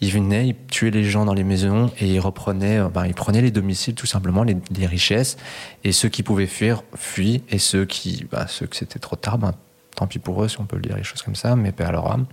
Ils 0.00 0.12
venaient, 0.12 0.48
ils 0.48 0.56
tuaient 0.68 0.90
les 0.90 1.04
gens 1.04 1.24
dans 1.24 1.34
les 1.34 1.44
maisons 1.44 1.90
et 1.98 2.06
ils 2.06 2.20
reprenaient, 2.20 2.80
ben, 2.92 3.06
ils 3.06 3.14
prenaient 3.14 3.42
les 3.42 3.50
domiciles 3.50 3.94
tout 3.94 4.06
simplement, 4.06 4.44
les, 4.44 4.86
richesses. 4.86 5.36
Et 5.82 5.92
ceux 5.92 6.08
qui 6.08 6.22
pouvaient 6.22 6.46
fuir, 6.46 6.82
fuient. 6.94 7.42
Et 7.48 7.58
ceux 7.58 7.84
qui, 7.84 8.26
ben, 8.30 8.46
ceux 8.46 8.66
que 8.66 8.76
c'était 8.76 9.00
trop 9.00 9.16
tard, 9.16 9.38
ben, 9.38 9.54
tant 9.96 10.06
pis 10.06 10.20
pour 10.20 10.42
eux 10.44 10.48
si 10.48 10.60
on 10.60 10.66
peut 10.66 10.76
le 10.76 10.82
dire, 10.82 10.96
les 10.96 11.02
choses 11.02 11.22
comme 11.22 11.34
ça, 11.34 11.56
mais 11.56 11.72
père 11.72 11.90
leur 11.90 12.10
âme. 12.12 12.26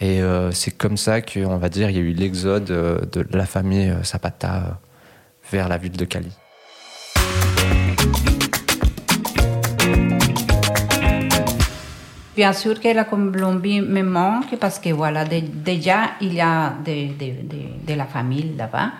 Et 0.00 0.20
euh, 0.20 0.50
c'est 0.50 0.72
comme 0.72 0.96
ça 0.96 1.20
qu'on 1.20 1.58
va 1.58 1.68
dire, 1.68 1.88
il 1.88 1.96
y 1.96 2.00
a 2.00 2.02
eu 2.02 2.12
l'exode 2.12 2.64
de 2.64 3.26
la 3.36 3.46
famille 3.46 3.94
Zapata 4.02 4.80
vers 5.52 5.68
la 5.68 5.78
ville 5.78 5.96
de 5.96 6.04
Cali. 6.04 6.32
Bien 12.34 12.52
sûr 12.52 12.80
que 12.80 12.88
la 12.88 13.04
Colombie 13.04 13.80
me 13.80 14.02
manque 14.02 14.56
parce 14.58 14.78
que 14.78 14.90
voilà, 14.90 15.24
déjà 15.24 16.12
il 16.20 16.34
y 16.34 16.40
a 16.40 16.74
de, 16.84 17.08
de, 17.08 17.42
de, 17.42 17.86
de 17.86 17.94
la 17.94 18.06
famille 18.06 18.54
là-bas. 18.56 18.90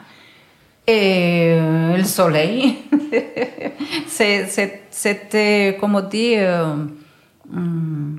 Et 0.87 1.57
le 1.97 2.05
soleil, 2.05 2.79
c'était, 4.91 5.77
comme 5.79 6.09
dire, 6.11 6.39
euh, 6.41 6.75
hmm, 7.49 8.19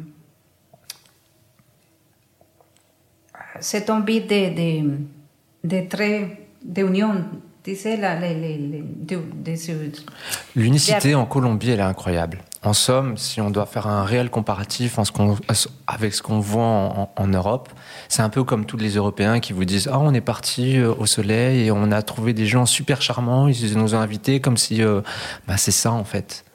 c'est 3.59 3.89
envie 3.89 4.21
de, 4.21 4.49
de, 4.55 4.97
de, 5.63 5.87
très, 5.89 6.47
de 6.63 6.83
union 6.83 7.15
L'unicité 10.55 11.15
en 11.15 11.25
Colombie, 11.25 11.71
elle 11.71 11.79
est 11.79 11.83
incroyable. 11.83 12.39
En 12.65 12.71
somme, 12.71 13.17
si 13.17 13.41
on 13.41 13.49
doit 13.49 13.65
faire 13.65 13.87
un 13.87 14.05
réel 14.05 14.29
comparatif 14.29 14.97
avec 15.87 16.13
ce 16.13 16.21
qu'on 16.21 16.39
voit 16.39 17.09
en, 17.17 17.27
Europe, 17.27 17.69
c'est 18.07 18.21
un 18.21 18.29
peu 18.29 18.45
comme 18.45 18.65
tous 18.65 18.77
les 18.77 18.91
Européens 18.91 19.41
qui 19.41 19.51
vous 19.51 19.65
disent 19.65 19.89
Ah, 19.91 19.99
on 19.99 20.13
est 20.13 20.21
parti 20.21 20.77
euh, 20.77 20.93
au 20.97 21.05
soleil 21.05 21.65
et 21.65 21.71
on 21.71 21.91
a 21.91 22.01
trouvé 22.01 22.33
des 22.33 22.45
gens 22.45 22.65
super 22.65 23.01
charmants, 23.01 23.49
ils 23.49 23.77
nous 23.77 23.95
ont 23.95 23.99
invités 23.99 24.39
comme 24.39 24.55
si. 24.55 24.81
Euh, 24.81 25.01
bah, 25.45 25.57
c'est 25.57 25.71
ça 25.71 25.91
en 25.91 26.05
fait. 26.05 26.45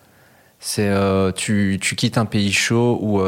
C'est 0.60 0.88
euh, 0.88 1.30
tu, 1.30 1.78
quittes 1.78 2.16
un 2.16 2.24
pays 2.24 2.52
chaud 2.52 2.98
où 3.02 3.20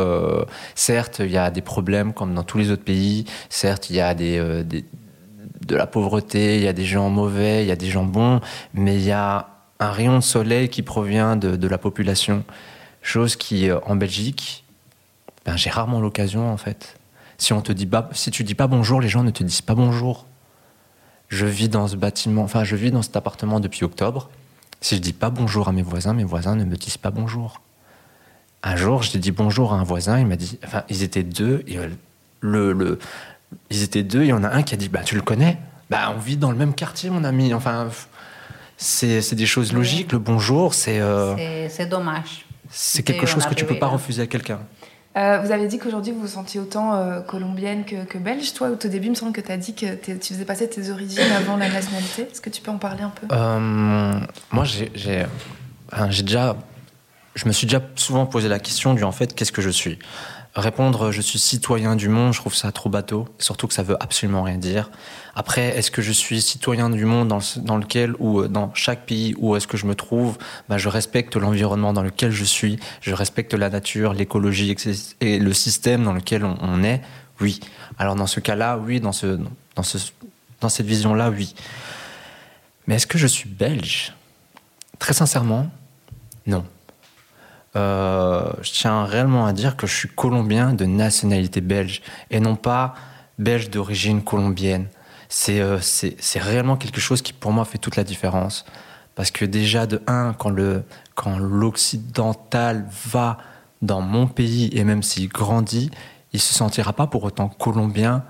certes 0.74 1.20
il 1.20 1.30
y 1.30 1.36
a 1.36 1.50
des 1.50 1.62
problèmes 1.62 2.14
comme 2.14 2.34
dans 2.34 2.44
tous 2.44 2.58
les 2.58 2.70
autres 2.70 2.82
pays, 2.82 3.26
certes 3.50 3.90
il 3.90 3.96
y 3.96 4.00
a 4.00 4.14
des, 4.14 4.38
de 4.38 5.76
la 5.76 5.86
pauvreté, 5.86 6.56
il 6.56 6.62
y 6.62 6.68
a 6.68 6.72
des 6.72 6.86
gens 6.86 7.10
mauvais, 7.10 7.62
il 7.62 7.68
y 7.68 7.72
a 7.72 7.76
des 7.76 7.88
gens 7.88 8.04
bons, 8.04 8.40
mais 8.74 8.96
il 8.96 9.04
y 9.04 9.12
a 9.12 9.49
un 9.80 9.90
rayon 9.90 10.16
de 10.16 10.22
soleil 10.22 10.68
qui 10.68 10.82
provient 10.82 11.36
de, 11.36 11.66
la 11.66 11.78
population. 11.78 12.44
Chose 13.02 13.34
qui, 13.34 13.70
euh, 13.70 13.80
en 13.86 13.96
Belgique, 13.96 14.64
ben, 15.46 15.56
j'ai 15.56 15.70
rarement 15.70 16.00
l'occasion 16.00 16.52
en 16.52 16.58
fait. 16.58 16.98
Si 17.38 17.54
on 17.54 17.62
te 17.62 17.72
dit 17.72 17.88
si 18.12 18.30
tu 18.30 18.44
dis 18.44 18.54
pas 18.54 18.66
bonjour, 18.66 19.00
les 19.00 19.08
gens 19.08 19.22
ne 19.22 19.30
te 19.30 19.42
disent 19.42 19.62
pas 19.62 19.74
bonjour. 19.74 20.26
Je 21.28 21.46
vis 21.46 21.70
dans 21.70 21.88
ce 21.88 21.96
bâtiment, 21.96 22.42
enfin 22.42 22.64
je 22.64 22.76
vis 22.76 22.90
dans 22.90 23.02
cet 23.02 23.16
appartement 23.16 23.58
depuis 23.58 23.84
octobre. 23.84 24.28
Si 24.82 24.96
je 24.96 25.00
dis 25.00 25.14
pas 25.14 25.30
bonjour 25.30 25.68
à 25.68 25.72
mes 25.72 25.82
voisins, 25.82 26.12
mes 26.12 26.24
voisins 26.24 26.56
ne 26.56 26.64
me 26.64 26.76
disent 26.76 26.98
pas 26.98 27.10
bonjour. 27.10 27.62
Un 28.62 28.76
jour, 28.76 29.02
j'ai 29.02 29.18
dit 29.18 29.30
bonjour 29.30 29.72
à 29.72 29.76
un 29.76 29.84
voisin, 29.84 30.18
il 30.18 30.26
m'a 30.26 30.36
dit, 30.36 30.58
enfin 30.64 30.84
ils 30.90 31.02
étaient 31.02 31.22
deux, 31.22 31.64
euh, 31.70 31.88
le, 32.40 32.72
le, 32.74 32.98
ils 33.70 33.82
étaient 33.82 34.02
deux, 34.02 34.22
il 34.22 34.28
y 34.28 34.32
en 34.32 34.44
a 34.44 34.50
un 34.50 34.62
qui 34.62 34.74
a 34.74 34.76
dit 34.76 34.88
Bah, 34.88 35.02
tu 35.02 35.14
le 35.14 35.22
connais? 35.22 35.58
Bah, 35.88 36.12
on 36.14 36.18
vit 36.18 36.36
dans 36.36 36.50
le 36.50 36.56
même 36.56 36.74
quartier, 36.74 37.10
mon 37.10 37.24
ami. 37.24 37.52
Enfin, 37.52 37.88
c'est 38.80 39.34
des 39.34 39.46
choses 39.46 39.72
logiques. 39.72 40.12
Le 40.12 40.18
bonjour, 40.18 40.74
c'est. 40.74 41.00
Euh, 41.00 41.68
c'est 41.68 41.86
dommage. 41.86 42.46
C'est 42.70 43.02
quelque 43.02 43.26
chose 43.26 43.44
que 43.46 43.54
tu 43.54 43.64
peux 43.64 43.78
pas 43.78 43.88
refuser 43.88 44.22
à 44.22 44.26
quelqu'un. 44.26 44.60
Euh, 45.16 45.40
vous 45.40 45.50
avez 45.50 45.66
dit 45.66 45.80
qu'aujourd'hui 45.80 46.12
vous 46.12 46.20
vous 46.20 46.28
sentiez 46.28 46.60
autant 46.60 46.94
euh, 46.94 47.20
colombienne 47.20 47.84
que, 47.84 48.04
que, 48.04 48.16
belge. 48.16 48.54
Toi, 48.54 48.70
au 48.70 48.76
tout 48.76 48.86
début, 48.86 49.06
il 49.06 49.10
me 49.10 49.16
semble 49.16 49.32
que 49.32 49.40
tu 49.40 49.50
as 49.50 49.56
dit 49.56 49.74
que 49.74 49.96
tu 49.96 50.34
faisais 50.34 50.44
passer 50.44 50.68
tes 50.68 50.88
origines 50.90 51.32
avant 51.36 51.56
la 51.56 51.68
nationalité. 51.68 52.28
Est-ce 52.30 52.40
que 52.40 52.48
tu 52.48 52.62
peux 52.62 52.70
en 52.70 52.78
parler 52.78 53.02
un 53.02 53.10
peu? 53.10 53.26
Moi, 54.52 54.64
j'ai 54.64 56.22
déjà. 56.22 56.56
Je 57.34 57.46
me 57.46 57.52
suis 57.52 57.66
déjà 57.66 57.82
souvent 57.96 58.26
posé 58.26 58.48
la 58.48 58.58
question 58.58 58.94
du 58.94 59.04
en 59.04 59.12
fait, 59.12 59.34
qu'est-ce 59.34 59.52
que 59.52 59.62
je 59.62 59.70
suis? 59.70 59.98
Répondre 60.56 61.12
je 61.12 61.20
suis 61.20 61.38
citoyen 61.38 61.94
du 61.94 62.08
monde, 62.08 62.32
je 62.32 62.40
trouve 62.40 62.56
ça 62.56 62.72
trop 62.72 62.90
bateau, 62.90 63.28
surtout 63.38 63.68
que 63.68 63.74
ça 63.74 63.84
veut 63.84 63.96
absolument 64.02 64.42
rien 64.42 64.58
dire. 64.58 64.90
Après, 65.36 65.78
est-ce 65.78 65.92
que 65.92 66.02
je 66.02 66.10
suis 66.10 66.42
citoyen 66.42 66.90
du 66.90 67.04
monde 67.04 67.28
dans, 67.28 67.78
lequel 67.78 68.14
ou 68.18 68.40
euh, 68.40 68.48
dans 68.48 68.74
chaque 68.74 69.06
pays 69.06 69.34
où 69.38 69.54
est-ce 69.54 69.68
que 69.68 69.76
je 69.76 69.86
me 69.86 69.94
trouve? 69.94 70.38
Bah, 70.68 70.76
Je 70.76 70.88
respecte 70.88 71.36
l'environnement 71.36 71.92
dans 71.92 72.02
lequel 72.02 72.32
je 72.32 72.44
suis, 72.44 72.80
je 73.00 73.14
respecte 73.14 73.54
la 73.54 73.70
nature, 73.70 74.12
l'écologie 74.12 74.74
et 75.20 75.38
le 75.38 75.52
système 75.52 76.02
dans 76.02 76.12
lequel 76.12 76.44
on, 76.44 76.82
est. 76.82 77.00
Oui. 77.40 77.60
Alors 77.96 78.16
dans 78.16 78.26
ce 78.26 78.40
cas-là, 78.40 78.76
oui, 78.76 78.98
dans, 78.98 79.12
ce, 79.12 79.38
dans, 79.76 79.84
ce, 79.84 79.98
dans 80.60 80.68
cette 80.68 80.86
vision-là, 80.86 81.30
oui. 81.30 81.54
Mais 82.88 82.96
est-ce 82.96 83.06
que 83.06 83.18
je 83.18 83.28
suis 83.28 83.48
belge? 83.48 84.14
Très 84.98 85.12
sincèrement, 85.12 85.70
non. 86.46 86.64
Euh, 87.76 88.52
je 88.62 88.72
tiens 88.72 89.04
réellement 89.04 89.46
à 89.46 89.52
dire 89.52 89.76
que 89.76 89.86
je 89.86 89.94
suis 89.94 90.08
colombien 90.08 90.72
de 90.72 90.84
nationalité 90.86 91.60
belge 91.60 92.02
et 92.30 92.40
non 92.40 92.56
pas 92.56 92.94
belge 93.38 93.70
d'origine 93.70 94.22
colombienne. 94.22 94.88
C'est 95.28 95.60
euh, 95.60 95.78
réellement 96.36 96.76
quelque 96.76 97.00
chose 97.00 97.22
qui 97.22 97.32
pour 97.32 97.52
moi 97.52 97.64
fait 97.64 97.78
toute 97.78 97.96
la 97.96 98.04
différence. 98.04 98.64
Parce 99.14 99.30
que 99.30 99.44
déjà 99.44 99.86
de 99.86 100.02
un, 100.06 100.32
quand 100.32 100.50
le 100.50 100.84
quand 101.14 101.38
l'occidental 101.38 102.86
va 103.06 103.38
dans 103.82 104.00
mon 104.00 104.26
pays 104.26 104.70
et 104.72 104.84
même 104.84 105.02
s'il 105.02 105.28
grandit, 105.28 105.90
il 106.32 106.40
se 106.40 106.54
sentira 106.54 106.92
pas 106.92 107.06
pour 107.06 107.24
autant 107.24 107.48
colombien 107.48 108.24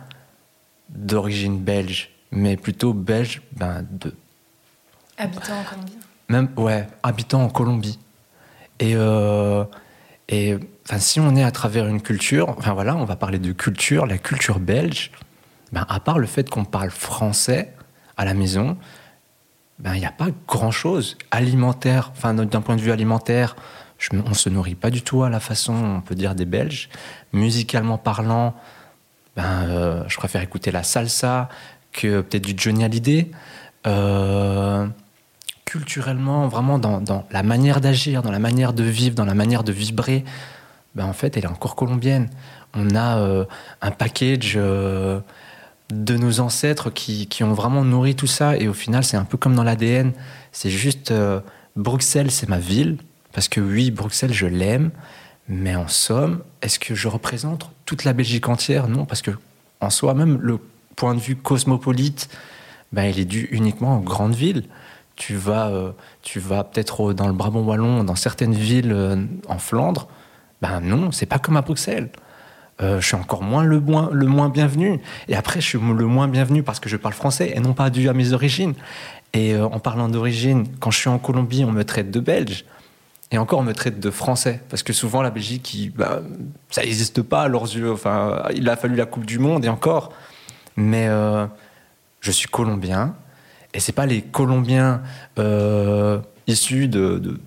d'origine 0.89 1.59
belge, 1.61 2.11
mais 2.33 2.57
plutôt 2.57 2.93
belge 2.93 3.43
ben, 3.53 3.87
de 3.91 4.15
habitant 5.19 5.61
en 5.61 5.65
Colombie. 5.65 5.99
Même 6.29 6.49
ouais, 6.57 6.89
habitant 7.03 7.45
en 7.45 7.49
Colombie. 7.49 7.99
Et, 8.81 8.95
euh, 8.97 9.65
si 10.99 11.21
on 11.21 11.37
est 11.37 11.45
à 11.45 11.51
travers 11.53 11.87
une 11.87 12.03
culture, 12.03 12.49
enfin 12.59 12.73
voilà, 12.73 12.97
on 12.97 13.05
va 13.05 13.17
parler 13.17 13.39
de 13.39 13.53
culture, 13.53 14.07
la 14.07 14.19
culture 14.19 14.59
belge, 14.59 15.13
ben, 15.73 15.87
à 15.89 16.01
part 16.01 16.19
le 16.19 16.27
fait 16.27 16.51
qu'on 16.51 16.65
parle 16.65 16.91
français 16.91 17.73
à 18.17 18.25
la 18.25 18.35
maison, 18.35 18.77
ben, 19.79 19.95
il 19.95 20.01
n'y 20.01 20.07
a 20.07 20.13
pas 20.13 20.29
grand-chose 20.49 21.17
alimentaire, 21.31 22.11
enfin 22.17 22.35
d'un 22.35 22.61
point 22.61 22.77
de 22.77 22.81
vue 22.81 22.91
alimentaire, 22.91 23.55
je, 23.99 24.09
on 24.13 24.35
se 24.35 24.49
nourrit 24.49 24.75
pas 24.75 24.91
du 24.91 25.03
tout 25.03 25.23
à 25.23 25.31
la 25.31 25.41
façon, 25.41 25.75
on 25.75 26.01
peut 26.01 26.15
dire, 26.15 26.35
des 26.35 26.47
Belges. 26.47 26.89
Musicalement 27.33 27.99
parlant, 27.99 28.55
ben, 29.37 29.69
euh, 29.69 30.05
je 30.09 30.17
préfère 30.17 30.43
écouter 30.43 30.71
la 30.71 30.83
salsa 30.83 31.49
que 31.93 32.23
peut-être 32.23 32.45
du 32.45 32.55
Johnny 32.57 32.83
Hallyday. 32.83 33.31
Euh, 33.87 34.87
culturellement, 35.71 36.49
vraiment 36.49 36.81
dans, 36.81 37.25
la 37.31 37.43
manière 37.45 37.81
d'agir, 37.81 38.23
dans 38.23 38.33
la 38.33 38.41
manière 38.41 38.73
de 38.73 38.83
vivre, 38.83 39.15
dans 39.15 39.25
la 39.25 39.37
manière 39.37 39.63
de 39.63 39.71
vibrer, 39.71 40.25
ben 40.97 41.05
en 41.05 41.13
fait, 41.13 41.37
elle 41.37 41.45
est 41.45 41.49
encore 41.49 41.77
colombienne. 41.77 42.29
On 42.75 42.97
a 42.97 43.19
euh, 43.19 43.45
un 43.81 43.93
package 43.93 44.55
euh, 44.57 45.21
de 45.91 46.17
nos 46.17 46.41
ancêtres 46.41 46.91
qui, 46.91 47.45
ont 47.45 47.53
vraiment 47.53 47.85
nourri 47.85 48.17
tout 48.17 48.27
ça. 48.27 48.57
Et 48.57 48.67
au 48.67 48.73
final, 48.73 49.05
c'est 49.05 49.17
un 49.17 49.25
peu 49.25 49.39
comme 49.39 49.55
dans 49.55 49.63
l'ADN. 49.63 50.11
C'est 50.51 50.71
juste 50.71 51.13
euh, 51.13 51.39
Bruxelles, 51.77 52.33
c'est 52.33 52.49
ma 52.49 52.59
ville. 52.59 52.99
Parce 53.33 53.47
que 53.47 53.61
oui, 53.61 53.93
Bruxelles, 53.93 54.35
je 54.35 54.47
l'aime. 54.47 54.91
Mais 55.47 55.77
en 55.77 55.87
somme, 55.87 56.43
est-ce 56.63 56.81
que 56.81 56.97
je 56.97 57.07
représente 57.07 57.71
toute 57.87 58.03
la 58.03 58.13
Belgique 58.13 58.49
entière? 58.49 58.89
Non, 58.89 59.05
parce 59.05 59.23
que 59.23 59.31
en 59.81 59.91
soi, 59.91 60.15
même 60.15 60.37
le 60.43 60.59
point 60.97 61.15
de 61.15 61.21
vue 61.21 61.37
cosmopolite, 61.37 62.29
ben, 62.93 63.05
il 63.05 63.21
est 63.21 63.25
dû 63.25 63.49
uniquement 63.53 63.99
aux 63.99 64.03
grandes 64.03 64.35
villes 64.35 64.65
tu 65.21 65.37
vas, 65.37 65.69
euh, 65.69 65.93
vas 66.37 66.65
peut-être 66.65 67.13
dans 67.13 67.27
le 67.27 67.35
Brabant 67.35 67.61
wallon, 67.61 68.05
dans 68.05 68.15
certaines 68.15 68.55
villes 68.55 68.91
euh, 68.91 69.23
en 69.49 69.59
Flandre. 69.59 70.09
Ben 70.63 70.81
non, 70.81 71.13
c'est 71.13 71.27
pas 71.27 71.39
comme 71.39 71.59
à 71.59 71.61
Bruxelles. 71.61 72.09
Euh, 72.81 73.03
je 73.03 73.07
suis 73.07 73.17
encore 73.17 73.43
moins 73.43 73.63
le, 73.63 73.81
moins 73.81 74.09
le 74.13 74.25
moins 74.25 74.49
bienvenu. 74.49 74.99
Et 75.29 75.37
après, 75.37 75.61
je 75.61 75.67
suis 75.67 75.79
le 75.79 76.07
moins 76.07 76.27
bienvenu 76.27 76.63
parce 76.63 76.81
que 76.81 76.89
je 76.89 76.97
parle 76.97 77.13
français 77.13 77.53
et 77.55 77.61
non 77.61 77.75
pas 77.75 77.91
dû 77.91 78.09
à 78.09 78.15
mes 78.15 78.33
origines. 78.33 78.73
Et 79.35 79.57
en 79.57 79.79
parlant 79.79 80.09
d'origine, 80.09 80.67
quand 80.81 80.91
je 80.91 80.99
suis 80.99 81.11
en 81.11 81.19
Colombie, 81.19 81.65
on 81.65 81.71
me 81.71 81.85
traite 81.85 82.11
de 82.11 82.19
belge. 82.19 82.65
Et 83.31 83.37
encore, 83.37 83.59
on 83.61 83.63
me 83.63 83.75
traite 83.75 84.01
de 84.01 84.11
français. 84.11 84.63
Parce 84.71 84.83
que 84.83 84.95
souvent, 84.95 85.21
la 85.21 85.31
Belgique, 85.31 85.93
ben, 85.95 86.23
ça 86.71 86.81
n'existe 86.81 87.21
pas 87.21 87.43
à 87.43 87.49
leurs 87.49 87.65
yeux. 87.65 87.93
Enfin, 87.93 88.43
il 88.55 88.69
a 88.69 88.77
fallu 88.77 88.97
la 88.97 89.07
Coupe 89.07 89.27
du 89.27 89.39
Monde 89.39 89.67
et 89.67 89.69
encore. 89.69 90.13
Mais 90.77 91.09
je 92.21 92.31
suis 92.31 92.49
colombien. 92.49 93.15
Et 93.75 93.81
c'est 93.81 93.93
pas 93.93 94.07
les 94.07 94.23
Colombiens 94.23 95.03
euh, 95.39 96.21
issus 96.47 96.89
de, 96.89 97.39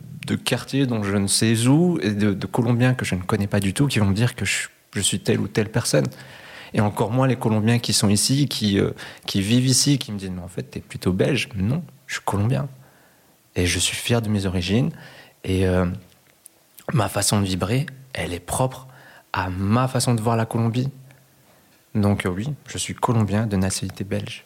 quartiers 0.45 0.85
dont 0.85 1.03
je 1.03 1.15
ne 1.15 1.27
sais 1.27 1.67
où 1.67 1.99
et 2.01 2.11
de, 2.11 2.45
Colombiens 2.45 2.93
que 2.93 3.05
je 3.05 3.15
ne 3.15 3.21
connais 3.21 3.47
pas 3.47 3.59
du 3.59 3.73
tout 3.73 3.87
qui 3.87 3.99
vont 3.99 4.07
me 4.07 4.13
dire 4.13 4.35
que 4.35 4.45
je, 4.45 4.67
suis 5.01 5.19
telle 5.19 5.39
ou 5.39 5.47
telle 5.47 5.69
personne. 5.69 6.05
Et 6.73 6.81
encore 6.81 7.11
moins 7.11 7.27
les 7.27 7.35
Colombiens 7.35 7.77
qui 7.77 7.93
sont 7.93 8.09
ici, 8.09 8.47
qui, 8.47 8.79
euh, 8.79 8.91
qui 9.27 9.41
vivent 9.41 9.67
ici, 9.67 9.99
qui 9.99 10.11
me 10.11 10.17
disent 10.17 10.31
mais 10.31 10.41
en 10.41 10.47
fait 10.47 10.63
t'es 10.63 10.79
plutôt 10.79 11.11
belge. 11.11 11.49
Non, 11.55 11.83
je 12.07 12.15
suis 12.15 12.23
colombien. 12.23 12.67
Et 13.55 13.67
je 13.67 13.77
suis 13.77 13.95
fier 13.95 14.21
de 14.21 14.29
mes 14.29 14.45
origines. 14.45 14.91
Et 15.43 15.67
euh, 15.67 15.85
ma 16.93 17.09
façon 17.09 17.39
de 17.41 17.45
vibrer, 17.45 17.85
elle 18.13 18.33
est 18.33 18.39
propre 18.39 18.87
à 19.33 19.49
ma 19.49 19.87
façon 19.87 20.15
de 20.15 20.21
voir 20.21 20.37
la 20.37 20.45
Colombie. 20.45 20.89
Donc 21.95 22.27
oui, 22.33 22.49
je 22.67 22.77
suis 22.77 22.95
colombien 22.95 23.45
de 23.45 23.55
nationalité 23.55 24.03
belge. 24.03 24.45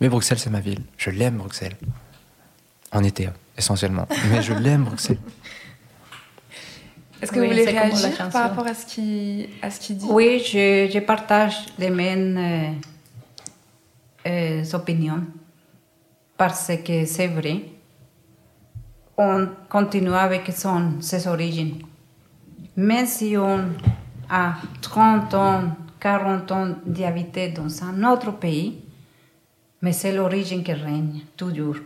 Mais 0.00 0.08
Bruxelles, 0.08 0.38
c'est 0.38 0.50
ma 0.50 0.60
ville. 0.60 0.82
Je 0.96 1.10
l'aime, 1.10 1.36
Bruxelles. 1.36 1.76
En 2.92 3.02
été, 3.02 3.28
essentiellement. 3.56 4.06
Mais 4.30 4.42
je 4.42 4.52
l'aime, 4.52 4.84
Bruxelles. 4.84 5.18
Est-ce 7.20 7.32
que 7.32 7.40
vous 7.40 7.46
voulez 7.46 7.64
réagir 7.64 8.30
par 8.30 8.50
rapport 8.50 8.66
à 8.66 8.74
ce 8.74 8.86
qu'il 8.86 9.48
qu 9.80 9.92
dit 9.94 10.06
Oui, 10.08 10.40
je, 10.44 10.88
je, 10.92 10.98
partage 11.00 11.66
les 11.76 11.90
mêmes 11.90 12.36
euh, 12.38 12.70
euh, 14.28 14.64
opinions 14.72 15.24
parce 16.36 16.70
que 16.84 17.04
c'est 17.04 17.26
vrai. 17.26 17.62
On 19.16 19.48
continue 19.68 20.14
avec 20.14 20.52
son, 20.56 21.00
ses 21.00 21.26
origines. 21.26 21.82
Même 22.76 23.06
si 23.06 23.36
on 23.36 23.64
a 24.30 24.54
30 24.80 25.34
ans, 25.34 25.62
40 25.98 26.52
ans 26.52 26.68
d'habiter 26.86 27.48
dans 27.48 27.82
un 27.82 28.04
autre 28.04 28.30
pays, 28.30 28.80
mais 29.82 29.92
c'est 29.92 30.12
l'origine 30.12 30.62
qui 30.62 30.72
règne 30.72 31.22
toujours. 31.36 31.76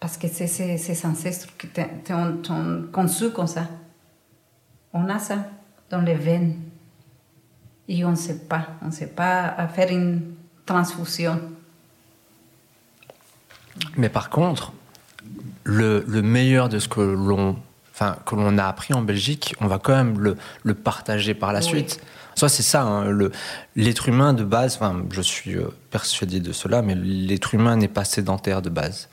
Parce 0.00 0.16
que 0.18 0.28
c'est 0.28 0.46
ses 0.46 1.06
ancêtres 1.06 1.48
qui 1.56 1.68
t'ont 1.68 2.88
conçu 2.92 3.30
comme 3.30 3.46
ça. 3.46 3.68
On 4.92 5.08
a 5.08 5.18
ça 5.18 5.46
dans 5.90 6.02
les 6.02 6.14
veines. 6.14 6.56
Et 7.88 8.04
on 8.04 8.10
ne 8.10 8.16
sait 8.16 8.40
pas, 8.40 8.66
on 8.82 8.86
ne 8.86 8.90
sait 8.90 9.08
pas 9.08 9.68
faire 9.68 9.90
une 9.90 10.34
transfusion. 10.66 11.40
Mais 13.96 14.08
par 14.08 14.30
contre, 14.30 14.72
le, 15.64 16.04
le 16.06 16.22
meilleur 16.22 16.68
de 16.68 16.78
ce 16.78 16.88
que 16.88 17.00
l'on 17.00 17.56
enfin, 17.94 18.16
que 18.26 18.34
l'on 18.34 18.58
a 18.58 18.66
appris 18.66 18.92
en 18.92 19.02
Belgique, 19.02 19.54
on 19.60 19.66
va 19.66 19.78
quand 19.78 19.94
même 19.94 20.18
le, 20.18 20.36
le 20.64 20.74
partager 20.74 21.34
par 21.34 21.52
la 21.52 21.60
suite. 21.60 22.00
Soit 22.34 22.48
c'est 22.48 22.62
ça, 22.62 22.82
hein, 22.82 23.18
l'être 23.76 24.08
humain 24.08 24.32
de 24.32 24.44
base, 24.44 24.76
enfin, 24.76 25.04
je 25.10 25.20
suis 25.20 25.56
euh, 25.56 25.68
persuadé 25.90 26.40
de 26.40 26.52
cela, 26.52 26.82
mais 26.82 26.94
l'être 26.94 27.54
humain 27.54 27.76
n'est 27.76 27.88
pas 27.88 28.04
sédentaire 28.04 28.62
de 28.62 28.70
base. 28.70 29.08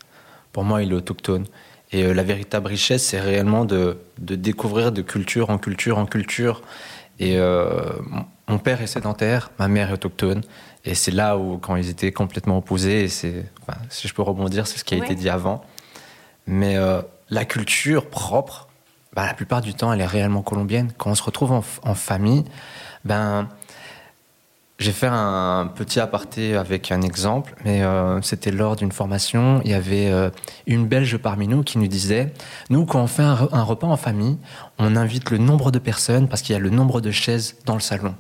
Pour 0.52 0.64
moi, 0.64 0.82
il 0.84 0.92
est 0.92 0.96
autochtone. 0.96 1.46
Et 1.92 2.04
euh, 2.04 2.14
la 2.14 2.24
véritable 2.24 2.68
richesse, 2.68 3.06
c'est 3.06 3.20
réellement 3.20 3.66
de, 3.66 3.98
de, 4.18 4.36
découvrir 4.36 4.92
de 4.92 5.02
culture 5.02 5.50
en 5.50 5.58
culture 5.58 5.98
en 5.98 6.06
culture. 6.06 6.62
Et 7.20 7.38
euh, 7.38 7.92
mon 8.48 8.58
père 8.58 8.82
est 8.82 8.88
sédentaire, 8.88 9.52
ma 9.60 9.68
mère 9.68 9.90
est 9.90 9.94
autochtone. 9.94 10.42
Et 10.86 10.96
c'est 10.96 11.12
là 11.12 11.38
où, 11.38 11.58
quand 11.58 11.76
ils 11.76 11.90
étaient 11.90 12.12
complètement 12.12 12.58
opposés, 12.58 13.04
et 13.04 13.08
c'est, 13.08 13.46
enfin, 13.62 13.78
si 13.90 14.08
je 14.08 14.14
peux 14.14 14.22
rebondir, 14.22 14.66
c'est 14.68 14.80
ce 14.80 14.84
qui 14.84 14.96
a 14.96 14.98
été 14.98 15.16
dit 15.16 15.30
avant. 15.30 15.64
Mais 16.48 16.78
euh, 16.78 17.02
la 17.30 17.46
culture 17.46 18.10
propre, 18.10 18.68
bah, 19.14 19.26
la 19.26 19.34
plupart 19.34 19.62
du 19.62 19.74
temps, 19.74 19.94
elle 19.94 20.02
est 20.02 20.06
réellement 20.06 20.42
colombienne. 20.42 20.92
Quand 20.98 21.12
on 21.12 21.16
se 21.16 21.24
retrouve 21.24 21.52
en, 21.52 21.64
en 21.84 21.94
famille, 21.94 22.46
ben, 23.06 23.50
j'ai 24.82 24.94
fait 24.94 25.10
un 25.10 25.72
petit 25.76 26.00
aparté 26.00 26.56
avec 26.56 26.92
un 26.92 27.02
exemple, 27.02 27.54
mais 27.64 27.84
euh, 27.84 28.20
c'était 28.24 28.52
lors 28.52 28.76
d'une 28.76 28.92
formation. 28.92 29.62
Il 29.64 29.70
y 29.70 29.76
avait 29.76 30.10
euh, 30.10 30.32
une 30.66 30.88
Belge 30.88 31.18
parmi 31.18 31.48
nous 31.48 31.62
qui 31.62 31.78
nous 31.78 31.88
disait 31.88 32.34
Nous, 32.72 32.86
quand 32.86 33.02
on 33.02 33.08
fait 33.08 33.22
un, 33.22 33.48
un, 33.52 33.64
repas 33.64 33.86
en 33.86 33.98
famille, 33.98 34.38
on 34.80 34.96
invite 34.96 35.30
le 35.30 35.38
nombre 35.38 35.72
de 35.72 35.78
personnes 35.78 36.28
parce 36.28 36.42
qu'il 36.42 36.54
y 36.54 36.56
a 36.56 36.60
le 36.60 36.72
nombre 36.72 37.00
de 37.00 37.12
chaises 37.12 37.58
dans 37.66 37.76
le 37.76 37.80
salon. 37.80 38.16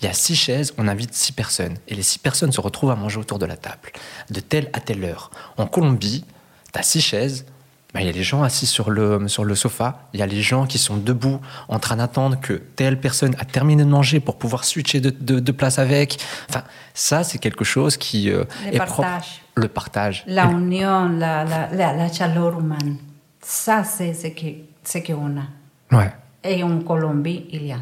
Il 0.00 0.04
y 0.04 0.08
a 0.08 0.12
six 0.12 0.36
chaises, 0.36 0.74
on 0.78 0.86
invite 0.86 1.12
six 1.12 1.32
personnes. 1.32 1.76
Et 1.88 1.94
les 1.94 2.02
six 2.02 2.18
personnes 2.20 2.52
se 2.52 2.60
retrouvent 2.60 2.90
à 2.90 2.96
manger 2.96 3.18
autour 3.18 3.40
de 3.40 3.46
la 3.46 3.56
table, 3.56 3.90
de 4.30 4.38
telle 4.38 4.70
à 4.74 4.80
telle 4.80 5.02
heure. 5.04 5.32
En 5.56 5.66
Colombie, 5.66 6.24
tu 6.72 6.78
as 6.78 6.82
six 6.82 7.00
chaises, 7.00 7.46
ben, 7.94 8.00
il 8.00 8.06
y 8.06 8.08
a 8.08 8.12
les 8.12 8.24
gens 8.24 8.42
assis 8.42 8.66
sur 8.66 8.90
le, 8.90 9.28
sur 9.28 9.44
le 9.44 9.54
sofa, 9.54 10.00
il 10.12 10.18
y 10.18 10.22
a 10.22 10.26
les 10.26 10.42
gens 10.42 10.66
qui 10.66 10.78
sont 10.78 10.96
debout 10.96 11.40
en 11.68 11.78
train 11.78 11.96
d'attendre 11.96 12.40
que 12.40 12.54
telle 12.54 12.98
personne 12.98 13.36
a 13.38 13.44
terminé 13.44 13.84
de 13.84 13.88
manger 13.88 14.18
pour 14.18 14.36
pouvoir 14.36 14.64
switcher 14.64 15.00
de, 15.00 15.10
de, 15.10 15.38
de 15.38 15.52
place 15.52 15.78
avec. 15.78 16.18
Enfin, 16.50 16.64
ça, 16.92 17.22
c'est 17.22 17.38
quelque 17.38 17.62
chose 17.64 17.96
qui 17.96 18.30
euh, 18.30 18.44
est 18.66 18.78
partage. 18.78 18.88
propre. 18.88 19.26
Le 19.54 19.68
partage. 19.68 20.24
La 20.26 20.46
union, 20.46 21.08
la, 21.08 21.44
la, 21.44 21.68
la, 21.72 21.92
la 21.92 22.12
chaleur 22.12 22.58
humaine. 22.58 22.96
Ça, 23.40 23.84
c'est 23.84 24.12
ce 24.12 24.98
qu'on 24.98 25.36
a. 25.38 25.96
Ouais. 25.96 26.12
Et 26.42 26.64
en 26.64 26.80
Colombie, 26.80 27.46
il 27.52 27.66
y 27.66 27.72
a. 27.72 27.78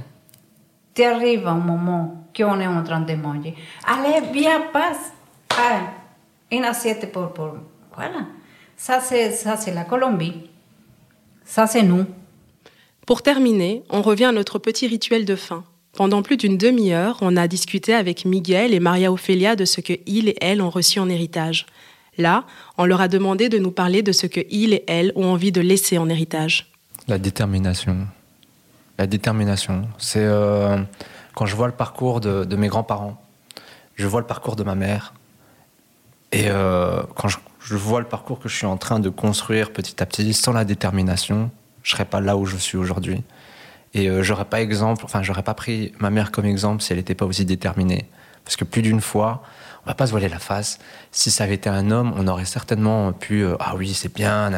Tu 0.94 1.04
arrives 1.04 1.46
un 1.46 1.54
moment 1.54 2.26
qu'on 2.36 2.60
est 2.60 2.66
en 2.66 2.82
train 2.84 3.00
de 3.00 3.14
manger. 3.14 3.54
Allez, 3.86 4.26
viens, 4.30 4.60
passe. 4.70 5.12
Ah, 5.50 5.80
une 6.50 6.64
assiette 6.64 7.10
pour, 7.10 7.32
pour... 7.32 7.54
Voilà. 7.96 8.26
Ça, 8.84 8.98
c'est 9.00 9.72
la 9.72 9.84
Colombie. 9.84 10.34
Ça, 11.44 11.68
c'est 11.68 11.84
nous. 11.84 12.04
Pour 13.06 13.22
terminer, 13.22 13.84
on 13.90 14.02
revient 14.02 14.24
à 14.24 14.32
notre 14.32 14.58
petit 14.58 14.88
rituel 14.88 15.24
de 15.24 15.36
fin. 15.36 15.62
Pendant 15.92 16.20
plus 16.22 16.36
d'une 16.36 16.58
demi-heure, 16.58 17.16
on 17.20 17.36
a 17.36 17.46
discuté 17.46 17.94
avec 17.94 18.24
Miguel 18.24 18.74
et 18.74 18.80
Maria 18.80 19.12
Ophelia 19.12 19.54
de 19.54 19.64
ce 19.64 19.80
que 19.80 19.92
ils 20.06 20.30
et 20.30 20.36
elles 20.40 20.60
ont 20.60 20.68
reçu 20.68 20.98
en 20.98 21.08
héritage. 21.08 21.66
Là, 22.18 22.42
on 22.76 22.84
leur 22.84 23.00
a 23.00 23.06
demandé 23.06 23.48
de 23.48 23.58
nous 23.58 23.70
parler 23.70 24.02
de 24.02 24.10
ce 24.10 24.26
que 24.26 24.40
ils 24.50 24.74
et 24.74 24.84
elles 24.88 25.12
ont 25.14 25.26
envie 25.26 25.52
de 25.52 25.60
laisser 25.60 25.96
en 25.96 26.08
héritage. 26.08 26.72
La 27.06 27.18
détermination. 27.18 28.08
La 28.98 29.06
détermination. 29.06 29.86
C'est 29.98 30.24
euh, 30.24 30.76
quand 31.36 31.46
je 31.46 31.54
vois 31.54 31.68
le 31.68 31.72
parcours 31.72 32.18
de, 32.18 32.42
de 32.42 32.56
mes 32.56 32.66
grands-parents, 32.66 33.22
je 33.94 34.08
vois 34.08 34.20
le 34.20 34.26
parcours 34.26 34.56
de 34.56 34.64
ma 34.64 34.74
mère, 34.74 35.14
et 36.32 36.46
euh, 36.48 37.02
quand 37.14 37.28
je, 37.28 37.36
je 37.64 37.76
vois 37.76 38.00
le 38.00 38.06
parcours 38.06 38.38
que 38.38 38.48
je 38.48 38.56
suis 38.56 38.66
en 38.66 38.76
train 38.76 39.00
de 39.00 39.08
construire 39.08 39.72
petit 39.72 40.02
à 40.02 40.06
petit, 40.06 40.34
sans 40.34 40.52
la 40.52 40.64
détermination, 40.64 41.50
je 41.82 41.92
serais 41.92 42.04
pas 42.04 42.20
là 42.20 42.36
où 42.36 42.44
je 42.44 42.56
suis 42.56 42.76
aujourd'hui. 42.76 43.22
Et 43.94 44.08
euh, 44.08 44.22
j'aurais 44.22 44.46
pas 44.46 44.60
exemple, 44.60 45.04
enfin 45.04 45.22
j'aurais 45.22 45.42
pas 45.42 45.54
pris 45.54 45.92
ma 45.98 46.10
mère 46.10 46.32
comme 46.32 46.46
exemple 46.46 46.82
si 46.82 46.92
elle 46.92 46.98
n'était 46.98 47.14
pas 47.14 47.26
aussi 47.26 47.44
déterminée. 47.44 48.08
Parce 48.44 48.56
que 48.56 48.64
plus 48.64 48.82
d'une 48.82 49.00
fois, 49.00 49.42
on 49.84 49.90
va 49.90 49.94
pas 49.94 50.06
se 50.06 50.12
voiler 50.12 50.28
la 50.28 50.38
face. 50.38 50.78
Si 51.12 51.30
ça 51.30 51.44
avait 51.44 51.54
été 51.54 51.68
un 51.68 51.90
homme, 51.90 52.12
on 52.16 52.26
aurait 52.26 52.44
certainement 52.44 53.12
pu, 53.12 53.44
euh, 53.44 53.56
ah 53.60 53.74
oui 53.76 53.94
c'est 53.94 54.12
bien, 54.12 54.50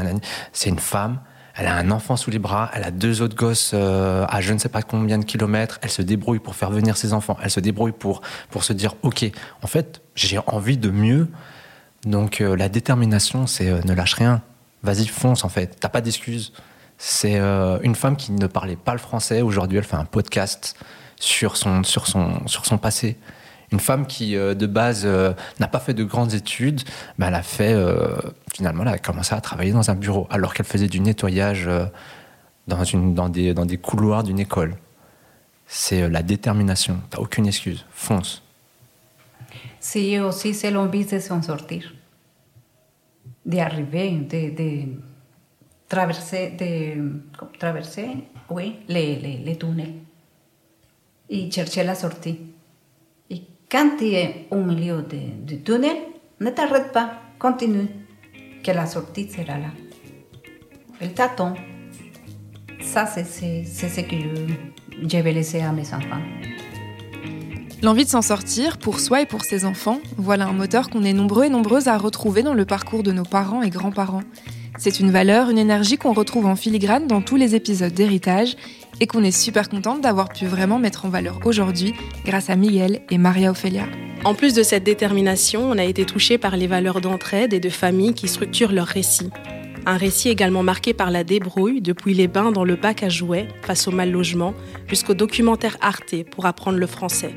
c'est 0.53 0.71
une 0.71 0.79
femme. 0.79 1.21
Elle 1.57 1.67
a 1.67 1.77
un 1.77 1.91
enfant 1.93 2.17
sous 2.17 2.31
les 2.31 2.41
bras, 2.41 2.71
elle 2.75 2.83
a 2.83 2.91
deux 2.91 3.23
autres 3.23 3.37
gosses 3.37 3.73
euh, 3.75 4.27
à 4.29 4.41
je 4.41 4.53
ne 4.53 4.59
sais 4.59 4.69
pas 4.69 4.83
combien 4.83 5.19
de 5.19 5.25
kilomètres. 5.25 5.79
Elle 5.83 5.91
se 5.91 6.03
débrouille 6.03 6.41
pour 6.41 6.57
faire 6.57 6.71
venir 6.71 6.97
ses 6.97 7.13
enfants. 7.13 7.37
Elle 7.43 7.51
se 7.51 7.61
débrouille 7.61 7.93
pour 7.93 8.23
pour 8.51 8.65
se 8.65 8.73
dire 8.73 8.95
ok, 9.03 9.25
en 9.63 9.67
fait 9.67 10.03
j'ai 10.15 10.39
envie 10.47 10.79
de 10.79 10.91
mieux. 10.91 11.29
Donc 12.05 12.41
euh, 12.41 12.57
la 12.57 12.69
détermination, 12.69 13.47
c'est 13.47 13.69
euh, 13.69 13.81
ne 13.85 13.95
lâche 13.95 14.15
rien. 14.15 14.43
Vas-y, 14.83 15.07
fonce 15.07 15.45
en 15.45 15.49
fait. 15.49 15.77
T'as 15.81 15.89
pas 15.89 16.01
d'excuses. 16.01 16.53
C'est 16.99 17.39
euh, 17.39 17.79
une 17.83 17.95
femme 17.95 18.17
qui 18.17 18.33
ne 18.33 18.47
parlait 18.47 18.77
pas 18.77 18.93
le 18.93 18.99
français. 18.99 19.43
Aujourd'hui, 19.43 19.79
elle 19.79 19.85
fait 19.85 19.97
un 19.97 20.05
podcast 20.05 20.77
sur 21.19 21.57
son, 21.57 21.83
sur 21.83 22.07
son, 22.07 22.47
sur 22.47 22.67
son 22.67 22.79
passé. 22.79 23.17
Une 23.73 23.81
femme 23.81 24.07
qui, 24.07 24.35
de 24.35 24.67
base, 24.67 25.05
n'a 25.59 25.67
pas 25.67 25.81
fait 25.81 25.95
de 25.95 26.05
grandes 26.05 26.33
études, 26.35 26.83
ben, 27.19 27.29
elle 27.29 27.35
a 27.35 27.43
fait, 27.43 27.75
finalement, 28.53 28.83
elle 28.83 28.91
a 28.91 28.99
commencé 28.99 29.35
à 29.35 29.41
travailler 29.41 29.73
dans 29.73 29.91
un 29.91 29.97
bureau, 29.97 30.29
alors 30.31 30.55
qu'elle 30.55 30.67
faisait 30.67 30.87
du 30.87 31.01
nettoyage 31.01 31.69
dans, 32.69 32.85
une, 32.85 33.15
dans, 33.15 33.29
des, 33.29 33.53
dans 33.53 33.67
des 33.67 33.79
couloirs 33.79 34.23
d'une 34.23 34.39
école. 34.39 34.77
C'est 35.67 36.09
la 36.09 36.23
détermination. 36.23 37.01
T'as 37.11 37.19
aucune 37.19 37.47
excuse. 37.47 37.85
Fonce. 37.91 38.44
Sí, 39.85 40.19
aussi, 40.19 40.55
c'est 40.55 40.71
l'envie 40.71 41.05
de 41.05 41.19
s'en 41.19 41.43
sortir, 41.43 41.93
d'arriver, 43.45 44.13
de, 44.13 44.57
de 44.57 44.83
traverser, 45.87 46.53
de 46.59 47.21
traverser, 47.59 48.09
oui, 48.49 48.77
les, 48.89 49.17
les, 49.17 49.37
les 49.45 49.59
tunnels 49.59 49.97
et 51.29 51.51
chercher 51.51 51.85
la 51.85 51.95
sortie. 51.95 52.41
Et 53.29 53.43
quand 53.71 53.99
tu 53.99 54.07
es 54.07 54.47
au 54.51 54.57
milieu 54.57 55.03
de, 55.03 55.45
du 55.45 55.61
tunnel, 55.63 55.99
ne 56.41 56.49
t'arrête 56.49 56.91
pas, 56.91 57.21
continue, 57.39 57.89
que 58.65 58.71
la 58.71 58.87
sortie 58.87 59.31
sera 59.31 59.59
là. 59.59 59.71
Elle 60.99 61.13
t'attend. 61.13 61.57
Ça, 62.81 63.05
c'est 63.05 63.25
ce 63.25 64.01
que 64.01 64.17
je, 64.17 65.09
je 65.09 65.19
vais 65.19 65.33
laisser 65.33 65.61
à 65.61 65.73
mes 65.73 65.93
enfants. 65.93 66.23
L'envie 67.85 68.07
de 68.07 68.09
s'en 68.09 68.23
sortir, 68.23 68.79
pour 68.79 68.99
soi 68.99 69.21
et 69.21 69.27
pour 69.27 69.45
ses 69.45 69.67
enfants, 69.67 70.01
voilà 70.17 70.47
un 70.47 70.55
moteur 70.55 70.89
qu'on 70.89 71.05
est 71.05 71.13
nombreux 71.13 71.45
et 71.45 71.51
nombreuses 71.51 71.87
à 71.87 71.99
retrouver 71.99 72.43
dans 72.43 72.55
le 72.55 72.65
parcours 72.65 73.03
de 73.03 73.13
nos 73.13 73.25
parents 73.25 73.61
et 73.61 73.69
grands-parents. 73.69 74.23
C'est 74.79 75.01
une 75.01 75.11
valeur, 75.11 75.51
une 75.51 75.59
énergie 75.59 75.99
qu'on 75.99 76.15
retrouve 76.15 76.47
en 76.47 76.57
filigrane 76.57 77.07
dans 77.07 77.21
tous 77.21 77.37
les 77.37 77.55
épisodes 77.55 77.93
d'héritage 77.93 78.57
et 79.01 79.07
qu'on 79.07 79.23
est 79.23 79.31
super 79.31 79.69
contente 79.69 80.01
d'avoir 80.01 80.31
pu 80.31 80.47
vraiment 80.47 80.79
mettre 80.79 81.05
en 81.05 81.11
valeur 81.11 81.41
aujourd'hui 81.45 81.93
grâce 82.25 82.49
à 82.49 82.57
Miguel 82.57 83.03
et 83.11 83.19
Maria 83.19 83.51
Ophelia. 83.51 83.85
En 84.25 84.33
plus 84.33 84.55
de 84.55 84.63
cette 84.63 84.85
détermination, 84.85 85.69
on 85.71 85.77
a 85.77 85.85
été 85.85 86.07
touché 86.07 86.39
par 86.39 86.57
les 86.57 86.67
valeurs 86.67 87.03
d'entraide 87.03 87.53
et 87.53 87.61
de 87.61 87.69
famille 87.69 88.15
qui 88.15 88.29
structurent 88.29 88.73
leur 88.73 88.87
récit. 88.87 89.29
Un 89.85 89.99
récit 89.99 90.31
également 90.31 90.63
marqué 90.63 90.95
par 90.95 91.11
la 91.11 91.23
débrouille, 91.23 91.83
depuis 91.83 92.15
les 92.15 92.29
bains 92.29 92.51
dans 92.51 92.65
le 92.65 92.77
bac 92.77 93.03
à 93.03 93.11
jouets 93.11 93.47
face 93.61 93.87
au 93.87 93.91
mal 93.91 94.11
logement, 94.11 94.55
jusqu'au 94.87 95.13
documentaire 95.13 95.77
Arte 95.83 96.15
pour 96.31 96.47
apprendre 96.47 96.79
le 96.79 96.87
français. 96.87 97.35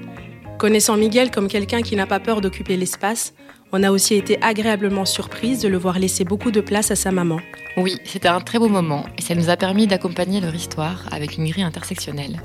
Connaissant 0.57 0.97
Miguel 0.97 1.29
comme 1.29 1.47
quelqu'un 1.47 1.83
qui 1.83 1.95
n'a 1.95 2.07
pas 2.07 2.19
peur 2.19 2.41
d'occuper 2.41 2.77
l'espace, 2.77 3.35
on 3.71 3.83
a 3.83 3.91
aussi 3.91 4.15
été 4.15 4.41
agréablement 4.41 5.05
surprise 5.05 5.59
de 5.59 5.67
le 5.67 5.77
voir 5.77 5.99
laisser 5.99 6.23
beaucoup 6.23 6.49
de 6.49 6.61
place 6.61 6.89
à 6.89 6.95
sa 6.95 7.11
maman. 7.11 7.37
Oui, 7.77 7.97
c'était 8.03 8.27
un 8.27 8.41
très 8.41 8.57
beau 8.57 8.67
moment 8.67 9.05
et 9.19 9.21
ça 9.21 9.35
nous 9.35 9.51
a 9.51 9.55
permis 9.55 9.85
d'accompagner 9.85 10.41
leur 10.41 10.55
histoire 10.55 11.05
avec 11.11 11.37
une 11.37 11.47
grille 11.47 11.63
intersectionnelle. 11.63 12.41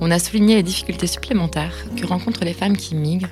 On 0.00 0.10
a 0.10 0.18
souligné 0.18 0.56
les 0.56 0.64
difficultés 0.64 1.06
supplémentaires 1.06 1.76
que 1.96 2.04
rencontrent 2.04 2.44
les 2.44 2.54
femmes 2.54 2.76
qui 2.76 2.96
migrent, 2.96 3.30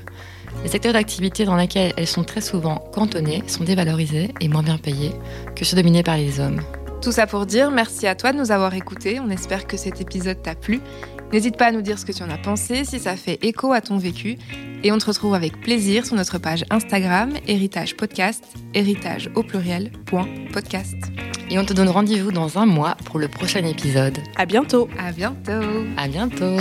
les 0.63 0.69
secteurs 0.69 0.93
d'activité 0.93 1.45
dans 1.45 1.57
lesquels 1.57 1.93
elles 1.97 2.07
sont 2.07 2.23
très 2.23 2.41
souvent 2.41 2.77
cantonnées 2.93 3.43
sont 3.49 3.65
dévalorisés 3.65 4.33
et 4.41 4.49
moins 4.49 4.63
bien 4.63 4.79
payés 4.79 5.13
que 5.57 5.65
ceux 5.65 5.77
dominés 5.77 6.05
par 6.05 6.17
les 6.17 6.39
hommes. 6.39 6.61
Tout 7.03 7.11
ça 7.11 7.27
pour 7.27 7.47
dire 7.47 7.73
merci 7.73 8.07
à 8.07 8.15
toi 8.15 8.33
de 8.33 8.39
nous 8.39 8.53
avoir 8.53 8.75
écoutés. 8.75 9.19
On 9.19 9.29
espère 9.29 9.67
que 9.67 9.77
cet 9.77 10.01
épisode 10.01 10.41
t'a 10.41 10.55
plu. 10.55 10.81
N'hésite 11.33 11.57
pas 11.57 11.67
à 11.67 11.73
nous 11.73 11.83
dire 11.83 11.99
ce 11.99 12.05
que 12.05 12.13
tu 12.13 12.23
en 12.23 12.31
as 12.31 12.39
pensé, 12.39 12.85
si 12.85 12.99
ça 12.99 13.17
fait 13.17 13.39
écho 13.43 13.73
à 13.73 13.81
ton 13.81 13.97
vécu. 13.97 14.37
Et 14.85 14.93
on 14.93 14.99
te 14.99 15.07
retrouve 15.07 15.35
avec 15.35 15.61
plaisir 15.61 16.05
sur 16.05 16.17
notre 16.17 16.39
page 16.39 16.65
Instagram, 16.71 17.33
Héritage 17.47 17.97
Podcast, 17.97 18.45
héritage 18.75 19.31
au 19.35 19.43
pluriel, 19.43 19.91
point 20.07 20.29
podcast. 20.53 20.97
Et 21.51 21.59
on 21.59 21.65
te 21.65 21.73
donne 21.73 21.89
rendez-vous 21.89 22.33
dans 22.33 22.59
un 22.59 22.67
mois 22.67 22.97
pour 23.05 23.19
le 23.19 23.29
prochain 23.29 23.65
épisode. 23.65 24.19
À 24.37 24.47
bientôt. 24.47 24.89
À 24.99 25.13
bientôt. 25.13 25.87
À 25.97 26.09
bientôt. 26.09 26.57